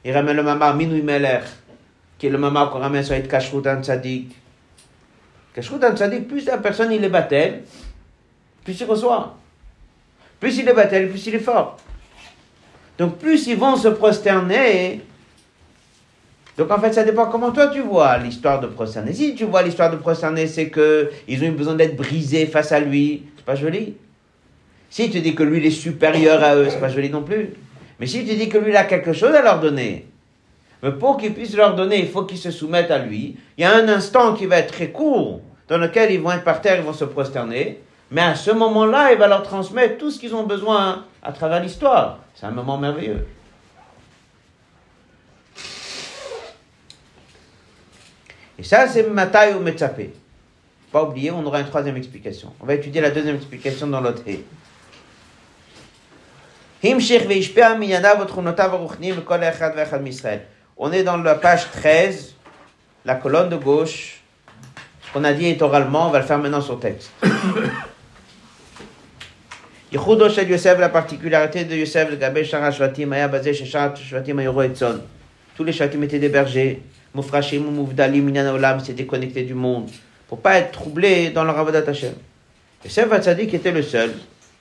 Il 0.05 0.13
ramène 0.13 0.37
le 0.37 0.43
mamar 0.43 0.77
Minui 0.77 1.01
Meler, 1.01 1.41
qui 2.19 2.27
est 2.27 2.31
le 2.31 2.37
mamar 2.37 2.71
qu'on 2.71 2.81
ramène 2.81 3.05
sur 3.05 3.15
Eid 3.15 3.27
Kashrut 3.27 3.65
Tzadik 3.65 4.37
Kashrut 5.59 5.83
Tzadik, 5.83 6.29
plus 6.29 6.45
la 6.45 6.59
personne 6.59 6.93
il 6.93 7.03
est 7.03 7.09
battel, 7.09 7.65
plus 8.63 8.79
il 8.79 8.85
reçoit. 8.85 9.37
Plus 10.39 10.57
il 10.57 10.69
est 10.69 10.73
battel, 10.73 11.09
plus 11.09 11.27
il 11.27 11.35
est 11.35 11.41
fort. 11.41 11.77
Donc 12.97 13.19
plus 13.19 13.49
ils 13.49 13.57
vont 13.57 13.75
se 13.75 13.89
prosterner. 13.89 15.01
Donc 16.57 16.71
en 16.71 16.79
fait, 16.79 16.93
ça 16.93 17.03
dépend 17.03 17.27
comment 17.27 17.51
toi 17.51 17.67
tu 17.67 17.81
vois 17.81 18.19
l'histoire 18.19 18.61
de 18.61 18.69
prosterner. 18.69 19.13
Si 19.13 19.35
tu 19.35 19.47
vois 19.47 19.65
l'histoire 19.65 19.91
de 19.91 19.97
prosterner, 19.97 20.47
c'est 20.47 20.69
que 20.69 21.11
ils 21.27 21.43
ont 21.43 21.47
eu 21.47 21.51
besoin 21.51 21.75
d'être 21.75 21.97
brisés 21.97 22.47
face 22.47 22.71
à 22.71 22.79
lui, 22.79 23.25
c'est 23.37 23.45
pas 23.45 23.57
joli. 23.57 23.97
Si 24.91 25.11
tu 25.11 25.21
dis 25.21 25.35
que 25.35 25.43
lui 25.43 25.59
il 25.59 25.67
est 25.67 25.73
supérieur 25.73 26.41
à 26.45 26.55
eux, 26.55 26.69
c'est 26.71 26.79
pas 26.79 26.89
joli 26.89 27.11
non 27.11 27.25
plus. 27.25 27.51
Mais 27.99 28.07
si 28.07 28.25
tu 28.25 28.37
dis 28.37 28.49
que 28.49 28.59
lui 28.59 28.71
il 28.71 28.77
a 28.77 28.85
quelque 28.85 29.13
chose 29.13 29.35
à 29.35 29.43
leur 29.43 29.59
donner, 29.59 30.07
mais 30.85 30.93
pour 30.93 31.17
qu'ils 31.17 31.35
puissent 31.35 31.57
leur 31.57 31.75
donner, 31.75 31.99
il 31.99 32.09
faut 32.09 32.23
qu'ils 32.23 32.39
se 32.39 32.53
soumettent 32.53 32.93
à 32.93 32.99
lui. 32.99 33.37
Il 33.57 33.63
y 33.63 33.65
a 33.65 33.75
un 33.75 33.89
instant 33.89 34.35
qui 34.35 34.47
va 34.47 34.59
être 34.59 34.73
très 34.73 34.91
court, 34.91 35.41
dans 35.69 35.79
lequel 35.79 36.11
ils 36.11 36.21
vont 36.21 36.33
être 36.33 36.45
par 36.45 36.61
terre, 36.61 36.77
ils 36.77 36.85
vont 36.85 36.93
se 36.93 37.05
prosterner. 37.05 37.81
Mais 38.11 38.23
à 38.23 38.35
ce 38.35 38.51
moment-là, 38.51 39.13
il 39.13 39.19
va 39.19 39.29
leur 39.29 39.43
transmettre 39.43 39.99
tout 39.99 40.11
ce 40.11 40.19
qu'ils 40.19 40.35
ont 40.35 40.45
besoin 40.45 41.05
à 41.23 41.33
travers 41.33 41.61
l'histoire. 41.61 42.21
C'est 42.35 42.47
un 42.47 42.51
moment 42.51 42.79
merveilleux. 42.79 43.27
Et 48.59 48.65
ça, 48.65 48.89
c'est 48.89 49.09
Matai 49.09 49.55
ou 49.55 49.61
Metzapé. 49.61 50.15
Pas 50.91 51.05
oublier, 51.05 51.31
on 51.31 51.45
aura 51.45 51.61
une 51.61 51.67
troisième 51.67 51.97
explication. 51.97 52.53
On 52.61 52.67
va 52.67 52.75
étudier 52.75 53.03
la 53.03 53.11
deuxième 53.11 53.37
explication 53.37 53.87
dans 53.87 54.01
l'autre 54.01 54.23
On 60.77 60.93
est 60.93 61.03
dans 61.03 61.17
la 61.19 61.35
page 61.35 61.71
13, 61.73 62.35
la 63.05 63.17
colonne 63.17 63.51
de 63.51 63.57
gauche. 63.57 64.18
Qu'on 65.13 65.25
a 65.25 65.33
dit 65.33 65.47
est 65.47 65.63
oralement, 65.63 66.09
on 66.09 66.11
va 66.11 66.21
le 66.21 66.27
faire 66.27 66.39
maintenant 66.39 66.61
sur 66.61 66.79
texte. 66.79 67.11
Shel 69.91 70.51
Yosef, 70.51 70.79
la 70.79 70.91
particularité 70.91 71.65
de 71.65 71.75
Yosef, 71.75 72.11
le 72.11 72.17
Gabé 72.17 72.45
Shara 72.45 72.71
Shvatim, 72.71 73.13
Aya 73.13 73.29
Bazé 73.29 73.55
Shara 73.55 73.95
Shvatim 73.95 74.39
Ayoro 74.39 74.63
Etzon. 74.63 75.01
Tous 75.57 75.65
les 75.65 75.73
Shvatim 75.73 76.03
étaient 76.03 76.19
des 76.19 76.29
bergers. 76.29 76.83
Moufrashim 77.15 77.67
ou 77.67 77.71
Moufdalim, 77.71 78.25
Minyan 78.25 78.55
Olam, 78.55 78.81
s'est 78.81 78.93
déconnecté 78.93 79.45
du 79.45 79.55
monde. 79.55 79.89
Pour 80.29 80.41
pas 80.41 80.59
être 80.59 80.73
troublé 80.73 81.31
dans 81.31 81.45
leur 81.45 81.59
Avodat 81.59 81.89
Hashem. 81.89 82.13
Yosef 82.85 83.11
Hatzadik 83.11 83.55
était 83.55 83.73
le 83.73 83.83
seul, 83.83 84.13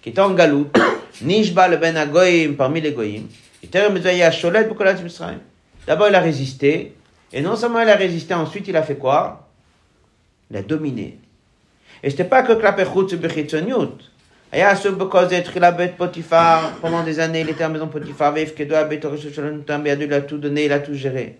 qui 0.01 0.09
était 0.09 0.21
en 0.21 0.31
galoute. 0.31 0.75
Nishba 1.21 1.67
le 1.67 1.77
Ben 1.77 1.97
Agoyim, 1.97 2.53
parmi 2.53 2.79
les 2.79 2.93
Goyim. 2.93 3.23
D'abord, 5.87 6.07
il 6.07 6.15
a 6.15 6.19
résisté. 6.19 6.93
Et 7.33 7.41
non 7.41 7.55
seulement 7.55 7.81
il 7.81 7.89
a 7.89 7.95
résisté, 7.95 8.33
ensuite 8.33 8.67
il 8.67 8.77
a 8.77 8.83
fait 8.83 8.95
quoi? 8.95 9.46
il 10.50 10.56
a 10.56 10.62
dominé. 10.62 11.18
Et 12.02 12.10
c'était 12.10 12.24
pas 12.24 12.42
que 12.42 12.52
Klapechut 12.52 13.16
Bechitzoniut. 13.16 14.12
היה 14.52 14.70
עסוק 14.70 14.96
בכל 14.96 15.28
זה, 15.28 15.40
תחילה 15.40 15.70
בית 15.70 15.92
פוטיפר, 15.96 16.58
pendant 16.82 17.02
des 17.04 17.18
années, 17.20 17.40
il 17.40 17.48
était 17.48 17.64
à 17.64 17.68
la 17.68 17.74
maison 17.74 17.88
Potiphar, 17.88 18.32
ויפקדו 18.34 18.76
à 18.76 18.84
בית 18.84 19.04
הראשון 19.04 19.32
שלו 19.32 19.50
נתן 19.50 19.82
בידו, 19.84 20.02
il 20.02 20.12
a 20.12 20.20
tout 20.20 20.36
donné, 20.36 20.66
il 20.66 20.72
a 20.72 20.78
tout 20.78 20.92
géré. 20.92 21.38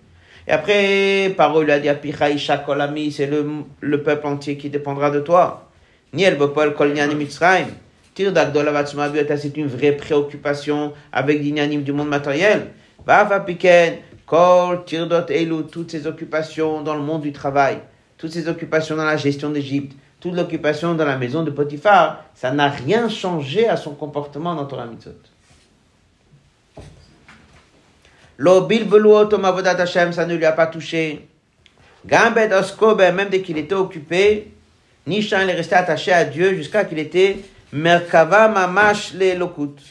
Et 0.49 0.51
après, 0.51 1.35
par 1.37 1.59
eux, 1.59 1.64
il 1.64 1.70
a 1.70 1.79
dit, 1.79 1.91
Apicha 1.91 2.31
Isha 2.31 2.57
Kolami, 2.57 3.12
c'est 3.12 3.27
le, 3.27 3.45
le 3.81 4.03
peuple 4.03 4.27
entier 4.27 4.57
qui 4.57 4.70
dépendra 4.70 5.11
de 5.11 5.20
toi. 5.20 5.68
Niel 6.14 6.37
Bopol 6.37 6.75
Kolniani 6.75 7.14
Mitzrayim. 7.14 7.68
Tir 8.14 8.33
d'Agdolavatsumabiyata, 8.33 9.37
c'est 9.37 9.57
une 9.59 9.68
vraie 9.68 9.93
préoccupation 9.93 10.95
avec 11.12 11.39
l'inyanim 11.39 11.83
du 11.83 11.93
monde 11.93 12.09
matériel. 12.09 12.68
Vava 13.07 13.41
Piken, 13.41 13.99
Kol, 14.27 14.85
Tirdot 14.85 15.27
Elu, 15.29 15.64
toutes 15.70 15.91
ces 15.91 16.07
occupations 16.07 16.81
dans 16.81 16.95
le 16.95 17.03
monde 17.03 17.23
du 17.23 17.33
travail 17.33 17.79
toutes 18.18 18.32
ses 18.32 18.47
occupations 18.47 18.95
dans 18.95 19.05
la 19.05 19.18
gestion 19.18 19.49
d'Égypte, 19.49 19.95
toute 20.20 20.34
l'occupation 20.34 20.95
dans 20.95 21.05
la 21.05 21.18
maison 21.18 21.43
de 21.43 21.51
Potiphar, 21.51 22.24
ça 22.34 22.51
n'a 22.51 22.70
rien 22.70 23.07
changé 23.09 23.68
à 23.68 23.78
son 23.78 23.91
comportement 23.91 24.55
dans 24.55 24.65
Torah 24.65 24.86
Mitzot. 24.86 25.11
Hashem, 29.80 30.13
ça 30.13 30.26
ne 30.26 30.36
lui 30.36 30.45
a 30.45 30.51
pas 30.51 30.68
touché. 30.68 31.28
Gambet 32.05 32.53
Oskobe, 32.53 33.01
même 33.01 33.30
dès 33.30 33.41
qu'il 33.41 33.57
était 33.57 33.76
occupé, 33.76 34.51
Nishan, 35.05 35.41
il 35.41 35.49
est 35.49 35.53
resté 35.53 35.76
attaché 35.76 36.11
à 36.11 36.24
Dieu 36.26 36.55
jusqu'à 36.55 36.86
qu'il 36.86 36.99
était 36.99 37.38
Merkava 37.72 38.47
Mamash 38.47 39.13
le 39.13 39.38
Lokut. 39.38 39.82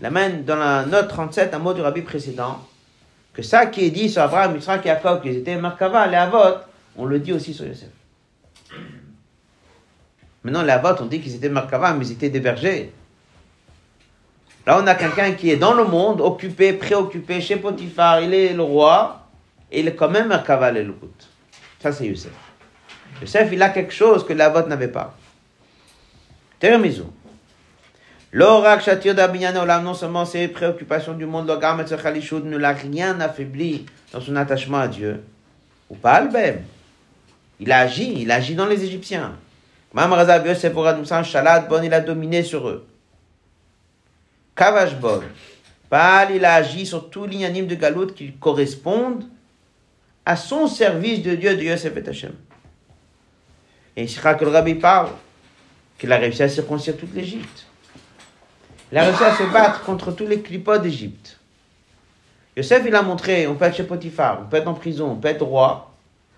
Il 0.00 0.06
amène 0.06 0.44
dans 0.44 0.56
la 0.56 0.84
note 0.84 1.08
37 1.08 1.54
un 1.54 1.58
mot 1.58 1.72
du 1.72 1.80
rabbi 1.80 2.02
précédent, 2.02 2.58
que 3.32 3.42
ça 3.42 3.66
qui 3.66 3.86
est 3.86 3.90
dit 3.90 4.10
sur 4.10 4.22
Abraham, 4.22 4.54
Yitzhak 4.54 4.84
et 4.84 4.88
Jacob, 4.88 5.22
qu'ils 5.22 5.36
étaient 5.36 5.56
Merkava, 5.56 6.06
les 6.06 6.16
Avot, 6.16 6.58
on 6.96 7.04
le 7.04 7.18
dit 7.18 7.32
aussi 7.32 7.52
sur 7.52 7.66
Yosef. 7.66 7.90
Maintenant, 10.42 10.62
les 10.62 10.70
Avot, 10.70 11.00
on 11.00 11.06
dit 11.06 11.20
qu'ils 11.20 11.34
étaient 11.34 11.48
Merkava, 11.48 11.92
mais 11.92 12.06
ils 12.06 12.12
étaient 12.12 12.30
des 12.30 12.40
bergers. 12.40 12.92
Là, 14.66 14.78
on 14.80 14.86
a 14.86 14.94
quelqu'un 14.94 15.32
qui 15.32 15.50
est 15.50 15.56
dans 15.56 15.74
le 15.74 15.84
monde, 15.84 16.20
occupé, 16.20 16.72
préoccupé, 16.72 17.40
chez 17.40 17.56
Potiphar, 17.56 18.20
il 18.20 18.32
est 18.32 18.52
le 18.52 18.62
roi, 18.62 19.26
et 19.70 19.80
il 19.80 19.88
est 19.88 19.94
quand 19.94 20.08
même 20.08 20.28
Merkava 20.28 20.70
le 20.70 20.82
Lokut. 20.82 21.08
Ça, 21.80 21.92
c'est 21.92 22.06
Yosef. 22.06 22.32
Yosef, 23.20 23.48
il 23.52 23.62
a 23.62 23.70
quelque 23.70 23.92
chose 23.92 24.24
que 24.24 24.32
les 24.32 24.42
Avot 24.42 24.66
n'avaient 24.68 24.88
pas. 24.88 25.16
Termizu. 26.58 27.02
L'orak 28.32 28.82
shatir 28.82 29.14
d'Abinyan 29.14 29.56
Olam, 29.56 29.84
non 29.84 29.94
seulement 29.94 30.24
ses 30.24 30.48
préoccupations 30.48 31.14
du 31.14 31.26
monde, 31.26 31.50
garment 31.60 31.84
Khalishud 31.84 32.44
ne 32.44 32.56
l'a 32.56 32.72
rien 32.72 33.18
affaibli 33.20 33.86
dans 34.12 34.20
son 34.20 34.36
attachement 34.36 34.78
à 34.78 34.88
Dieu. 34.88 35.22
Ou 35.88 35.94
pas 35.94 36.14
Albem. 36.14 36.62
Il 37.58 37.72
a 37.72 37.80
agi, 37.80 38.22
il 38.22 38.30
a 38.30 38.36
agi 38.36 38.54
dans 38.54 38.66
les 38.66 38.82
Égyptiens. 38.84 39.36
Mam 39.92 40.12
Razab 40.12 40.46
Yosef 40.46 40.74
Shalat 41.24 41.60
Bon, 41.60 41.82
il 41.82 41.92
a 41.94 42.00
dominé 42.00 42.42
sur 42.42 42.68
eux. 42.68 42.86
Kavash 44.54 44.94
Bon. 44.96 45.22
Pal, 45.88 46.34
il 46.34 46.44
a 46.44 46.54
agi 46.54 46.84
sur 46.84 47.08
les 47.26 47.48
lignes 47.48 47.66
de 47.66 47.74
Galout 47.74 48.08
qui 48.08 48.32
correspondent 48.32 49.24
à 50.24 50.36
son 50.36 50.66
service 50.66 51.22
de 51.22 51.34
Dieu 51.36 51.56
de 51.56 51.62
Yosef 51.62 51.96
et 51.96 52.08
Hashem. 52.08 52.32
Et 53.96 54.06
que 54.06 54.44
le 54.44 54.50
rabbi 54.50 54.74
parle 54.74 55.10
qu'il 55.98 56.12
a 56.12 56.16
réussi 56.16 56.42
à 56.42 56.48
circoncire 56.48 56.96
toute 56.96 57.14
l'Égypte. 57.14 57.66
Il 58.92 58.98
a 58.98 59.04
réussi 59.04 59.24
à 59.24 59.34
se 59.34 59.44
battre 59.44 59.84
contre 59.84 60.12
tous 60.12 60.26
les 60.26 60.40
clipots 60.40 60.78
d'Égypte. 60.78 61.38
Yosef, 62.56 62.82
il 62.86 62.94
a 62.94 63.02
montré, 63.02 63.46
on 63.46 63.54
peut 63.54 63.64
être 63.64 63.76
chez 63.76 63.84
Potiphar, 63.84 64.40
on 64.42 64.46
peut 64.46 64.56
être 64.56 64.68
en 64.68 64.74
prison, 64.74 65.12
on 65.12 65.16
peut 65.16 65.28
être 65.28 65.44
roi, 65.44 65.85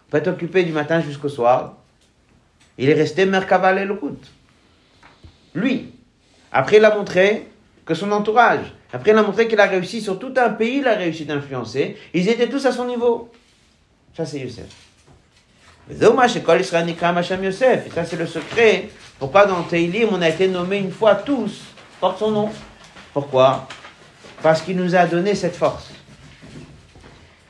on 0.08 0.10
peut 0.10 0.18
être 0.18 0.28
occupé 0.28 0.64
du 0.64 0.72
matin 0.72 1.00
jusqu'au 1.00 1.28
soir. 1.28 1.74
Il 2.78 2.88
est 2.88 2.94
resté 2.94 3.26
Merkaval 3.26 3.78
et 3.78 3.84
Lokut. 3.84 4.18
Lui. 5.54 5.92
Après, 6.50 6.78
il 6.78 6.84
a 6.84 6.94
montré 6.94 7.46
que 7.84 7.94
son 7.94 8.10
entourage, 8.12 8.72
après, 8.92 9.10
il 9.10 9.18
a 9.18 9.22
montré 9.22 9.48
qu'il 9.48 9.60
a 9.60 9.66
réussi 9.66 10.00
sur 10.00 10.18
tout 10.18 10.32
un 10.36 10.50
pays, 10.50 10.78
il 10.78 10.88
a 10.88 10.94
réussi 10.94 11.26
d'influencer. 11.26 11.96
Ils 12.14 12.28
étaient 12.28 12.48
tous 12.48 12.64
à 12.64 12.72
son 12.72 12.86
niveau. 12.86 13.30
Ça, 14.16 14.24
c'est 14.24 14.40
Yosef. 14.40 14.64
Et 15.90 15.94
ça, 15.94 18.04
c'est 18.04 18.16
le 18.16 18.26
secret. 18.26 18.88
Pourquoi 19.18 19.46
dans 19.46 19.62
Teilim, 19.62 20.08
on 20.12 20.22
a 20.22 20.28
été 20.28 20.48
nommé 20.48 20.78
une 20.78 20.92
fois 20.92 21.16
tous, 21.16 21.60
porte 22.00 22.18
son 22.18 22.30
nom. 22.30 22.50
Pourquoi? 23.12 23.68
Parce 24.42 24.62
qu'il 24.62 24.76
nous 24.76 24.94
a 24.94 25.06
donné 25.06 25.34
cette 25.34 25.56
force. 25.56 25.90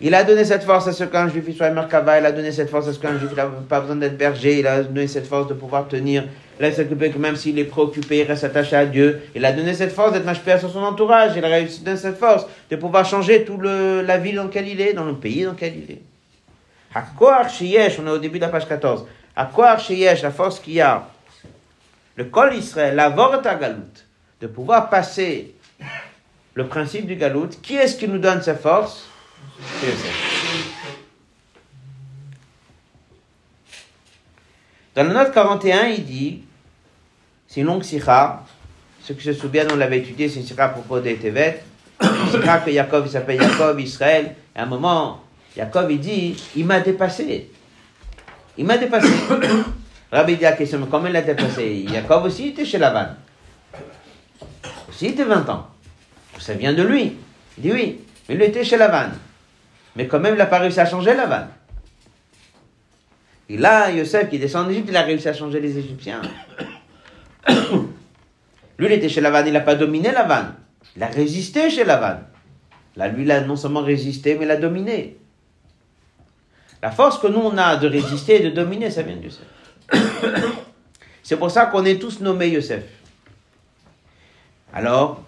Il 0.01 0.15
a 0.15 0.23
donné 0.23 0.45
cette 0.45 0.63
force 0.63 0.87
à 0.87 0.93
ce 0.93 1.03
qu'un 1.03 1.29
juif 1.29 1.57
soit 1.57 1.71
Merkava, 1.71 2.21
il 2.21 2.27
a 2.27 2.31
donné 2.31 2.53
cette 2.53 2.71
force 2.71 2.87
à 2.87 2.93
ce 2.93 3.01
qu'un 3.01 3.19
juif 3.19 3.35
n'a 3.35 3.47
pas 3.69 3.81
besoin 3.81 3.97
d'être 3.97 4.17
berger, 4.17 4.61
il 4.61 4.67
a 4.67 4.85
donné 4.85 5.09
cette 5.09 5.27
force 5.27 5.49
de 5.49 5.55
pouvoir 5.55 5.89
tenir, 5.89 6.25
il 6.61 6.65
a 6.65 6.71
s'occuper 6.71 7.11
que 7.11 7.19
même 7.19 7.35
s'il 7.35 7.59
est 7.59 7.65
préoccupé, 7.65 8.19
il 8.19 8.23
reste 8.23 8.45
attaché 8.45 8.77
à 8.77 8.87
Dieu, 8.87 9.21
il 9.35 9.45
a 9.45 9.51
donné 9.51 9.75
cette 9.75 9.91
force 9.91 10.13
d'être 10.13 10.25
machpé 10.25 10.57
sur 10.61 10.71
son 10.71 10.85
entourage, 10.85 11.33
il 11.37 11.45
a 11.45 11.49
réussi 11.49 11.81
donner 11.81 11.97
cette 11.97 12.17
force 12.17 12.47
de 12.71 12.77
pouvoir 12.77 13.05
changer 13.05 13.45
toute 13.45 13.63
la 13.63 14.19
ville 14.19 14.37
dans 14.37 14.45
laquelle 14.45 14.69
il 14.69 14.81
est, 14.81 14.93
dans 14.93 15.05
le 15.05 15.17
pays 15.17 15.43
dans 15.43 15.51
lequel 15.51 15.75
il 15.77 15.91
est. 15.91 16.03
On 16.95 18.07
est 18.07 18.11
au 18.11 18.19
début 18.19 18.39
de 18.39 18.45
la 18.45 18.51
page 18.51 18.69
14, 18.69 19.05
à 19.35 19.47
quoi 19.47 19.77
la 19.77 20.31
force 20.31 20.61
qu'il 20.61 20.75
y 20.75 20.81
a, 20.81 21.09
le 22.15 22.25
col 22.25 22.55
Israël, 22.55 22.95
la 22.95 23.09
vorta 23.09 23.57
galout, 23.57 24.05
de 24.41 24.47
pouvoir 24.47 24.91
passer 24.91 25.55
le 26.55 26.67
principe 26.69 27.07
du 27.07 27.17
galout, 27.17 27.49
qui 27.61 27.75
est-ce 27.75 27.97
qui 27.97 28.07
nous 28.07 28.19
donne 28.19 28.43
cette 28.43 28.61
force? 28.61 29.08
Dans 34.95 35.05
la 35.05 35.13
note 35.13 35.33
41, 35.33 35.87
il 35.87 36.05
dit, 36.05 36.43
c'est 37.47 37.61
une 37.61 37.67
longue 37.67 37.85
sikha, 37.85 38.45
ceux 39.03 39.15
qui 39.15 39.23
se 39.23 39.33
souviennent, 39.33 39.69
on 39.73 39.77
l'avait 39.77 39.99
étudié, 39.99 40.29
c'est 40.29 40.41
une 40.41 40.47
sikha 40.47 40.65
à 40.65 40.69
propos 40.71 40.99
des 40.99 41.17
Tevet, 41.17 41.63
sikha 42.33 42.59
que 42.59 42.73
Jacob, 42.73 43.07
s'appelle 43.07 43.41
Jacob, 43.41 43.79
Israël, 43.79 44.35
et 44.57 44.59
à 44.59 44.65
un 44.65 44.67
moment, 44.67 45.23
Jacob, 45.57 45.89
il 45.91 46.01
dit, 46.01 46.37
il 46.57 46.67
m'a 46.67 46.81
dépassé. 46.81 47.51
Il 48.57 48.65
m'a 48.65 48.77
dépassé. 48.77 49.09
Rabbi 50.13 50.37
dit 50.37 50.43
la 50.43 50.53
question, 50.53 50.79
mais 50.81 50.87
comment 50.91 51.07
il 51.07 51.17
a 51.17 51.23
dépassé? 51.23 51.87
Jacob 51.89 52.25
aussi 52.25 52.49
était 52.49 52.65
chez 52.65 52.79
Lavan. 52.79 53.09
Aussi 54.89 55.07
il 55.07 55.11
était 55.11 55.25
20 55.25 55.49
ans. 55.49 55.69
Ça 56.41 56.55
vient 56.55 56.73
de 56.73 56.83
lui. 56.83 57.17
Il 57.57 57.63
dit 57.63 57.73
oui, 57.73 58.01
mais 58.29 58.35
il 58.35 58.43
était 58.43 58.65
chez 58.65 58.77
Lavan. 58.77 59.11
Mais 59.99 60.07
quand 60.07 60.21
même, 60.21 60.35
il 60.35 60.39
n'a 60.39 60.47
pas 60.47 60.61
réussi 60.61 60.79
à 60.79 60.87
changer 60.87 61.13
Lavan. 61.13 61.49
Et 63.49 63.57
là, 63.57 63.91
Yosef 63.91 64.31
qui 64.31 64.39
descend 64.39 64.67
en 64.67 64.71
Égypte, 64.71 64.87
il 64.91 64.97
a 64.97 65.03
réussi 65.03 65.27
à 65.27 65.33
changer 65.33 65.59
les 65.59 65.77
Égyptiens. 65.77 66.23
lui, 67.49 68.87
il 68.87 68.93
était 68.93 69.09
chez 69.09 69.21
Lavan, 69.21 69.45
il 69.45 69.53
n'a 69.53 69.61
pas 69.61 69.75
dominé 69.75 70.13
Lavan. 70.13 70.53
Il 70.95 71.03
a 71.03 71.09
résisté 71.09 71.69
chez 71.69 71.83
Lavan. 71.83 72.21
Là, 72.95 73.09
lui, 73.09 73.25
il 73.25 73.31
a 73.33 73.41
non 73.41 73.57
seulement 73.57 73.83
résisté, 73.83 74.37
mais 74.37 74.45
il 74.45 74.51
a 74.53 74.57
dominé. 74.57 75.17
La 76.81 76.93
force 76.93 77.19
que 77.19 77.27
nous, 77.27 77.41
on 77.41 77.59
a 77.59 77.77
de 77.77 77.89
résister 77.89 78.37
et 78.37 78.41
de 78.45 78.51
dominer, 78.51 78.93
ça 78.93 79.03
vient 79.03 79.17
de 79.17 79.25
Yosef. 79.25 79.43
C'est 81.25 81.39
pour 81.39 81.51
ça 81.51 81.67
qu'on 81.67 81.85
est 81.85 82.01
tous 82.01 82.21
nommés 82.21 82.51
Yosef. 82.51 82.85
Alors, 84.73 85.25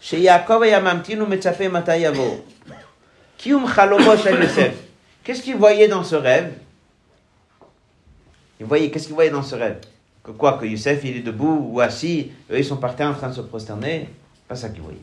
chez 0.00 0.20
Yaakov 0.20 0.64
et 0.64 0.70
Yamamtinu 0.70 1.26
Metzafe 1.26 1.68
Matayavo. 1.70 2.53
Qu'est-ce 5.22 5.42
qu'il 5.42 5.56
voyait 5.56 5.88
dans 5.88 6.04
ce 6.04 6.14
rêve? 6.14 6.52
Il 8.60 8.66
voyait, 8.66 8.90
qu'est-ce 8.90 9.06
qu'il 9.06 9.14
voyait 9.14 9.30
dans 9.30 9.42
ce 9.42 9.54
rêve? 9.54 9.78
Que 10.22 10.30
quoi 10.30 10.58
Que 10.58 10.64
Yosef, 10.64 11.04
il 11.04 11.18
est 11.18 11.20
debout 11.20 11.70
ou 11.70 11.80
assis, 11.80 12.32
eux, 12.50 12.58
ils 12.58 12.64
sont 12.64 12.76
partis 12.76 13.02
en 13.02 13.12
train 13.12 13.28
de 13.28 13.34
se 13.34 13.40
prosterner? 13.42 14.08
Pas 14.48 14.56
ça 14.56 14.68
qu'il 14.70 14.82
voyait. 14.82 14.98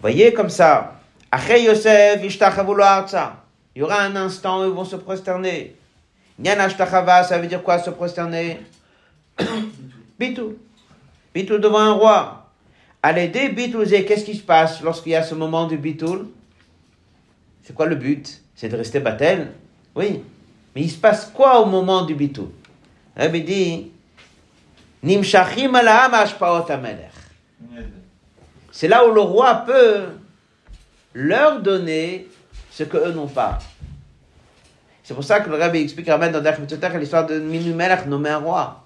Voyez 0.00 0.32
comme 0.32 0.50
ça. 0.50 1.00
Après 1.30 1.62
Yosef, 1.62 2.20
il 2.22 3.80
y 3.80 3.82
aura 3.82 4.00
un 4.00 4.16
instant 4.16 4.62
où 4.62 4.64
ils 4.64 4.74
vont 4.74 4.84
se 4.84 4.96
prosterner. 4.96 5.76
Ça 6.44 7.38
veut 7.38 7.46
dire 7.46 7.62
quoi 7.62 7.78
se 7.78 7.90
prosterner? 7.90 8.60
Bitou. 10.18 10.56
Bitou 11.34 11.58
devant 11.58 11.78
un 11.78 11.92
roi. 11.92 12.50
À 13.02 13.12
l'aider 13.12 13.50
Bitouzé, 13.50 14.04
qu'est-ce 14.04 14.24
qui 14.24 14.34
se 14.34 14.42
passe 14.42 14.80
lorsqu'il 14.82 15.12
y 15.12 15.16
a 15.16 15.22
ce 15.22 15.34
moment 15.34 15.66
du 15.66 15.76
Bitoul? 15.76 16.28
C'est 17.68 17.74
quoi 17.74 17.84
le 17.84 17.96
but? 17.96 18.40
C'est 18.54 18.70
de 18.70 18.76
rester 18.78 18.98
Batel 18.98 19.48
Oui. 19.94 20.22
Mais 20.74 20.80
il 20.80 20.90
se 20.90 20.96
passe 20.96 21.30
quoi 21.34 21.60
au 21.60 21.66
moment 21.66 22.00
du 22.06 22.14
Bitoul 22.14 22.48
Rabbi 23.14 23.42
dit 23.42 23.92
Nimshachim 25.02 25.78
C'est 28.72 28.88
là 28.88 29.06
où 29.06 29.12
le 29.12 29.20
roi 29.20 29.64
peut 29.66 30.04
leur 31.12 31.60
donner 31.60 32.26
ce 32.70 32.84
qu'eux 32.84 33.12
n'ont 33.12 33.26
pas. 33.26 33.58
C'est 35.04 35.12
pour 35.12 35.24
ça 35.24 35.40
que 35.40 35.50
le 35.50 35.56
rabbi 35.56 35.80
explique 35.80 36.08
Raman 36.08 36.32
dans 36.32 36.98
l'histoire 36.98 37.26
de 37.26 37.38
Minu 37.38 37.74
Melech 37.74 38.06
nommé 38.06 38.30
un 38.30 38.38
roi. 38.38 38.82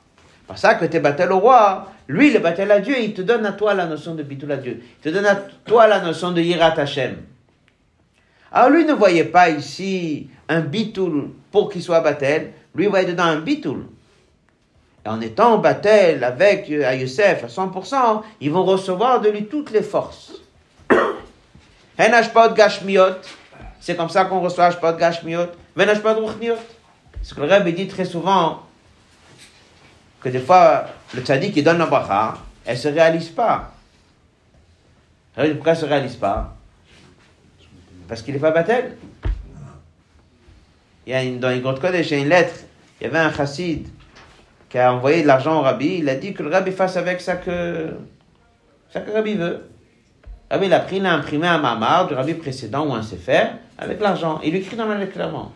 Pour 0.49 0.59
ça 0.59 0.75
que 0.75 0.87
tu 0.87 0.97
es 0.97 1.01
battu 1.01 1.23
au 1.23 1.39
roi, 1.39 1.93
lui 2.09 2.31
il 2.31 2.35
est 2.37 2.41
battu 2.41 2.63
à 2.63 2.81
Dieu, 2.81 2.97
il 2.99 3.15
te 3.15 3.23
donne 3.23 3.47
à 3.47 3.53
toi 3.53 3.75
la 3.75 3.87
notion 3.87 4.17
de 4.17 4.25
Bitul 4.25 4.51
à 4.51 4.57
Dieu. 4.57 4.83
Il 4.99 5.03
te 5.03 5.09
donne 5.15 5.27
à 5.27 5.37
toi 5.37 5.87
la 5.87 6.01
notion 6.01 6.33
de 6.33 6.41
Yirat 6.41 6.75
Hashem. 6.81 7.17
Alors 8.53 8.71
lui 8.71 8.85
ne 8.85 8.93
voyait 8.93 9.25
pas 9.25 9.49
ici 9.49 10.29
un 10.49 10.61
Bitul 10.61 11.31
pour 11.51 11.71
qu'il 11.71 11.83
soit 11.83 12.01
battel, 12.01 12.53
lui 12.75 12.87
voyait 12.87 13.07
dedans 13.07 13.25
un 13.25 13.41
Bitul. 13.41 13.87
Et 15.05 15.09
en 15.09 15.21
étant 15.21 15.59
battel 15.59 16.23
avec 16.23 16.71
euh, 16.71 16.95
Yosef 16.95 17.45
à 17.45 17.47
100%, 17.47 18.23
ils 18.41 18.51
vont 18.51 18.65
recevoir 18.65 19.21
de 19.21 19.31
lui 19.31 19.47
toutes 19.47 19.71
les 19.71 19.83
forces. 19.83 20.35
Gashmiot, 21.99 23.17
c'est 23.81 23.97
comme 23.97 24.11
ça 24.11 24.27
qu'on 24.27 24.41
reçoit 24.41 24.67
Ashpat 24.67 24.97
Gashmiot, 24.97 25.47
Ashpat 25.77 26.15
Ruchniot. 26.15 26.57
Ce 27.23 27.35
que 27.35 27.41
le 27.41 27.47
Rebbe 27.47 27.75
dit 27.75 27.89
très 27.89 28.05
souvent, 28.05 28.63
que 30.21 30.29
des 30.29 30.41
fois, 30.41 30.87
le 31.15 31.23
tzaddik 31.23 31.55
qui 31.55 31.63
donne 31.63 31.79
la 31.79 31.87
bracha, 31.87 32.35
elle 32.65 32.77
ne 32.77 32.81
se 32.81 32.89
réalise 32.89 33.31
pas. 33.31 33.73
Pourquoi 35.35 35.47
elle 35.47 35.57
ne 35.57 35.75
se 35.75 35.87
réalise 35.87 36.17
pas? 36.17 36.55
Parce 38.09 38.23
qu'il 38.23 38.35
n'est 38.35 38.41
pas 38.41 38.51
battel. 38.51 38.97
Il 41.07 41.13
y 41.13 41.15
a 41.15 41.39
dans 41.39 41.51
une 41.51 41.61
grande 41.61 41.81
Kodesh, 41.81 42.11
il 42.11 42.15
a 42.15 42.19
une 42.19 42.29
lettre, 42.29 42.55
il 43.01 43.05
y 43.05 43.07
avait 43.07 43.19
un 43.19 43.33
chassid 43.33 43.89
qui 44.69 44.79
a 44.79 44.95
envoyé 44.95 45.23
de 45.23 45.27
l'argent 45.27 45.59
au 45.59 45.63
rabbi, 45.63 45.99
il 45.99 46.09
a 46.09 46.15
dit 46.15 46.33
que 46.33 46.43
le 46.43 46.49
rabbi 46.49 46.71
fasse 46.71 46.97
avec 46.97 47.21
ça 47.21 47.37
que, 47.37 47.91
ça 48.91 49.01
que 49.01 49.11
le 49.11 49.17
rabbi 49.17 49.35
veut. 49.35 49.69
Rabbi, 50.51 50.67
il 50.67 50.73
a 50.73 50.81
pris, 50.81 50.97
il 50.97 51.07
a 51.07 51.13
imprimé 51.13 51.47
un 51.47 51.59
mamar 51.59 52.07
du 52.07 52.15
rabbi 52.15 52.35
précédent 52.35 52.87
ou 52.87 52.95
un 52.95 53.03
sefer 53.03 53.49
avec 53.77 54.01
l'argent. 54.01 54.41
Il 54.45 54.53
lui 54.53 54.61
écrit 54.61 54.77
dans 54.77 54.87
la 54.87 54.97
lettre 54.97 55.13
clairement. 55.13 55.53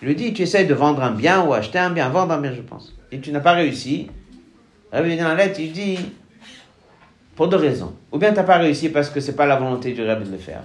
Il 0.00 0.08
lui 0.08 0.14
dit, 0.14 0.32
tu 0.32 0.42
essayes 0.42 0.66
de 0.66 0.74
vendre 0.74 1.02
un 1.02 1.10
bien 1.10 1.44
ou 1.44 1.52
acheter 1.52 1.78
un 1.78 1.90
bien, 1.90 2.08
vendre 2.08 2.32
un 2.32 2.40
bien, 2.40 2.52
je 2.52 2.62
pense. 2.62 2.94
Et 3.12 3.20
tu 3.20 3.30
n'as 3.30 3.40
pas 3.40 3.52
réussi. 3.52 4.08
Rabbi 4.90 5.10
dit 5.10 5.16
dans 5.16 5.28
la 5.28 5.34
lettre, 5.34 5.60
il 5.60 5.72
dit, 5.72 5.98
pour 7.36 7.48
deux 7.48 7.56
raisons. 7.56 7.94
Ou 8.10 8.18
bien 8.18 8.30
tu 8.30 8.36
n'as 8.36 8.44
pas 8.44 8.58
réussi 8.58 8.88
parce 8.88 9.10
que 9.10 9.20
c'est 9.20 9.36
pas 9.36 9.46
la 9.46 9.56
volonté 9.56 9.92
du 9.92 10.04
Rabbi 10.04 10.24
de 10.24 10.32
le 10.32 10.38
faire. 10.38 10.62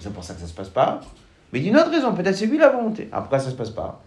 C'est 0.00 0.12
pour 0.12 0.24
ça 0.24 0.34
que 0.34 0.40
ça 0.40 0.46
se 0.46 0.52
passe 0.52 0.68
pas. 0.68 1.00
Mais 1.52 1.60
il 1.60 1.62
dit 1.62 1.68
une 1.68 1.76
autre 1.76 1.90
raison, 1.90 2.12
peut-être 2.12 2.36
c'est 2.36 2.46
lui 2.46 2.58
la 2.58 2.68
volonté. 2.68 3.08
Ah, 3.12 3.20
pourquoi 3.20 3.38
ça 3.38 3.50
se 3.50 3.54
passe 3.54 3.70
pas 3.70 4.02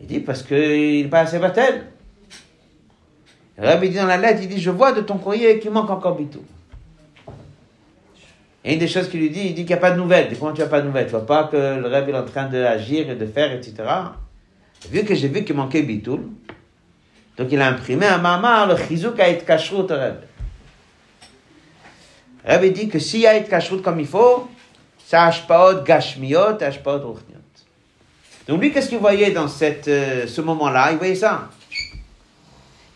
Il 0.00 0.06
dit 0.06 0.20
parce 0.20 0.42
qu'il 0.42 1.02
n'est 1.02 1.08
pas 1.08 1.20
assez 1.20 1.38
battel. 1.38 1.86
Rabbi 3.56 3.90
dit 3.90 3.96
dans 3.96 4.06
la 4.06 4.16
lettre, 4.16 4.40
il 4.42 4.48
dit, 4.48 4.60
je 4.60 4.70
vois 4.70 4.92
de 4.92 5.00
ton 5.00 5.16
courrier 5.16 5.60
qu'il 5.60 5.70
manque 5.70 5.90
encore 5.90 6.16
Bitou. 6.16 6.40
Et 8.64 8.72
une 8.72 8.78
des 8.78 8.88
choses 8.88 9.08
qu'il 9.08 9.20
lui 9.20 9.30
dit, 9.30 9.42
il 9.46 9.54
dit 9.54 9.64
qu'il 9.64 9.66
n'y 9.66 9.74
a 9.74 9.76
pas 9.78 9.92
de 9.92 9.96
nouvelles. 9.96 10.32
Et 10.32 10.36
comment 10.36 10.52
tu 10.52 10.60
n'as 10.60 10.68
pas 10.68 10.80
de 10.80 10.86
nouvelles 10.86 11.04
Tu 11.04 11.12
vois 11.12 11.26
pas 11.26 11.44
que 11.44 11.56
le 11.56 11.86
Rabbi 11.86 12.10
est 12.10 12.16
en 12.16 12.24
train 12.24 12.48
d'agir 12.48 13.08
et 13.10 13.14
de 13.14 13.26
faire, 13.26 13.52
etc. 13.52 13.74
Vu 14.90 15.04
que 15.04 15.14
j'ai 15.14 15.28
vu 15.28 15.44
qu'il 15.44 15.54
manquait 15.54 15.82
Bitoul, 15.82 16.22
donc 17.36 17.48
il 17.50 17.60
a 17.60 17.68
imprimé 17.68 18.06
un 18.06 18.18
mamar, 18.18 18.66
le 18.66 18.76
chizouk 18.76 19.18
a 19.20 19.28
été 19.28 19.44
kashrut 19.44 19.90
au. 19.90 19.94
Rabbi 22.44 22.70
dit 22.70 22.88
que 22.88 22.98
s'il 22.98 23.20
y 23.20 23.26
a 23.26 23.36
été 23.36 23.48
kashrut 23.48 23.82
comme 23.82 24.00
il 24.00 24.06
faut, 24.06 24.48
ça 25.06 25.24
ashpaot 25.24 25.82
gashmiot 25.84 26.58
et 26.60 26.64
ashpaot 26.64 26.98
ruchniot. 26.98 27.34
Donc 28.46 28.60
lui, 28.60 28.72
qu'est-ce 28.72 28.90
qu'il 28.90 28.98
voyait 28.98 29.30
dans 29.30 29.46
euh, 29.62 30.26
ce 30.26 30.40
moment-là? 30.42 30.92
Il 30.92 30.98
voyait 30.98 31.14
ça. 31.14 31.48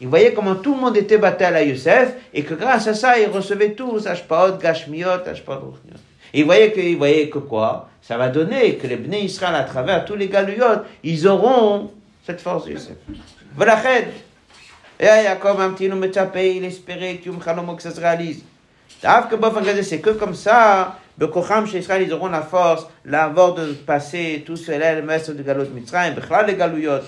Il 0.00 0.08
voyait 0.08 0.32
comment 0.32 0.54
tout 0.54 0.74
le 0.74 0.80
monde 0.80 0.96
était 0.96 1.18
battu 1.18 1.44
à 1.44 1.62
Youssef 1.62 2.14
et 2.32 2.44
que 2.44 2.54
grâce 2.54 2.86
à 2.86 2.94
ça, 2.94 3.18
il 3.18 3.28
recevait 3.28 3.72
tous 3.72 4.06
Ashpaot, 4.06 4.58
Gashmiot, 4.60 5.26
Ashpaot, 5.26 5.54
Ruchniot. 5.54 5.98
Et 6.34 6.40
il 6.40 6.44
voyait 6.44 6.70
que, 6.70 6.80
il 6.80 6.96
voyait 6.96 7.28
que 7.28 7.38
quoi? 7.38 7.88
Ça 8.02 8.16
va 8.16 8.28
donner 8.28 8.76
que 8.76 8.86
les 8.86 8.96
Bnei 8.96 9.24
Israël, 9.24 9.54
à 9.54 9.64
travers 9.64 10.04
tous 10.04 10.14
les 10.14 10.28
Galouyot, 10.28 10.82
ils 11.02 11.26
auront 11.26 11.90
cette 12.24 12.40
force 12.40 12.66
de 12.66 12.72
Youssef. 12.72 12.96
Voilà, 13.56 13.80
Et 15.00 15.04
Yaakov, 15.04 15.60
un 15.60 15.70
petit 15.70 15.88
nom 15.88 16.00
il 16.00 16.64
espérait 16.64 17.16
que 17.16 17.82
ça 17.82 17.90
se 17.90 18.00
réalise. 18.00 18.44
C'est 18.88 20.00
que 20.00 20.10
comme 20.10 20.34
ça, 20.34 20.98
Bekocham 21.18 21.66
chez 21.66 21.78
Israël, 21.78 22.02
ils 22.06 22.12
auront 22.12 22.28
la 22.28 22.42
force, 22.42 22.86
l'avoir 23.04 23.54
de 23.54 23.72
passer 23.72 24.44
tout 24.46 24.56
seul, 24.56 24.80
le 24.96 25.02
maître 25.02 25.32
de 25.32 25.42
Galot 25.42 25.66
Mitzrayim, 25.74 26.14
Bechlal 26.14 26.46
les 26.46 26.54
Galouyot. 26.54 27.00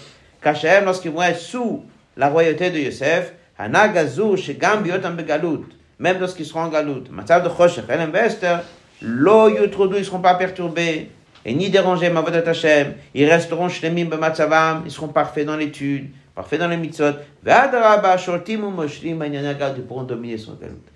Kachem, 0.43 0.85
lorsqu'ils 0.85 1.12
vont 1.12 1.22
être 1.22 1.39
sous 1.39 1.85
la 2.16 2.28
royauté 2.28 2.70
de 2.70 2.78
Yosef, 2.78 3.33
Hanagazu, 3.59 4.37
Shegam 4.37 4.83
Biotam 4.83 5.14
Begalut, 5.16 5.66
même 5.99 6.18
lorsqu'ils 6.18 6.47
seront 6.47 6.62
en 6.62 6.68
Galut, 6.68 7.05
Matzav 7.11 7.45
de 7.45 7.49
Choshech, 7.55 7.85
Elem 7.89 8.11
Bester, 8.11 8.57
Lo 9.01 9.49
Yutrodu, 9.49 9.97
ils 9.97 10.01
ne 10.01 10.05
seront 10.05 10.20
pas 10.20 10.35
perturbés, 10.35 11.11
et 11.45 11.55
ni 11.55 11.70
dérangés, 11.70 12.11
Mavodat 12.11 12.49
Hashem, 12.51 12.95
ils 13.14 13.31
resteront 13.31 13.68
Shlemim 13.68 14.07
Bematzavam, 14.07 14.83
ils 14.87 14.91
seront 14.91 15.09
parfaits 15.09 15.47
dans 15.47 15.57
l'étude, 15.57 16.11
parfaits 16.35 16.59
dans 16.59 16.68
les 16.68 16.76
mitzvot, 16.76 17.12
Ve'adaraba, 17.45 18.16
Shortim 18.16 18.64
ou 18.64 18.70
Moshlim, 18.70 19.18
Manyanagad, 19.18 19.74
ils 19.76 19.85
pourront 19.85 20.03
dominer 20.03 20.37
son 20.37 20.55
Galut. 20.55 20.89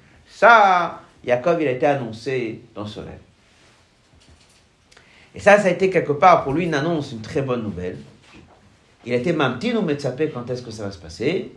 Ça, 0.45 1.01
Yaakov, 1.26 1.62
il 1.62 1.68
a 1.68 1.70
été 1.70 1.86
annoncé 1.86 2.61
dans 2.74 2.86
ce 2.86 3.01
rêve. 3.01 3.09
Et 5.34 5.40
ça, 5.40 5.59
ça 5.59 5.68
a 5.68 5.70
été 5.70 5.88
quelque 5.88 6.12
part 6.12 6.45
pour 6.45 6.53
lui 6.53 6.64
une 6.64 6.74
annonce, 6.74 7.12
une 7.12 7.22
très 7.22 7.40
bonne 7.40 7.62
nouvelle. 7.62 7.97
Il 9.07 9.14
a 9.14 9.16
été 9.16 9.32
mamtin 9.32 9.74
ou 9.76 9.80
metzapé 9.80 10.28
quand 10.28 10.51
est-ce 10.51 10.61
que 10.61 10.70
ça 10.70 10.84
va 10.84 10.90
se 10.90 10.99
passer. 10.99 11.53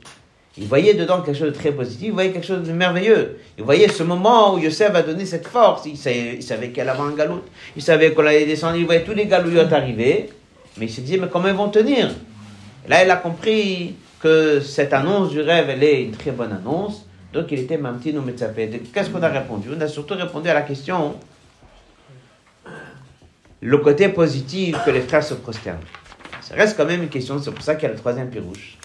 Il 0.58 0.68
voyait 0.68 0.94
dedans 0.94 1.22
quelque 1.22 1.38
chose 1.38 1.50
de 1.50 1.60
très 1.60 1.74
positif, 1.74 2.08
il 2.08 2.14
voyait 2.14 2.32
quelque 2.32 2.48
chose 2.48 2.66
de 2.66 2.72
merveilleux. 2.72 3.42
Il 3.58 3.66
voyait 3.66 3.90
ce 3.90 4.04
moment 4.04 4.56
où 4.56 4.58
Yosef 4.58 4.94
va 4.94 5.02
donner 5.02 5.26
cette 5.26 5.50
force. 5.50 5.86
Il 5.86 5.98
savait, 5.98 6.36
il 6.36 6.44
savait 6.44 6.70
qu'elle 6.70 6.88
avait 6.88 7.02
un 7.02 7.12
galoute. 7.12 7.44
Il 7.76 7.82
savait 7.82 8.14
qu'on 8.14 8.26
allait 8.26 8.46
descendre. 8.46 8.78
Il 8.78 8.86
voyait 8.86 9.04
tous 9.04 9.14
les 9.14 9.26
galouillottes 9.26 9.74
arriver. 9.74 10.30
Mais 10.78 10.86
il 10.86 10.90
se 10.90 11.02
disait, 11.02 11.18
mais 11.18 11.28
comment 11.30 11.50
ils 11.50 11.54
vont 11.56 11.68
tenir? 11.68 12.10
Là, 12.88 13.04
il 13.04 13.12
a 13.12 13.18
compris 13.18 13.96
que 14.22 14.62
cette 14.62 14.94
annonce 14.94 15.32
du 15.32 15.42
rêve, 15.42 15.70
elle 15.70 15.84
est 15.84 16.04
une 16.04 16.12
très 16.12 16.32
bonne 16.32 16.54
annonce. 16.54 17.04
Donc, 17.34 17.48
il 17.52 17.60
était 17.60 17.78
mamtin 17.78 18.22
metzapé. 18.22 18.82
Qu'est-ce 18.94 19.10
qu'on 19.10 19.22
a 19.22 19.28
répondu? 19.28 19.70
On 19.76 19.82
a 19.82 19.88
surtout 19.88 20.16
répondu 20.16 20.50
à 20.50 20.54
la 20.54 20.62
question 20.62 21.16
le 23.62 23.78
côté 23.80 24.10
positif 24.10 24.78
que 24.86 24.92
les 24.92 25.02
frères 25.02 25.24
se 25.24 25.34
prosternent. 25.34 25.80
Ça 26.42 26.56
reste 26.56 26.78
quand 26.78 26.86
même 26.86 27.04
une 27.04 27.10
question, 27.10 27.40
c'est 27.42 27.52
pour 27.52 27.64
ça 27.64 27.76
qu'il 27.76 27.84
y 27.84 27.92
a 27.92 27.94
le 27.94 28.00
troisième 28.00 28.30
pirouche. 28.30 28.78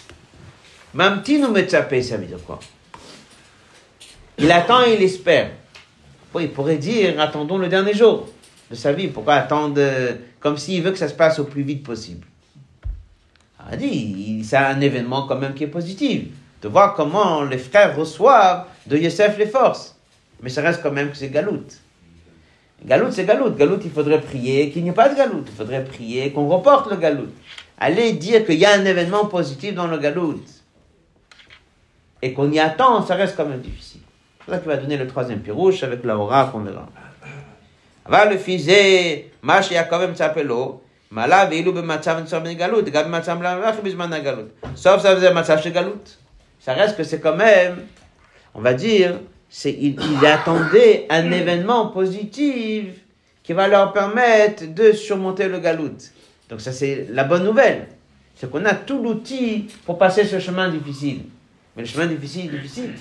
Mamtin 0.93 1.43
ou 1.43 1.51
Metzapé, 1.51 2.01
ça 2.01 2.17
veut 2.17 2.25
dire 2.25 2.43
quoi? 2.45 2.59
Il 4.37 4.51
attend 4.51 4.83
et 4.83 4.95
il 4.95 5.03
espère. 5.03 5.51
il 6.39 6.51
pourrait 6.51 6.77
dire 6.77 7.19
attendons 7.19 7.57
le 7.57 7.67
dernier 7.67 7.93
jour 7.93 8.27
de 8.69 8.75
sa 8.75 8.91
vie. 8.91 9.07
Pourquoi 9.07 9.35
attendre 9.35 9.79
comme 10.39 10.57
s'il 10.57 10.81
veut 10.81 10.91
que 10.91 10.97
ça 10.97 11.07
se 11.07 11.13
passe 11.13 11.39
au 11.39 11.45
plus 11.45 11.63
vite 11.63 11.83
possible? 11.83 12.25
A 13.59 13.77
dit, 13.77 14.43
c'est 14.43 14.57
un 14.57 14.81
événement 14.81 15.25
quand 15.25 15.37
même 15.37 15.53
qui 15.53 15.63
est 15.63 15.67
positif. 15.67 16.25
De 16.63 16.69
voir 16.69 16.95
comment 16.95 17.43
les 17.43 17.59
frères 17.59 17.95
reçoivent 17.95 18.65
de 18.87 18.97
Yosef 18.97 19.37
les 19.37 19.45
forces. 19.45 19.95
Mais 20.41 20.49
ça 20.49 20.61
reste 20.61 20.81
quand 20.81 20.91
même 20.91 21.11
que 21.11 21.17
c'est 21.17 21.29
galoute. 21.29 21.73
Galout, 22.85 23.11
c'est 23.11 23.25
galout. 23.25 23.51
Galout, 23.51 23.79
il 23.83 23.91
faudrait 23.91 24.21
prier 24.21 24.71
qu'il 24.71 24.83
n'y 24.83 24.89
ait 24.89 24.93
pas 24.93 25.09
de 25.09 25.15
galout. 25.15 25.43
Il 25.45 25.53
faudrait 25.53 25.83
prier 25.83 26.31
qu'on 26.31 26.47
reporte 26.47 26.89
le 26.89 26.97
galout. 26.97 27.29
Allez 27.77 28.13
dire 28.13 28.45
qu'il 28.45 28.57
y 28.57 28.65
a 28.65 28.73
un 28.73 28.85
événement 28.85 29.25
positif 29.25 29.75
dans 29.75 29.87
le 29.87 29.97
galout 29.97 30.41
et 32.23 32.31
qu'on 32.31 32.49
y 32.49 32.59
attend, 32.59 33.05
ça 33.05 33.15
reste 33.15 33.35
quand 33.35 33.45
même 33.45 33.59
difficile. 33.59 33.99
C'est 34.45 34.51
ça 34.51 34.57
qu'il 34.59 34.69
va 34.69 34.77
donner 34.77 34.95
le 34.95 35.05
troisième 35.07 35.41
pirouche 35.41 35.83
avec 35.83 36.05
la 36.05 36.17
aura 36.17 36.45
qu'on 36.45 36.59
verra. 36.59 36.87
Va 38.05 38.25
le 38.25 38.37
fizé, 38.37 39.31
mach 39.41 39.69
Yaakov 39.69 40.15
s'appelo, 40.15 40.81
mala 41.11 41.45
veilu 41.47 41.73
b'matzav 41.73 42.25
tzom 42.25 42.43
galut, 42.55 42.83
gab 42.83 43.07
b'matzav 43.07 43.41
l'amach 43.41 43.81
bizman 43.83 44.09
galut. 44.23 44.51
Sauf 44.75 45.01
ça 45.01 45.13
faisait 45.13 45.33
matzav 45.33 45.61
chez 45.61 45.71
galut. 45.71 46.17
Ça 46.63 46.73
reste 46.73 46.95
que 46.95 47.03
c'est 47.03 47.19
quand 47.19 47.35
même, 47.35 47.87
on 48.53 48.61
va 48.61 48.73
dire, 48.73 49.19
c'est, 49.49 49.73
il, 49.73 49.97
attendait 50.25 51.05
un 51.09 51.29
événement 51.29 51.87
positif 51.87 52.85
qui 53.43 53.51
va 53.51 53.67
leur 53.67 53.91
permettre 53.91 54.73
de 54.73 54.93
surmonter 54.93 55.49
le 55.49 55.59
galout. 55.59 55.97
Donc 56.49 56.61
ça 56.61 56.71
c'est 56.71 57.07
la 57.09 57.25
bonne 57.25 57.43
nouvelle. 57.43 57.89
C'est 58.35 58.49
qu'on 58.49 58.63
a 58.63 58.75
tout 58.75 59.03
l'outil 59.03 59.67
pour 59.85 59.97
passer 59.97 60.23
ce 60.23 60.39
chemin 60.39 60.69
difficile. 60.69 61.23
Mais 61.75 61.83
le 61.83 61.87
chemin 61.89 62.05
difficile 62.05 62.49
difficile. 62.49 62.93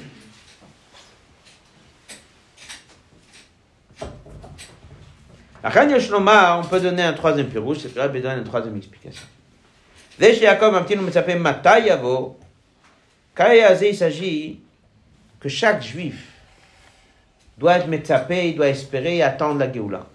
On 5.65 6.65
peut 6.69 6.81
donner 6.81 7.05
un 7.05 7.13
troisième 7.13 7.47
pirouge, 7.47 7.79
c'est 7.79 7.95
que 7.95 8.01
Rabbi 8.01 8.21
donne 8.21 8.39
une 8.39 8.45
troisième 8.45 8.77
explication. 8.77 9.23
Dès 10.19 10.35
Jacob, 10.35 10.75
un 10.75 10.83
petit 10.83 10.97
nous 10.97 11.09
s'appelle 11.13 11.41
Matayavo, 13.38 13.86
il 13.86 13.96
s'agit 13.96 14.60
que 15.40 15.50
chaque 15.50 15.84
juif 15.84 16.28
doit 17.58 17.78
être 17.78 17.88
metzapé, 17.88 18.50
il 18.50 18.56
doit 18.56 18.70
espérer 18.70 19.18
et 19.18 19.24
attendre 19.24 19.60
la 19.60 19.72
Géoula. 19.72 20.06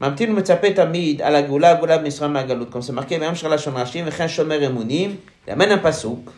ממתין 0.00 0.30
ומצפה 0.30 0.70
תמיד 0.70 1.22
על 1.22 1.36
הגאולה, 1.36 1.70
הגאולה 1.70 1.98
במשרה 1.98 2.28
מהגלות, 2.28 2.70
comme 2.70 2.82
c'est 2.82 2.92
marqué, 2.92 3.18
même 3.18 3.34
sur 3.34 3.48
la 3.48 3.56
Shomrashim, 3.56 4.04
וכן 4.06 4.28
שומר 4.28 4.66
אמונים, 4.66 5.16
il 5.46 5.52
amène 5.52 5.72
un 5.72 5.78
pasuk. 5.78 6.30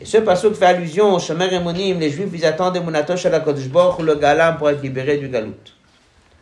Et 0.00 0.04
ce 0.04 0.16
pasuk 0.18 0.54
fait 0.54 0.66
allusion 0.66 1.14
au 1.14 1.18
Shomer 1.18 1.54
Emonim, 1.54 2.00
les 2.00 2.10
Juifs, 2.10 2.30
ils 2.32 2.44
attendent 2.46 2.78
Emunato 2.78 3.16
Shel 3.16 3.34
HaKadosh 3.34 3.68
Baruch 3.68 4.00
le 4.00 4.14
galam 4.14 4.56
pour 4.56 4.70
être 4.70 4.82
libérés 4.82 5.18
du 5.18 5.28
galout. 5.28 5.54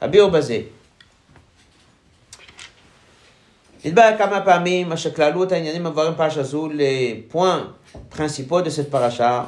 Rabbi 0.01 0.21
Obazé. 0.21 0.73
נדבר 3.85 4.11
כמה 4.19 4.41
פעמים, 4.41 4.89
מה 4.89 4.97
שכללו 4.97 5.45
את 5.45 5.53
העניינים 5.53 5.87
המבוארים 5.87 6.15
פרשה 6.17 6.43
זו 6.43 6.69
לפוינט 6.75 7.65
principaux 8.11 8.61
de 8.61 8.71
cette 8.71 8.91
paracha, 8.91 9.47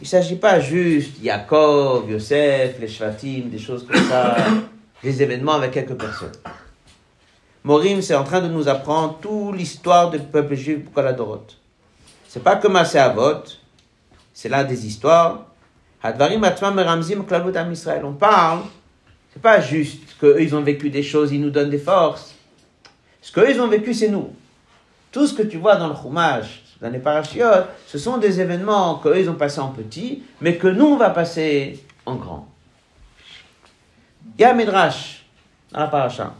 il 0.00 0.04
ne 0.04 0.06
s'agit 0.06 0.36
pas 0.36 0.60
juste 0.60 1.22
Yaakov, 1.22 2.10
Yosef, 2.10 2.78
les 2.80 2.88
Shvatim, 2.88 3.48
des 3.50 3.58
choses 3.58 3.86
comme 3.86 4.04
ça, 4.08 4.36
des 5.02 5.22
événements 5.22 5.54
avec 5.54 5.72
quelques 5.72 5.94
personnes. 5.94 6.32
Morim, 7.64 8.00
c'est 8.02 8.14
en 8.14 8.24
train 8.24 8.40
de 8.40 8.48
nous 8.48 8.68
apprendre 8.68 9.18
toute 9.20 9.56
l'histoire 9.56 10.10
du 10.10 10.18
peuple 10.18 10.54
juif 10.54 10.84
pour 10.92 11.02
la 11.02 11.12
Doroth. 11.12 11.56
C'est 12.28 12.42
pas 12.42 12.56
comme 12.56 12.76
à 12.76 12.82
Avot, 12.82 13.42
c'est 14.34 14.48
là 14.48 14.62
des 14.62 14.86
histoires. 14.86 15.46
Hadvarim 16.02 16.44
Atmam 16.44 16.78
Ramzim 16.78 17.24
Klavut 17.24 17.56
Am 17.56 17.72
Israël. 17.72 18.04
On 18.04 18.12
parle, 18.12 18.60
c'est 19.32 19.42
pas 19.42 19.60
juste 19.60 20.02
qu'eux 20.20 20.40
ils 20.40 20.54
ont 20.54 20.60
vécu 20.60 20.90
des 20.90 21.02
choses, 21.02 21.32
ils 21.32 21.40
nous 21.40 21.50
donnent 21.50 21.70
des 21.70 21.78
forces. 21.78 22.29
Ce 23.21 23.31
qu'eux 23.31 23.49
ils 23.51 23.61
ont 23.61 23.67
vécu, 23.67 23.93
c'est 23.93 24.09
nous. 24.09 24.33
Tout 25.11 25.27
ce 25.27 25.33
que 25.33 25.43
tu 25.43 25.57
vois 25.57 25.75
dans 25.75 25.87
le 25.87 25.95
Chumash, 25.95 26.63
dans 26.81 26.89
les 26.89 26.99
parachiotes, 26.99 27.67
ce 27.85 27.97
sont 27.97 28.17
des 28.17 28.41
événements 28.41 28.95
qu'eux 28.95 29.19
ils 29.19 29.29
ont 29.29 29.35
passés 29.35 29.59
en 29.59 29.69
petit, 29.69 30.23
mais 30.41 30.55
que 30.55 30.67
nous 30.67 30.85
on 30.87 30.97
va 30.97 31.11
passer 31.11 31.83
en 32.05 32.15
grand. 32.15 32.47
Il 34.37 34.41
y 34.41 34.45
a 34.45 34.53
Midrash 34.53 35.25
dans 35.71 35.81
la 35.81 35.87
paracha. 35.87 36.33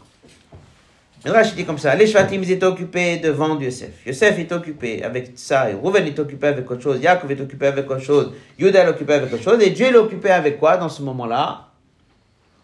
Midrash 1.24 1.54
dit 1.54 1.64
comme 1.64 1.78
ça 1.78 1.94
les 1.94 2.08
Shvatim 2.08 2.42
étaient 2.42 2.64
occupés 2.64 3.18
de 3.18 3.30
vendre 3.30 3.62
Yosef. 3.62 4.04
Yosef 4.04 4.36
est 4.40 4.50
occupé 4.50 5.04
avec 5.04 5.32
ça, 5.36 5.70
et 5.70 5.74
Rouven 5.74 6.04
est 6.04 6.18
occupé 6.18 6.48
avec 6.48 6.68
autre 6.68 6.82
chose, 6.82 7.00
Yaakov 7.00 7.30
est 7.30 7.40
occupé 7.40 7.68
avec 7.68 7.88
autre 7.88 8.02
chose, 8.02 8.32
Judah 8.58 8.84
est 8.84 8.88
occupé 8.88 9.12
avec 9.14 9.32
autre 9.32 9.42
chose, 9.42 9.62
et 9.62 9.70
Dieu 9.70 9.86
est 9.86 9.94
occupé 9.94 10.30
avec 10.30 10.58
quoi 10.58 10.76
dans 10.76 10.88
ce 10.88 11.02
moment-là? 11.02 11.68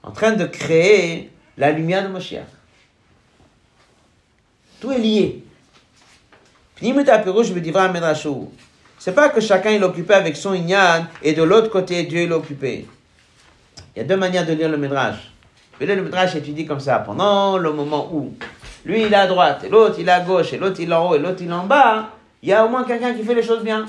En 0.02 0.10
train 0.10 0.32
de 0.32 0.46
créer 0.46 1.30
la 1.56 1.70
lumière 1.70 2.02
de 2.02 2.08
Moshiach. 2.08 2.57
Tout 4.80 4.92
est 4.92 4.98
lié. 4.98 5.42
C'est 8.98 9.14
pas 9.14 9.28
que 9.28 9.40
chacun 9.40 9.70
est 9.70 9.82
occupé 9.82 10.14
avec 10.14 10.36
son 10.36 10.54
ignan 10.54 11.06
et 11.22 11.32
de 11.32 11.42
l'autre 11.42 11.70
côté 11.70 12.04
Dieu 12.04 12.20
est 12.20 12.30
occupé. 12.30 12.86
Il 13.94 13.98
y 13.98 14.02
a 14.02 14.04
deux 14.04 14.16
manières 14.16 14.46
de 14.46 14.52
lire 14.52 14.68
le 14.68 14.76
Midrash. 14.76 15.32
Le 15.80 16.02
Midrash 16.02 16.36
étudie 16.36 16.66
comme 16.66 16.80
ça 16.80 16.98
pendant 16.98 17.58
le 17.58 17.72
moment 17.72 18.08
où 18.12 18.34
lui 18.84 19.02
il 19.02 19.12
est 19.12 19.16
à 19.16 19.26
droite 19.26 19.64
et 19.64 19.68
l'autre 19.68 19.96
il 19.98 20.08
est 20.08 20.12
à 20.12 20.20
gauche 20.20 20.52
et 20.52 20.58
l'autre 20.58 20.80
il 20.80 20.90
est 20.90 20.94
en 20.94 21.10
haut 21.10 21.14
et 21.14 21.18
l'autre 21.18 21.38
il 21.40 21.48
est 21.48 21.52
en 21.52 21.66
bas. 21.66 22.10
Il 22.42 22.48
y 22.48 22.52
a 22.52 22.64
au 22.64 22.68
moins 22.68 22.84
quelqu'un 22.84 23.14
qui 23.14 23.24
fait 23.24 23.34
les 23.34 23.42
choses 23.42 23.62
bien. 23.62 23.86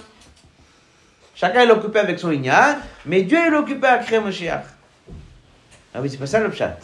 Chacun 1.36 1.62
est 1.62 1.72
occupé 1.72 2.00
avec 2.00 2.20
son 2.20 2.32
ignan, 2.32 2.76
mais 3.06 3.22
Dieu 3.22 3.38
est 3.38 3.56
occupé 3.56 3.88
à 3.88 4.00
créer 4.00 4.20
Moshiach. 4.20 4.66
Ah 5.94 6.00
oui, 6.02 6.10
c'est 6.10 6.18
pas 6.18 6.28
ça 6.28 6.40
le 6.40 6.52
chat. 6.52 6.78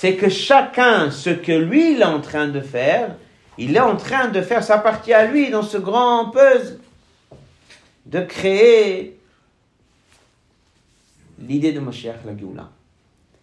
C'est 0.00 0.16
que 0.16 0.30
chacun, 0.30 1.10
ce 1.10 1.28
que 1.28 1.52
lui 1.52 1.92
il 1.92 2.00
est 2.00 2.06
en 2.06 2.22
train 2.22 2.48
de 2.48 2.62
faire, 2.62 3.16
il 3.58 3.76
est 3.76 3.80
en 3.80 3.96
train 3.96 4.28
de 4.28 4.40
faire 4.40 4.64
sa 4.64 4.78
partie 4.78 5.12
à 5.12 5.26
lui 5.26 5.50
dans 5.50 5.62
ce 5.62 5.76
grand 5.76 6.30
puzzle 6.30 6.78
de 8.06 8.20
créer 8.22 9.20
l'idée 11.38 11.72
de 11.72 11.80
Moshiach 11.80 12.24
la. 12.24 12.32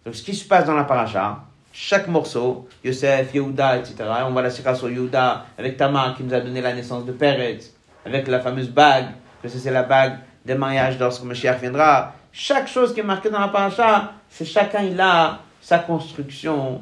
Donc 0.04 0.16
ce 0.16 0.20
qui 0.24 0.34
se 0.34 0.48
passe 0.48 0.64
dans 0.66 0.74
la 0.74 0.82
paracha, 0.82 1.44
chaque 1.72 2.08
morceau, 2.08 2.68
Yosef, 2.82 3.32
Yehuda, 3.32 3.76
etc., 3.76 3.94
on 4.26 4.32
va 4.32 4.42
la 4.42 4.50
sikha 4.50 4.74
sur 4.74 4.90
Yehuda, 4.90 5.46
avec 5.56 5.76
Tamar 5.76 6.16
qui 6.16 6.24
nous 6.24 6.34
a 6.34 6.40
donné 6.40 6.60
la 6.60 6.72
naissance 6.74 7.04
de 7.04 7.12
Peretz, 7.12 7.72
avec 8.04 8.26
la 8.26 8.40
fameuse 8.40 8.70
bague, 8.70 9.10
que 9.40 9.48
c'est 9.48 9.70
la 9.70 9.84
bague 9.84 10.18
des 10.44 10.56
mariages 10.56 10.98
lorsque 10.98 11.22
Moshiach 11.22 11.60
viendra. 11.60 12.14
Chaque 12.32 12.66
chose 12.66 12.92
qui 12.92 12.98
est 12.98 13.04
marquée 13.04 13.30
dans 13.30 13.38
la 13.38 13.46
paracha, 13.46 14.14
c'est 14.28 14.44
chacun 14.44 14.82
il 14.82 15.00
a 15.00 15.42
sa 15.68 15.78
construction 15.80 16.80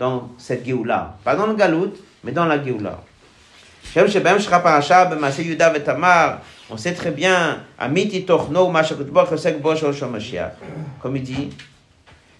dans 0.00 0.30
cette 0.36 0.66
Géoula. 0.66 1.16
Pas 1.22 1.36
dans 1.36 1.46
le 1.46 1.54
Galout, 1.54 1.92
mais 2.24 2.32
dans 2.32 2.44
la 2.44 2.60
Géoula. 2.60 2.98
On 6.68 6.76
sait 6.76 6.92
très 6.94 7.12
bien, 7.12 7.60
comme 7.78 7.96
il 11.16 11.22
dit, 11.22 11.50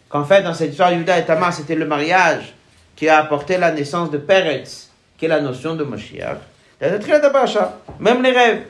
qu'en 0.08 0.24
fait, 0.24 0.42
dans 0.42 0.54
cette 0.54 0.70
histoire, 0.70 0.92
Yuda 0.92 1.20
et 1.20 1.24
Tamar, 1.24 1.52
c'était 1.52 1.76
le 1.76 1.86
mariage 1.86 2.52
qui 2.96 3.08
a 3.08 3.18
apporté 3.18 3.56
la 3.56 3.70
naissance 3.70 4.10
de 4.10 4.18
Peretz, 4.18 4.90
qui 5.16 5.26
est 5.26 5.28
la 5.28 5.40
notion 5.40 5.76
de 5.76 5.84
Moshiach. 5.84 6.38
Même 8.00 8.22
les 8.24 8.32
rêves. 8.32 8.62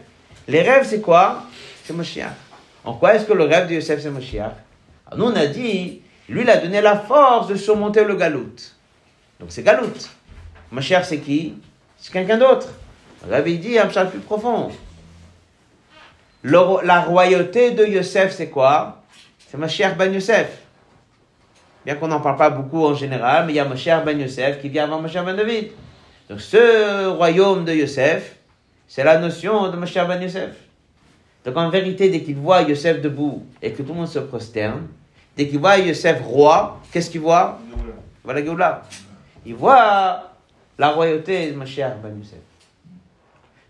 Les 0.48 0.60
rêves, 0.60 0.84
c'est 0.84 1.00
quoi? 1.00 1.44
C'est 1.82 1.94
Moshiach. 1.94 2.34
En 2.84 2.92
quoi 2.92 3.14
est-ce 3.14 3.24
que 3.24 3.32
le 3.32 3.44
rêve 3.44 3.68
de 3.68 3.74
Yosef, 3.76 4.02
c'est 4.02 4.10
Moshiach 4.10 4.52
Nous, 5.16 5.24
on 5.24 5.34
a 5.34 5.46
dit, 5.46 6.02
lui, 6.28 6.42
il 6.42 6.50
a 6.50 6.56
donné 6.56 6.80
la 6.80 6.96
force 6.96 7.48
de 7.48 7.54
surmonter 7.54 8.04
le 8.04 8.16
galout. 8.16 8.56
Donc, 9.38 9.50
c'est 9.50 9.62
galout. 9.62 9.92
Moshiach, 10.72 11.04
c'est 11.04 11.18
qui? 11.18 11.54
C'est 11.98 12.12
quelqu'un 12.12 12.38
d'autre. 12.38 12.68
Rabbi 13.28 13.58
dit 13.58 13.78
un 13.78 13.88
charge 13.90 14.10
plus 14.10 14.20
profond. 14.20 14.70
La 16.42 17.00
royauté 17.00 17.72
de 17.72 17.84
Yosef, 17.84 18.32
c'est 18.32 18.50
quoi? 18.50 19.02
C'est 19.48 19.56
Mashiach 19.56 19.96
ben 19.96 20.12
Yosef. 20.12 20.48
Bien 21.84 21.96
qu'on 21.96 22.08
n'en 22.08 22.20
parle 22.20 22.36
pas 22.36 22.50
beaucoup 22.50 22.84
en 22.84 22.94
général, 22.94 23.46
mais 23.46 23.52
il 23.52 23.56
y 23.56 23.60
a 23.60 23.64
Mashiach 23.64 24.04
ben 24.04 24.20
Yosef 24.20 24.60
qui 24.60 24.68
vient 24.68 24.84
avant 24.84 25.00
Mashiach 25.00 25.24
ben 25.24 25.36
David. 25.36 25.70
Donc 26.28 26.40
ce 26.40 27.06
royaume 27.08 27.64
de 27.64 27.72
Yosef, 27.72 28.36
c'est 28.86 29.04
la 29.04 29.18
notion 29.18 29.70
de 29.70 29.76
Mashiach 29.76 30.06
ben 30.06 30.20
Yosef. 30.20 30.50
Donc 31.44 31.56
en 31.56 31.68
vérité, 31.68 32.10
dès 32.10 32.22
qu'il 32.22 32.36
voit 32.36 32.62
Yosef 32.62 33.00
debout 33.00 33.44
et 33.62 33.72
que 33.72 33.82
tout 33.82 33.88
le 33.88 33.94
monde 33.94 34.08
se 34.08 34.18
prosterne, 34.18 34.88
dès 35.37 35.49
qu'il 35.49 35.59
voit 35.59 35.78
Yosef 35.78 36.22
roi, 36.22 36.80
qu'est-ce 36.93 37.11
qu'il 37.11 37.20
voit 37.20 37.59
Il 37.72 38.24
voit 38.24 38.34
la 38.34 38.45
Géoula. 38.45 38.82
Il 39.45 39.55
voit 39.55 40.32
la 40.78 40.91
royauté 40.91 41.51
de 41.53 41.57
Mashiach 41.57 41.97
ben 42.03 42.16
Yosef. 42.18 42.39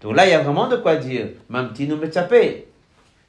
Donc 0.01 0.17
là, 0.17 0.27
il 0.27 0.31
y 0.31 0.35
a 0.35 0.41
vraiment 0.41 0.69
de 0.69 0.77
quoi 0.77 0.97
dire. 0.97 1.29
Mamtinu 1.49 1.97
Metzapé. 1.97 2.67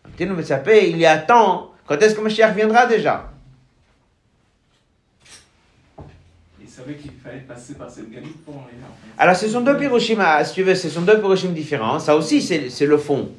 Mamtinu 0.06 0.34
Metzapé, 0.34 0.90
il 0.90 0.98
y 0.98 1.06
a 1.06 1.18
temps. 1.18 1.72
Quand 1.86 1.98
est-ce 2.02 2.16
que 2.16 2.22
Mashiach 2.22 2.54
viendra 2.56 2.86
déjà 2.86 3.32
Il 6.62 6.68
savait 6.68 6.96
qu'il 6.96 7.12
fallait 7.12 7.40
passer 7.40 7.74
par 7.74 7.90
cette 7.90 8.12
galoute 8.12 8.44
pour 8.46 8.56
arriver. 8.56 8.78
Alors, 9.18 9.36
ce 9.36 9.48
sont 9.48 9.62
deux 9.62 9.78
Piroshim, 9.78 10.20
ah, 10.20 10.44
si 10.46 10.54
tu 10.54 10.64
veux, 10.64 10.76
ce 10.76 10.90
sont 10.90 11.02
deux 11.02 11.20
Piroshim 11.20 11.50
différents. 11.50 12.00
Ça 12.00 12.16
aussi, 12.16 12.42
c'est 12.42 12.86
le 12.86 12.98
fond. 12.98 13.30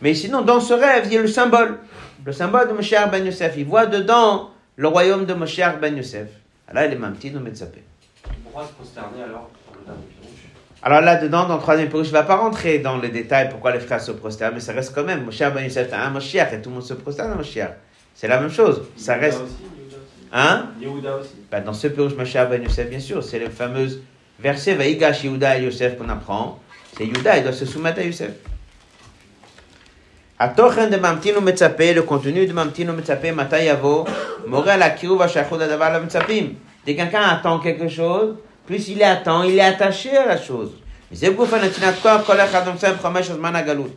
Mais 0.00 0.14
sinon, 0.14 0.42
dans 0.42 0.60
ce 0.60 0.74
rêve, 0.74 1.04
il 1.06 1.14
y 1.14 1.18
a 1.18 1.22
le 1.22 1.26
symbole. 1.26 1.78
Le 2.24 2.32
symbole 2.32 2.68
de 2.68 2.72
Mashiach 2.72 3.10
ben 3.10 3.24
Yosef. 3.24 3.54
Il 3.58 3.66
voit 3.66 3.86
dedans 3.86 4.50
le 4.76 4.88
royaume 4.88 5.26
de 5.26 5.34
Mashiach 5.34 5.78
ben 5.78 5.94
Yosef. 5.94 6.28
Là, 6.72 6.86
il 6.86 6.92
est 6.92 6.96
Mamtinu 6.96 7.38
Metzapé. 7.38 7.82
Pourquoi 8.42 8.66
se 8.66 8.72
prosterner 8.72 9.22
alors 9.22 9.50
sur 9.62 9.78
le 9.78 9.84
dernier 9.84 10.06
pirouche 10.08 10.48
Alors 10.82 11.02
là-dedans, 11.02 11.46
dans 11.46 11.56
le 11.56 11.60
troisième 11.60 11.88
Pirouche, 11.88 12.06
je 12.06 12.14
ne 12.14 12.18
vais 12.18 12.26
pas 12.26 12.36
rentrer 12.36 12.78
dans 12.78 12.96
les 12.96 13.10
détails 13.10 13.50
pourquoi 13.50 13.72
les 13.72 13.80
frères 13.80 14.00
se 14.00 14.12
prosternent, 14.12 14.54
mais 14.54 14.60
ça 14.60 14.72
reste 14.72 14.94
quand 14.94 15.04
même. 15.04 15.24
Moshiach 15.24 15.52
ben 15.52 15.64
Yosef, 15.64 15.92
un 15.92 16.10
Moshiach 16.10 16.54
et 16.54 16.62
tout 16.62 16.70
le 16.70 16.76
monde 16.76 16.84
se 16.84 16.94
prosterne 16.94 17.32
à 17.32 17.34
Moshiach. 17.34 17.72
C'est 18.14 18.28
la 18.28 18.40
même 18.40 18.50
chose. 18.50 18.82
Ça 18.96 19.16
reste. 19.16 19.42
Hein 20.32 20.70
Yehuda 20.80 21.16
aussi. 21.16 21.34
Ben, 21.50 21.62
dans 21.62 21.74
ce 21.74 21.88
Pirouche 21.88 22.14
Mashiach 22.14 22.48
ben 22.48 22.62
Yosef, 22.62 22.88
bien 22.88 23.00
sûr, 23.00 23.22
c'est 23.22 23.38
le 23.38 23.50
fameux 23.50 24.02
verset 24.40 24.74
Vaïgash 24.74 25.24
Yehuda 25.24 25.58
et 25.58 25.64
Yosef 25.64 25.98
qu'on 25.98 26.08
apprend. 26.08 26.58
C'est 26.96 27.04
Yehuda, 27.04 27.36
il 27.36 27.42
doit 27.42 27.52
se 27.52 27.66
soumettre 27.66 28.00
à 28.00 28.02
Yosef. 28.02 28.30
התוכן 30.39 30.93
de 30.93 30.97
ממתין 30.97 31.37
ומצפה, 31.37 31.93
le 31.95 32.09
contenu 32.09 32.49
de 32.49 32.53
ממתין 32.53 32.89
ומצפה, 32.89 33.31
מתי 33.31 33.59
יבוא? 33.59 34.05
מורה 34.45 34.73
על 34.73 34.81
הקירוב 34.81 35.19
והשייכות 35.19 35.59
לדבר 35.59 35.97
למצפים. 35.97 36.53
Dès 36.85 36.95
que 36.95 37.01
quelqu'un 37.01 37.21
attend 37.21 37.59
quelque 37.59 37.87
chose, 37.89 38.35
plus 38.65 38.87
il 38.87 39.03
attend, 39.03 39.43
il 39.43 39.59
est 39.59 39.61
attaché 39.61 40.17
à 40.17 40.25
la 40.25 40.37
chose. 40.37 40.69
וזה 41.11 41.29
גוף 41.29 41.53
הנתינת 41.53 41.95
כוח, 42.01 42.21
כל 42.25 42.39
אחד 42.39 42.67
נמצא 42.67 42.93
בחמש 42.93 43.29
הזמן 43.29 43.55
הגלות. 43.55 43.91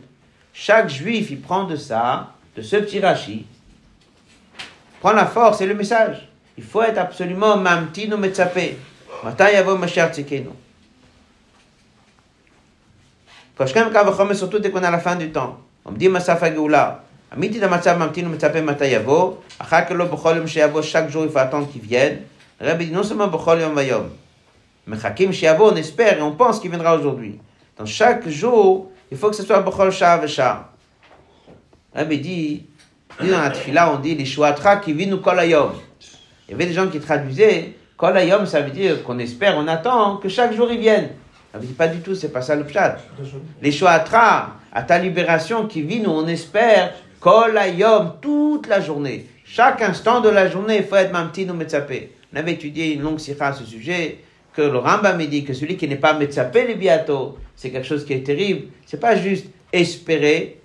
Chaque 0.53 0.89
juif, 0.89 1.31
il 1.31 1.41
prend 1.41 1.63
de 1.63 1.75
ça, 1.75 2.27
de 2.55 2.61
ce 2.61 2.75
petit 2.75 2.99
rachis, 2.99 3.45
prend 5.01 5.13
la 5.13 5.25
force 5.25 5.61
et 5.61 5.65
le 5.65 5.73
message. 5.73 6.27
Il 6.57 6.63
faut 6.63 6.83
être 6.83 6.99
absolument 6.99 7.57
mamtin 7.57 8.11
ou 8.11 8.17
metzapé. 8.17 8.75
מתי 9.23 9.51
יבוא 9.51 9.77
משיח 9.77 10.09
צדקנו? 10.09 10.51
כשכם 13.59 13.87
קו 13.93 14.07
וחומר 14.07 14.33
surtout 14.33 14.59
dès 14.59 14.71
qu'on 14.71 14.83
est 14.83 14.85
à 14.85 14.91
la 14.91 14.99
fin 14.99 15.15
du 15.15 15.31
temps. 15.31 15.57
עומדים 15.87 16.13
מסף 16.13 16.43
הגאולה. 16.43 16.91
אמיתי 17.33 17.59
למצב 17.59 17.97
ממתין 17.97 18.27
ומצפה 18.27 18.61
מתי 18.61 18.85
יבוא, 18.85 19.33
אחר 19.57 19.85
כך 19.85 19.91
לא 19.91 20.05
בכל 20.05 20.33
יום 20.35 20.47
שיבוא, 20.47 20.81
chaque 20.81 21.13
jour 21.13 21.25
il 21.25 21.31
faut 21.31 21.39
attendre 21.39 21.67
qu'il 21.71 21.81
vienne. 21.81 22.17
Le 22.61 22.67
Rabbi 22.67 22.85
dit 22.85 22.91
non 22.91 23.03
seulement 23.03 23.27
בכל 23.27 23.57
יום 23.59 23.73
ויום. 23.75 24.03
מחכים 24.87 25.33
שיבוא, 25.33 25.71
on 25.71 25.75
espère 25.75 26.17
et 26.17 26.21
on 26.21 26.31
pense 26.31 26.59
qu'il 26.59 26.69
viendra 26.69 26.95
aujourd'hui. 26.95 27.39
Dans 27.77 27.85
chaque 27.85 28.29
jour, 28.29 28.91
il 29.11 29.17
faut 29.17 29.29
que 29.29 29.35
ce 29.35 29.43
soit 29.43 29.59
בכל 29.59 29.91
שעה 29.91 30.19
ושעה. 30.23 30.63
Le 31.95 32.01
Rabbi 32.01 32.19
dit, 32.19 32.65
dit 33.21 33.29
dans 33.29 33.41
la 33.41 33.49
tefila, 33.49 33.91
on 33.93 33.99
dit 33.99 34.15
les 34.15 34.25
shuatra 34.25 34.77
qui 34.77 34.93
vivent 34.93 35.19
kol 35.21 35.39
hayom. 35.39 35.71
Il 36.47 36.51
y 36.51 36.53
avait 36.53 36.65
des 36.65 36.73
gens 36.73 36.87
qui 36.87 36.99
traduisaient 36.99 37.73
kol 37.97 38.15
hayom, 38.15 38.45
ça 38.45 38.61
veut 38.61 38.71
dire 38.71 39.03
qu'on 39.03 39.17
espère, 39.17 39.57
on 39.57 39.67
attend 39.67 40.17
que 40.17 40.29
chaque 40.29 40.53
jour 40.53 40.71
ils 40.71 40.79
viennent. 40.79 41.09
Veut 41.54 41.66
dire 41.66 41.76
pas 41.76 41.88
du 41.88 42.00
tout, 42.00 42.14
c'est 42.14 42.28
pas 42.28 42.42
ça 42.42 42.54
le 42.54 42.64
pshat. 42.64 42.98
Les 43.62 43.72
shuatra, 43.72 44.56
à 44.72 44.82
ta 44.82 44.98
libération 44.98 45.66
qui 45.66 45.82
vit, 45.82 46.00
nous 46.00 46.10
on 46.10 46.26
espère 46.26 46.94
kol 47.20 47.56
hayom 47.56 48.14
toute 48.20 48.66
la 48.66 48.80
journée. 48.80 49.26
Chaque 49.44 49.80
instant 49.80 50.20
de 50.20 50.28
la 50.28 50.48
journée, 50.48 50.78
il 50.78 50.84
faut 50.84 50.96
être 50.96 51.12
mamtin 51.12 51.48
ou 51.48 51.54
metzapé. 51.54 52.12
On 52.32 52.36
avait 52.36 52.52
étudié 52.52 52.92
une 52.92 53.02
longue 53.02 53.18
sikha 53.18 53.48
à 53.48 53.52
ce 53.54 53.64
sujet, 53.64 54.18
que 54.52 54.60
le 54.62 54.78
Rambam 54.78 55.24
dit 55.24 55.44
que 55.44 55.54
celui 55.54 55.76
qui 55.76 55.88
n'est 55.88 55.96
pas 55.96 56.12
metzapé 56.12 56.66
les 56.66 56.74
biato, 56.74 57.38
c'est 57.56 57.70
quelque 57.70 57.86
chose 57.86 58.04
qui 58.04 58.12
est 58.12 58.24
terrible. 58.24 58.68
C'est 58.84 59.00
pas 59.00 59.16
juste 59.16 59.46
espérer, 59.72 60.60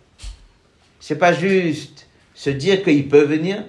c'est 0.99 1.17
pas 1.17 1.31
juste 1.31 2.07
se 2.33 2.49
dire 2.49 2.83
qu'il 2.83 3.07
peut 3.07 3.23
venir. 3.23 3.63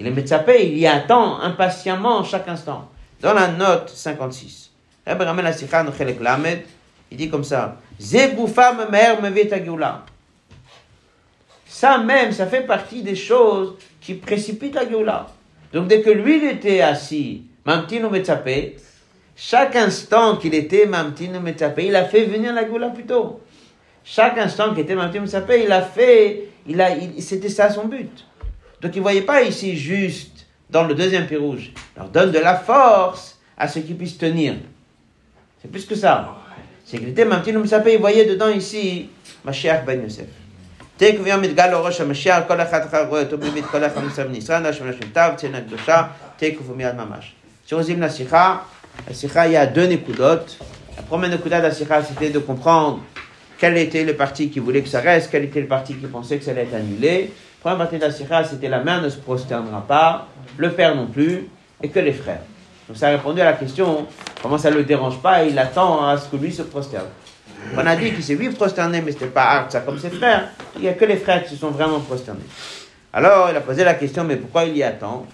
Il 0.00 0.06
est 0.06 0.12
metzapé, 0.12 0.66
il 0.66 0.78
y 0.78 0.86
attend 0.86 1.40
impatiemment 1.40 2.22
chaque 2.24 2.48
instant. 2.48 2.88
Dans 3.20 3.34
la 3.34 3.48
note 3.48 3.90
56, 3.90 4.67
Rabbi 5.08 5.24
ramène 5.24 6.60
il 7.10 7.16
dit 7.16 7.30
comme 7.30 7.44
ça, 7.44 7.76
Ze 7.98 8.34
goufa 8.34 8.74
memer 8.74 9.20
mevet 9.22 9.52
hageoula. 9.52 10.04
Ça 11.68 11.98
même, 11.98 12.32
ça 12.32 12.46
fait 12.46 12.62
partie 12.62 13.02
des 13.02 13.14
choses 13.14 13.74
qui 14.00 14.14
précipitent 14.14 14.74
la 14.74 14.88
Géoula. 14.88 15.28
Donc 15.72 15.86
dès 15.86 16.00
que 16.00 16.10
lui, 16.10 16.38
il 16.38 16.44
était 16.44 16.80
assis, 16.80 17.42
Mamtino 17.64 18.08
Metzapé, 18.10 18.76
chaque 19.36 19.76
instant 19.76 20.36
qu'il 20.36 20.54
était 20.54 20.86
Mamtino 20.86 21.40
Metzapé, 21.40 21.86
il 21.86 21.94
a 21.94 22.04
fait 22.04 22.24
venir 22.24 22.54
la 22.54 22.64
Géoula 22.64 22.88
plus 22.88 23.04
tôt. 23.04 23.40
Chaque 24.02 24.38
instant 24.38 24.70
qu'il 24.70 24.80
était 24.80 24.94
Mamtino 24.94 25.24
Metzapé, 25.24 25.62
il 25.64 25.70
a 25.70 25.82
fait, 25.82 26.48
il 26.66 26.80
a, 26.80 26.88
c'était 27.20 27.50
ça 27.50 27.70
son 27.70 27.84
but. 27.84 28.26
Donc 28.80 28.94
il 28.94 28.98
ne 28.98 29.02
voyait 29.02 29.22
pas 29.22 29.42
ici 29.42 29.76
juste 29.76 30.46
dans 30.70 30.84
le 30.84 30.94
deuxième 30.94 31.26
pied 31.26 31.36
rouge. 31.36 31.72
Il 31.96 31.98
leur 31.98 32.08
donne 32.08 32.32
de 32.32 32.38
la 32.38 32.56
force 32.56 33.38
à 33.56 33.68
ce 33.68 33.78
qu'ils 33.80 33.96
puissent 33.96 34.18
tenir. 34.18 34.54
C'est 35.61 35.71
plus 35.71 35.85
que 35.85 35.95
ça. 35.95 36.35
C'est 36.85 36.97
qu'il 36.97 37.09
était 37.09 37.25
Mamtino 37.25 37.59
Metzapé, 37.59 37.93
il 37.93 37.99
voyait 37.99 38.25
dedans 38.25 38.49
ici 38.49 39.09
Mashiach 39.45 39.85
Ben 39.85 40.01
Yosef. 40.03 40.27
תקו 40.97 41.23
ויום 41.23 41.41
מתגל 41.41 41.67
לו 41.67 41.83
ראש 41.83 42.01
המשיח, 42.01 42.43
כל 42.47 42.61
אחד 42.61 42.81
אחר 42.81 43.07
רואה 43.07 43.21
אותו 43.21 43.37
באמת, 43.37 43.65
כל 43.65 43.85
אחד 43.85 44.01
נמצא 44.03 44.23
בניסן, 44.23 44.65
השם 44.65 44.89
השם 44.89 45.09
תו, 45.13 45.21
צנע 45.35 45.61
קדושה, 45.61 46.03
תקו 46.37 46.63
ומיד 46.63 46.95
ממש. 46.95 47.33
כשרוזים 47.65 48.01
לשיחה, 48.01 48.57
השיחה 49.07 49.41
היא 49.41 49.59
הדו 49.59 49.81
נקודות, 49.89 50.57
La 50.95 51.01
première 51.01 51.29
Nekuda 51.29 51.59
d'Asira, 51.59 52.03
c'était 52.03 52.29
de 52.29 52.39
comprendre 52.39 52.99
quel 53.57 53.77
était 53.77 54.03
le 54.03 54.13
parti 54.15 54.49
qui 54.49 54.59
voulait 54.59 54.81
que 54.81 54.89
ça 54.89 54.99
reste, 54.99 55.29
quel 55.31 55.43
était 55.45 55.61
le 55.61 55.67
parti 55.67 55.95
qui 55.95 56.05
pensait 56.05 56.37
que 56.37 56.43
ça 56.43 56.51
allait 56.51 56.63
être 56.63 56.75
annulé. 56.75 57.31
La 57.65 57.71
première 57.71 57.77
partie 57.79 57.97
d'Asira, 57.97 58.43
c'était 58.43 58.69
la 58.69 58.83
mère 58.83 59.01
ne 59.01 59.09
se 59.09 59.17
prosternera 59.17 59.85
pas, 59.87 60.27
le 60.57 60.71
père 60.71 60.95
non 60.95 61.07
plus, 61.07 61.47
et 61.81 61.89
que 61.89 61.99
les 61.99 62.13
frères. 62.13 62.41
Donc 62.87 62.97
ça 62.97 63.07
a 63.07 63.11
répondu 63.11 63.41
à 63.41 63.45
la 63.45 63.53
question, 63.53 64.05
comment 64.42 64.58
ça 64.58 64.70
ne 64.70 64.76
le 64.76 64.84
dérange 64.84 65.18
pas, 65.18 65.44
il 65.44 65.58
attend 65.58 66.06
à 66.06 66.16
ce 66.16 66.28
que 66.28 66.36
lui 66.36 66.52
se 66.52 66.62
prosterne. 66.62 67.06
On 67.76 67.86
a 67.86 67.96
dit 67.96 68.12
qu'il 68.12 68.22
s'est 68.22 68.34
lui 68.34 68.50
prosterné, 68.50 69.00
mais 69.00 69.10
ce 69.10 69.16
n'était 69.16 69.26
pas 69.28 69.44
hard, 69.44 69.72
ça 69.72 69.80
comme 69.80 69.98
ses 69.98 70.10
frères. 70.10 70.48
Il 70.76 70.82
n'y 70.82 70.88
a 70.88 70.94
que 70.94 71.04
les 71.04 71.16
frères 71.16 71.42
qui 71.42 71.50
se 71.50 71.56
sont 71.56 71.70
vraiment 71.70 72.00
prosternés. 72.00 72.46
Alors 73.12 73.50
il 73.50 73.56
a 73.56 73.60
posé 73.60 73.84
la 73.84 73.94
question, 73.94 74.24
mais 74.24 74.36
pourquoi 74.36 74.64
il 74.64 74.76
y 74.76 74.82
attend? 74.82 75.26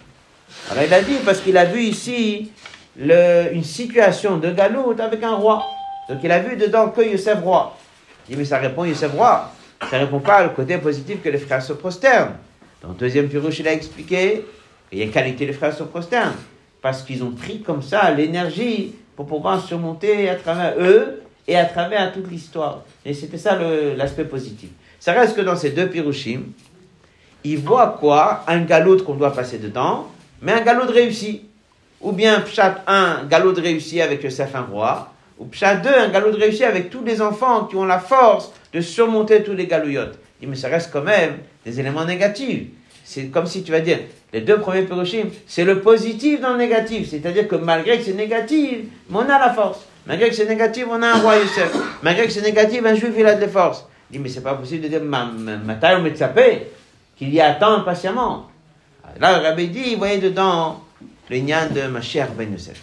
Alors 0.70 0.84
il 0.84 0.94
a 0.94 1.02
dit, 1.02 1.16
parce 1.24 1.40
qu'il 1.40 1.56
a 1.56 1.64
vu 1.64 1.80
ici 1.80 2.50
une 2.98 3.64
situation 3.64 4.38
de 4.38 4.50
galoute 4.50 5.00
avec 5.00 5.22
un 5.22 5.34
roi. 5.34 5.64
Donc 6.08 6.18
il 6.22 6.30
a 6.30 6.38
vu 6.38 6.56
dedans 6.56 6.88
que 6.88 7.02
Youssef 7.02 7.40
roi. 7.42 7.76
Il 8.28 8.34
dit, 8.34 8.38
mais 8.38 8.44
ça 8.44 8.58
répond 8.58 8.84
Youssef 8.84 9.12
roi. 9.12 9.50
Ça 9.90 9.98
répond 9.98 10.20
pas 10.20 10.46
au 10.46 10.50
côté 10.50 10.78
positif 10.78 11.22
que 11.22 11.28
les 11.28 11.38
frères 11.38 11.62
se 11.62 11.74
prosternent. 11.74 12.36
Dans 12.82 12.88
le 12.88 12.94
deuxième 12.94 13.28
Pirouche, 13.28 13.58
il 13.58 13.68
a 13.68 13.72
expliqué 13.72 14.46
qu'il 14.88 14.98
y 14.98 15.02
a 15.02 15.06
qualité 15.08 15.44
les 15.46 15.52
frères 15.52 15.74
se 15.74 15.82
prosternent. 15.82 16.36
Parce 16.84 17.02
qu'ils 17.02 17.24
ont 17.24 17.30
pris 17.30 17.62
comme 17.62 17.80
ça 17.80 18.10
l'énergie 18.10 18.94
pour 19.16 19.24
pouvoir 19.24 19.58
surmonter 19.64 20.28
à 20.28 20.34
travers 20.34 20.74
eux 20.78 21.22
et 21.48 21.56
à 21.56 21.64
travers 21.64 22.12
toute 22.12 22.30
l'histoire. 22.30 22.82
Et 23.06 23.14
c'était 23.14 23.38
ça 23.38 23.58
l'aspect 23.96 24.26
positif. 24.26 24.68
Ça 25.00 25.14
reste 25.14 25.34
que 25.34 25.40
dans 25.40 25.56
ces 25.56 25.70
deux 25.70 25.88
Pirouchim, 25.88 26.42
il 27.42 27.56
voit 27.56 27.96
quoi? 27.98 28.44
Un 28.48 28.60
galop 28.60 28.98
qu'on 28.98 29.14
doit 29.14 29.32
passer 29.32 29.56
dedans, 29.56 30.10
mais 30.42 30.52
un 30.52 30.60
galop 30.60 30.84
de 30.84 30.92
réussi. 30.92 31.44
Ou 32.02 32.12
bien 32.12 32.42
Pshat 32.42 32.82
1, 32.86 33.28
galop 33.30 33.52
de 33.52 33.62
réussi 33.62 34.02
avec 34.02 34.22
le 34.22 34.28
Safin 34.28 34.66
roi. 34.70 35.10
Ou 35.38 35.46
Pshat 35.46 35.76
2, 35.76 35.88
un 35.88 36.08
galop 36.10 36.32
de 36.32 36.36
réussi 36.36 36.64
avec 36.64 36.90
tous 36.90 37.02
les 37.02 37.22
enfants 37.22 37.64
qui 37.64 37.76
ont 37.76 37.86
la 37.86 37.98
force 37.98 38.52
de 38.74 38.82
surmonter 38.82 39.42
tous 39.42 39.54
les 39.54 39.66
galouillottes. 39.66 40.18
Mais 40.42 40.54
ça 40.54 40.68
reste 40.68 40.90
quand 40.92 41.00
même 41.00 41.38
des 41.64 41.80
éléments 41.80 42.04
négatifs. 42.04 42.64
C'est 43.04 43.26
comme 43.26 43.46
si 43.46 43.62
tu 43.62 43.70
vas 43.70 43.80
dire, 43.80 43.98
les 44.32 44.40
deux 44.40 44.58
premiers 44.58 44.82
Piroshim, 44.82 45.28
c'est 45.46 45.64
le 45.64 45.80
positif 45.80 46.40
dans 46.40 46.52
le 46.52 46.58
négatif. 46.58 47.10
C'est-à-dire 47.10 47.46
que 47.46 47.56
malgré 47.56 47.98
que 47.98 48.04
c'est 48.04 48.14
négatif, 48.14 48.78
on 49.12 49.20
a 49.20 49.38
la 49.38 49.52
force. 49.52 49.80
Malgré 50.06 50.30
que 50.30 50.34
c'est 50.34 50.48
négatif, 50.48 50.86
on 50.90 51.00
a 51.02 51.08
un 51.08 51.18
roi 51.20 51.36
Youssef. 51.36 51.70
Malgré 52.02 52.26
que 52.26 52.32
c'est 52.32 52.42
négatif, 52.42 52.84
un 52.84 52.94
juif, 52.94 53.12
il 53.16 53.26
a 53.26 53.34
de 53.34 53.42
la 53.42 53.48
force. 53.48 53.86
Il 54.10 54.14
dit, 54.14 54.18
mais 54.18 54.28
c'est 54.28 54.42
pas 54.42 54.54
possible 54.54 54.82
de 54.82 54.88
dire, 54.88 55.02
ma, 55.02 55.26
ma, 55.26 55.74
taille, 55.74 56.02
me 56.02 56.14
sapé, 56.14 56.68
qu'il 57.16 57.32
y 57.32 57.40
attend 57.40 57.74
impatiemment. 57.74 58.50
Là, 59.20 59.38
le 59.38 59.44
rabbi 59.46 59.68
dit, 59.68 59.92
il 59.92 59.98
voyait 59.98 60.18
dedans 60.18 60.80
le 61.30 61.36
nyan 61.38 61.68
de 61.74 61.82
ma 61.88 62.00
chère 62.00 62.32
Ben 62.32 62.50
Youssef. 62.50 62.80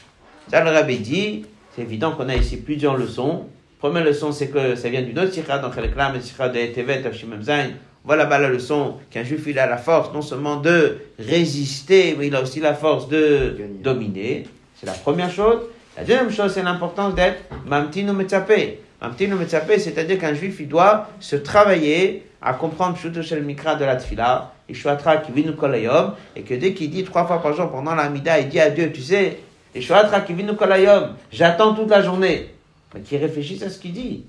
Ça, 0.49 0.63
le 0.63 0.69
rabbi 0.69 0.99
dit, 0.99 1.45
c'est 1.75 1.81
évident 1.81 2.11
qu'on 2.11 2.29
a 2.29 2.35
ici 2.35 2.57
plusieurs 2.57 2.95
leçons. 2.95 3.47
Première 3.79 4.03
leçon, 4.03 4.31
c'est 4.31 4.49
que 4.49 4.75
ça 4.75 4.89
vient 4.89 5.01
d'une 5.01 5.17
autre 5.17 5.33
sikha, 5.33 5.57
donc 5.57 5.75
le 5.75 5.87
klam, 5.87 6.13
le 6.13 6.21
sikha 6.21 6.49
de 6.49 6.59
Etevet, 6.59 7.05
Hashimem 7.05 7.41
Zayn. 7.41 7.71
Voilà 8.03 8.23
là-bas 8.23 8.39
la 8.39 8.49
leçon 8.49 8.95
qu'un 9.11 9.23
juif, 9.23 9.43
il 9.47 9.59
a 9.59 9.67
la 9.67 9.77
force 9.77 10.11
non 10.13 10.21
seulement 10.21 10.55
de 10.55 10.97
résister, 11.19 12.15
mais 12.17 12.27
il 12.27 12.35
a 12.35 12.41
aussi 12.41 12.59
la 12.59 12.73
force 12.73 13.07
de 13.07 13.55
Gagner. 13.57 13.79
dominer. 13.83 14.43
C'est 14.75 14.87
la 14.87 14.93
première 14.93 15.29
chose. 15.29 15.59
La 15.95 16.03
deuxième 16.03 16.31
chose, 16.31 16.53
c'est 16.53 16.63
l'importance 16.63 17.13
d'être 17.13 17.43
mamtino 17.65 18.13
metzapé. 18.13 18.79
Mamtino 19.01 19.35
metzapé, 19.35 19.77
c'est-à-dire 19.77 20.17
qu'un 20.17 20.33
juif, 20.33 20.57
il 20.59 20.67
doit 20.67 21.09
se 21.19 21.35
travailler 21.35 22.23
à 22.41 22.53
comprendre 22.53 22.97
Shel 22.97 23.43
Mikra 23.43 23.75
de 23.75 23.85
la 23.85 23.97
Tfila, 23.97 24.51
Ishwatra 24.67 25.17
Kivinu 25.17 25.55
Kolayom, 25.55 26.13
et 26.35 26.41
que 26.41 26.55
dès 26.55 26.73
qu'il 26.73 26.89
dit 26.89 27.03
trois 27.03 27.25
fois 27.25 27.41
par 27.41 27.53
jour 27.53 27.69
pendant 27.69 27.93
la 27.93 28.09
Mida, 28.09 28.39
il 28.39 28.49
dit 28.49 28.59
à 28.59 28.71
Dieu, 28.71 28.91
tu 28.91 29.01
sais, 29.01 29.37
Ishwatra 29.75 30.21
Kivinu 30.21 30.55
Kolayom, 30.55 31.09
j'attends 31.31 31.75
toute 31.75 31.89
la 31.89 32.01
journée. 32.01 32.49
Mais 32.95 33.01
qu'il 33.01 33.19
réfléchisse 33.19 33.61
à 33.61 33.69
ce 33.69 33.77
qu'il 33.77 33.93
dit. 33.93 34.25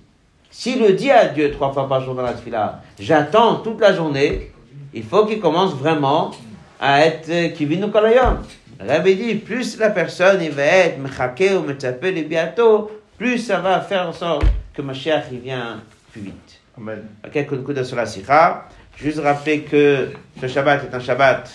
S'il 0.52 0.80
le 0.80 0.92
dit 0.92 1.10
à 1.10 1.28
Dieu 1.28 1.50
trois 1.50 1.72
fois 1.72 1.88
par 1.88 2.04
jour 2.04 2.14
dans 2.14 2.22
la 2.22 2.34
Tfila, 2.34 2.82
j'attends 3.00 3.56
toute 3.56 3.80
la 3.80 3.94
journée, 3.94 4.52
il 4.92 5.02
faut 5.02 5.24
qu'il 5.24 5.40
commence 5.40 5.72
vraiment 5.72 6.30
à 6.78 7.06
être 7.06 7.54
Kivinu 7.54 7.90
Kolayom. 7.90 8.38
Rabbi 8.78 9.16
dit, 9.16 9.34
plus 9.36 9.78
la 9.78 9.90
personne 9.90 10.42
il 10.42 10.50
va 10.50 10.62
être 10.62 10.98
Mechake 10.98 11.52
ou 11.56 11.66
Metzapé 11.66 12.12
les 12.12 12.24
bientôt, 12.24 12.90
plus 13.16 13.38
ça 13.38 13.60
va 13.60 13.80
faire 13.80 14.08
en 14.08 14.12
sorte 14.12 14.44
que 14.74 14.82
Mashiach 14.82 15.24
il 15.32 15.38
vient 15.38 15.80
plus 16.12 16.20
vite. 16.20 16.60
Amen. 16.76 17.02
Quelques 17.32 17.62
coups 17.62 17.78
de 17.78 17.82
sur 17.82 17.96
la 17.96 18.04
sikha. 18.04 18.68
Juste 18.96 19.20
rappeler 19.20 19.62
que 19.62 20.10
ce 20.38 20.46
Shabbat 20.46 20.84
est 20.84 20.94
un 20.94 21.00
Shabbat 21.00 21.50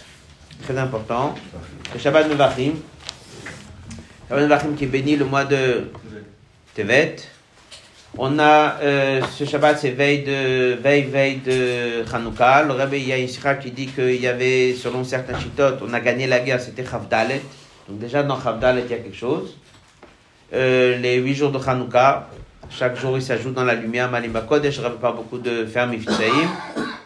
très 0.63 0.77
important. 0.77 1.35
Le 1.93 1.99
Shabbat 1.99 2.29
Nevachim. 2.29 2.73
Shabbat 4.27 4.43
Nevachim 4.43 4.75
qui 4.75 4.87
bénit 4.87 5.17
le 5.17 5.25
mois 5.25 5.45
de 5.45 5.91
Tevet. 6.73 7.17
On 8.19 8.39
a 8.39 8.79
euh, 8.81 9.21
ce 9.31 9.45
Shabbat, 9.45 9.77
c'est 9.77 9.91
veille 9.91 10.23
de 10.23 10.73
veille 10.81 11.03
veille 11.03 11.37
de 11.37 12.03
Hanouka. 12.11 12.63
Le 12.63 12.73
Rabbi 12.73 12.97
il 12.97 13.59
qui 13.61 13.71
dit 13.71 13.85
qu'il 13.85 14.19
y 14.19 14.27
avait, 14.27 14.73
selon 14.73 15.03
certains 15.03 15.37
chitotes, 15.39 15.83
on 15.87 15.93
a 15.93 15.99
gagné 15.99 16.25
la 16.25 16.39
guerre, 16.39 16.59
c'était 16.59 16.83
Chavdalet. 16.83 17.43
Donc 17.87 17.99
déjà 17.99 18.23
dans 18.23 18.41
Chavdalet 18.41 18.85
il 18.85 18.91
y 18.91 18.93
a 18.95 18.97
quelque 18.97 19.15
chose. 19.15 19.55
Euh, 20.51 20.97
les 20.97 21.17
huit 21.17 21.35
jours 21.35 21.51
de 21.51 21.59
Hanouka, 21.59 22.27
chaque 22.71 22.97
jour 22.97 23.17
il 23.17 23.21
s'ajoute 23.21 23.53
dans 23.53 23.65
la 23.65 23.75
lumière 23.75 24.09
Malima 24.09 24.41
Kodesh. 24.41 24.79
Rabbi 24.79 24.97
parle 24.99 25.17
beaucoup 25.17 25.37
de 25.37 25.67
Ifsaïm. 25.67 26.49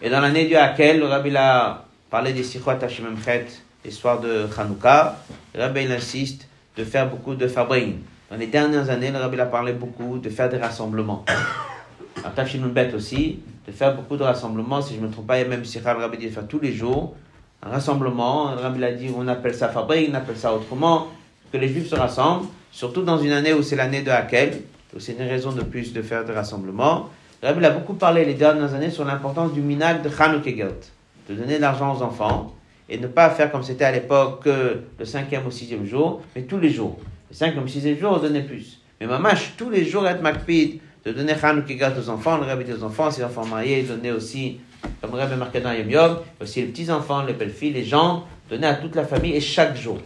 Et 0.01 0.09
dans 0.09 0.21
l'année 0.21 0.45
du 0.45 0.55
Hakel, 0.55 0.99
le 0.99 1.07
Rabbi 1.07 1.35
a 1.35 1.83
parlé 2.09 2.31
des 2.31 2.43
Sikhot 2.43 2.71
Hashimem 2.81 3.17
Chet, 3.21 3.47
l'histoire 3.83 4.21
de 4.21 4.47
Hanouka. 4.57 5.17
Le 5.53 5.61
Rabbi 5.61 5.91
insiste 5.91 6.47
de 6.77 6.85
faire 6.85 7.09
beaucoup 7.09 7.35
de 7.35 7.49
fabring. 7.49 7.97
Dans 8.31 8.37
les 8.37 8.47
dernières 8.47 8.89
années, 8.89 9.11
le 9.11 9.17
Rabbi 9.17 9.37
a 9.41 9.45
parlé 9.45 9.73
beaucoup 9.73 10.17
de 10.17 10.29
faire 10.29 10.47
des 10.47 10.57
rassemblements. 10.57 11.25
À 12.23 12.29
Tafshinun 12.29 12.69
Bet 12.69 12.93
aussi, 12.93 13.39
de 13.67 13.73
faire 13.73 13.93
beaucoup 13.93 14.15
de 14.15 14.23
rassemblements. 14.23 14.81
Si 14.81 14.95
je 14.95 15.01
ne 15.01 15.07
me 15.07 15.11
trompe 15.11 15.27
pas, 15.27 15.37
il 15.37 15.41
y 15.41 15.45
a 15.45 15.49
même 15.49 15.65
Sikha, 15.65 15.93
le 15.93 15.99
Rabbi 15.99 16.17
dit 16.17 16.27
de 16.27 16.31
faire 16.31 16.47
tous 16.47 16.59
les 16.59 16.71
jours 16.71 17.13
un 17.61 17.69
rassemblement. 17.69 18.55
Le 18.55 18.61
Rabbi 18.61 18.77
il 18.77 18.83
a 18.85 18.93
dit 18.93 19.09
on 19.13 19.27
appelle 19.27 19.53
ça 19.53 19.67
fabring, 19.67 20.11
on 20.11 20.13
appelle 20.13 20.37
ça 20.37 20.53
autrement. 20.53 21.07
Que 21.51 21.57
les 21.57 21.67
Juifs 21.67 21.89
se 21.89 21.95
rassemblent, 21.95 22.45
surtout 22.71 23.01
dans 23.01 23.17
une 23.17 23.33
année 23.33 23.51
où 23.51 23.61
c'est 23.63 23.75
l'année 23.75 24.01
de 24.01 24.11
Hakel. 24.11 24.61
C'est 24.97 25.13
une 25.13 25.27
raison 25.27 25.51
de 25.51 25.63
plus 25.63 25.91
de 25.91 26.01
faire 26.01 26.23
des 26.23 26.31
rassemblements. 26.31 27.09
Le 27.43 27.49
Rabbi 27.49 27.65
a 27.65 27.71
beaucoup 27.71 27.95
parlé 27.95 28.23
les 28.23 28.35
dernières 28.35 28.73
années 28.73 28.91
sur 28.91 29.03
l'importance 29.03 29.51
du 29.51 29.59
minag 29.59 30.03
de 30.03 30.09
Chanukegelt, 30.09 30.93
de 31.27 31.35
donner 31.35 31.57
de 31.57 31.61
l'argent 31.61 31.97
aux 31.97 32.01
enfants 32.01 32.55
et 32.87 32.97
ne 32.97 33.07
pas 33.07 33.29
faire 33.29 33.51
comme 33.51 33.63
c'était 33.63 33.85
à 33.85 33.91
l'époque 33.91 34.45
que 34.45 34.83
le 34.97 35.05
cinquième 35.05 35.45
ou 35.45 35.51
sixième 35.51 35.85
jour, 35.85 36.21
mais 36.33 36.43
tous 36.43 36.59
les 36.59 36.69
jours. 36.69 36.97
Le 37.31 37.35
cinquième 37.37 37.63
ou 37.63 37.67
sixième 37.69 37.97
jour, 37.97 38.11
on 38.11 38.19
donnait 38.19 38.41
plus. 38.41 38.77
Mais 38.99 39.07
mamash, 39.07 39.53
tous 39.55 39.69
les 39.69 39.85
jours, 39.85 40.05
être 40.05 40.21
makpid, 40.21 40.81
de 41.05 41.13
donner 41.13 41.33
Chanukegelt 41.39 41.97
aux 41.97 42.09
enfants, 42.09 42.37
le 42.37 42.43
Rabbi 42.43 42.65
aux 42.73 42.83
enfants, 42.83 43.09
ses 43.09 43.23
enfants 43.23 43.45
mariés, 43.45 43.83
donner 43.83 44.11
aussi, 44.11 44.59
comme 44.99 45.11
le 45.11 45.17
Rabbi 45.19 45.37
marqué 45.37 45.61
dans 45.61 45.71
Yom 45.71 45.89
Yom, 45.89 46.17
aussi 46.41 46.59
les 46.59 46.67
petits-enfants, 46.67 47.23
les 47.23 47.31
belles-filles, 47.31 47.71
les 47.71 47.85
gens, 47.85 48.25
donner 48.49 48.67
à 48.67 48.73
toute 48.73 48.95
la 48.97 49.05
famille 49.05 49.33
et 49.33 49.39
chaque 49.39 49.77
jour. 49.77 49.97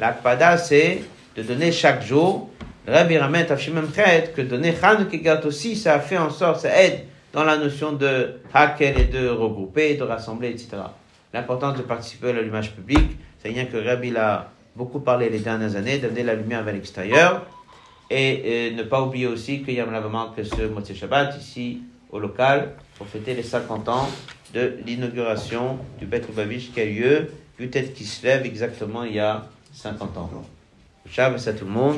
L'akpada, 0.00 0.58
c'est 0.58 1.04
de 1.36 1.42
donner 1.44 1.70
chaque 1.70 2.04
jour. 2.04 2.50
Le 2.84 2.92
Rabbi 2.92 3.16
ramène 3.16 3.46
Tafshimem 3.46 3.86
Chet 3.94 4.32
que 4.34 4.42
donner 4.42 4.74
Chanukegelt 4.74 5.44
aussi, 5.44 5.76
ça 5.76 5.94
a 5.94 6.00
fait 6.00 6.18
en 6.18 6.30
sorte, 6.30 6.62
ça 6.62 6.82
aide 6.82 7.04
dans 7.32 7.44
la 7.44 7.58
notion 7.58 7.92
de 7.92 8.40
hakel 8.52 8.98
et 8.98 9.04
de 9.04 9.28
regrouper, 9.28 9.94
de 9.94 10.02
rassembler, 10.02 10.48
etc. 10.48 10.78
L'importance 11.32 11.76
de 11.76 11.82
participer 11.82 12.30
à 12.30 12.32
l'allumage 12.32 12.72
public, 12.72 13.08
c'est 13.40 13.50
rien 13.50 13.66
que 13.66 13.76
Rabbi 13.76 14.10
l'a 14.10 14.50
beaucoup 14.76 15.00
parlé 15.00 15.30
les 15.30 15.38
dernières 15.38 15.74
années, 15.76 15.98
d'amener 15.98 16.22
la 16.22 16.34
lumière 16.34 16.62
vers 16.62 16.74
l'extérieur. 16.74 17.46
Et 18.10 18.70
euh, 18.72 18.76
ne 18.76 18.82
pas 18.84 19.02
oublier 19.02 19.26
aussi 19.26 19.62
qu'il 19.62 19.74
y 19.74 19.80
a 19.80 19.86
malheureusement 19.86 20.30
que 20.36 20.44
ce 20.44 20.62
Motzei 20.62 20.94
Shabbat, 20.94 21.36
ici 21.40 21.80
au 22.10 22.20
local, 22.20 22.74
pour 22.98 23.06
fêter 23.08 23.34
les 23.34 23.42
50 23.42 23.88
ans 23.88 24.08
de 24.54 24.76
l'inauguration 24.86 25.78
du 25.98 26.06
Bet 26.06 26.20
Lubavitch 26.20 26.70
qui 26.72 26.80
a 26.80 26.84
eu 26.84 27.00
lieu, 27.00 27.32
peut-être 27.56 27.94
qui 27.94 28.04
se 28.04 28.24
lève 28.24 28.46
exactement 28.46 29.02
il 29.02 29.14
y 29.14 29.20
a 29.20 29.48
50 29.72 30.16
ans. 30.18 30.30
Shabbat 31.10 31.48
à 31.48 31.52
tout 31.52 31.64
le 31.64 31.70
monde. 31.70 31.96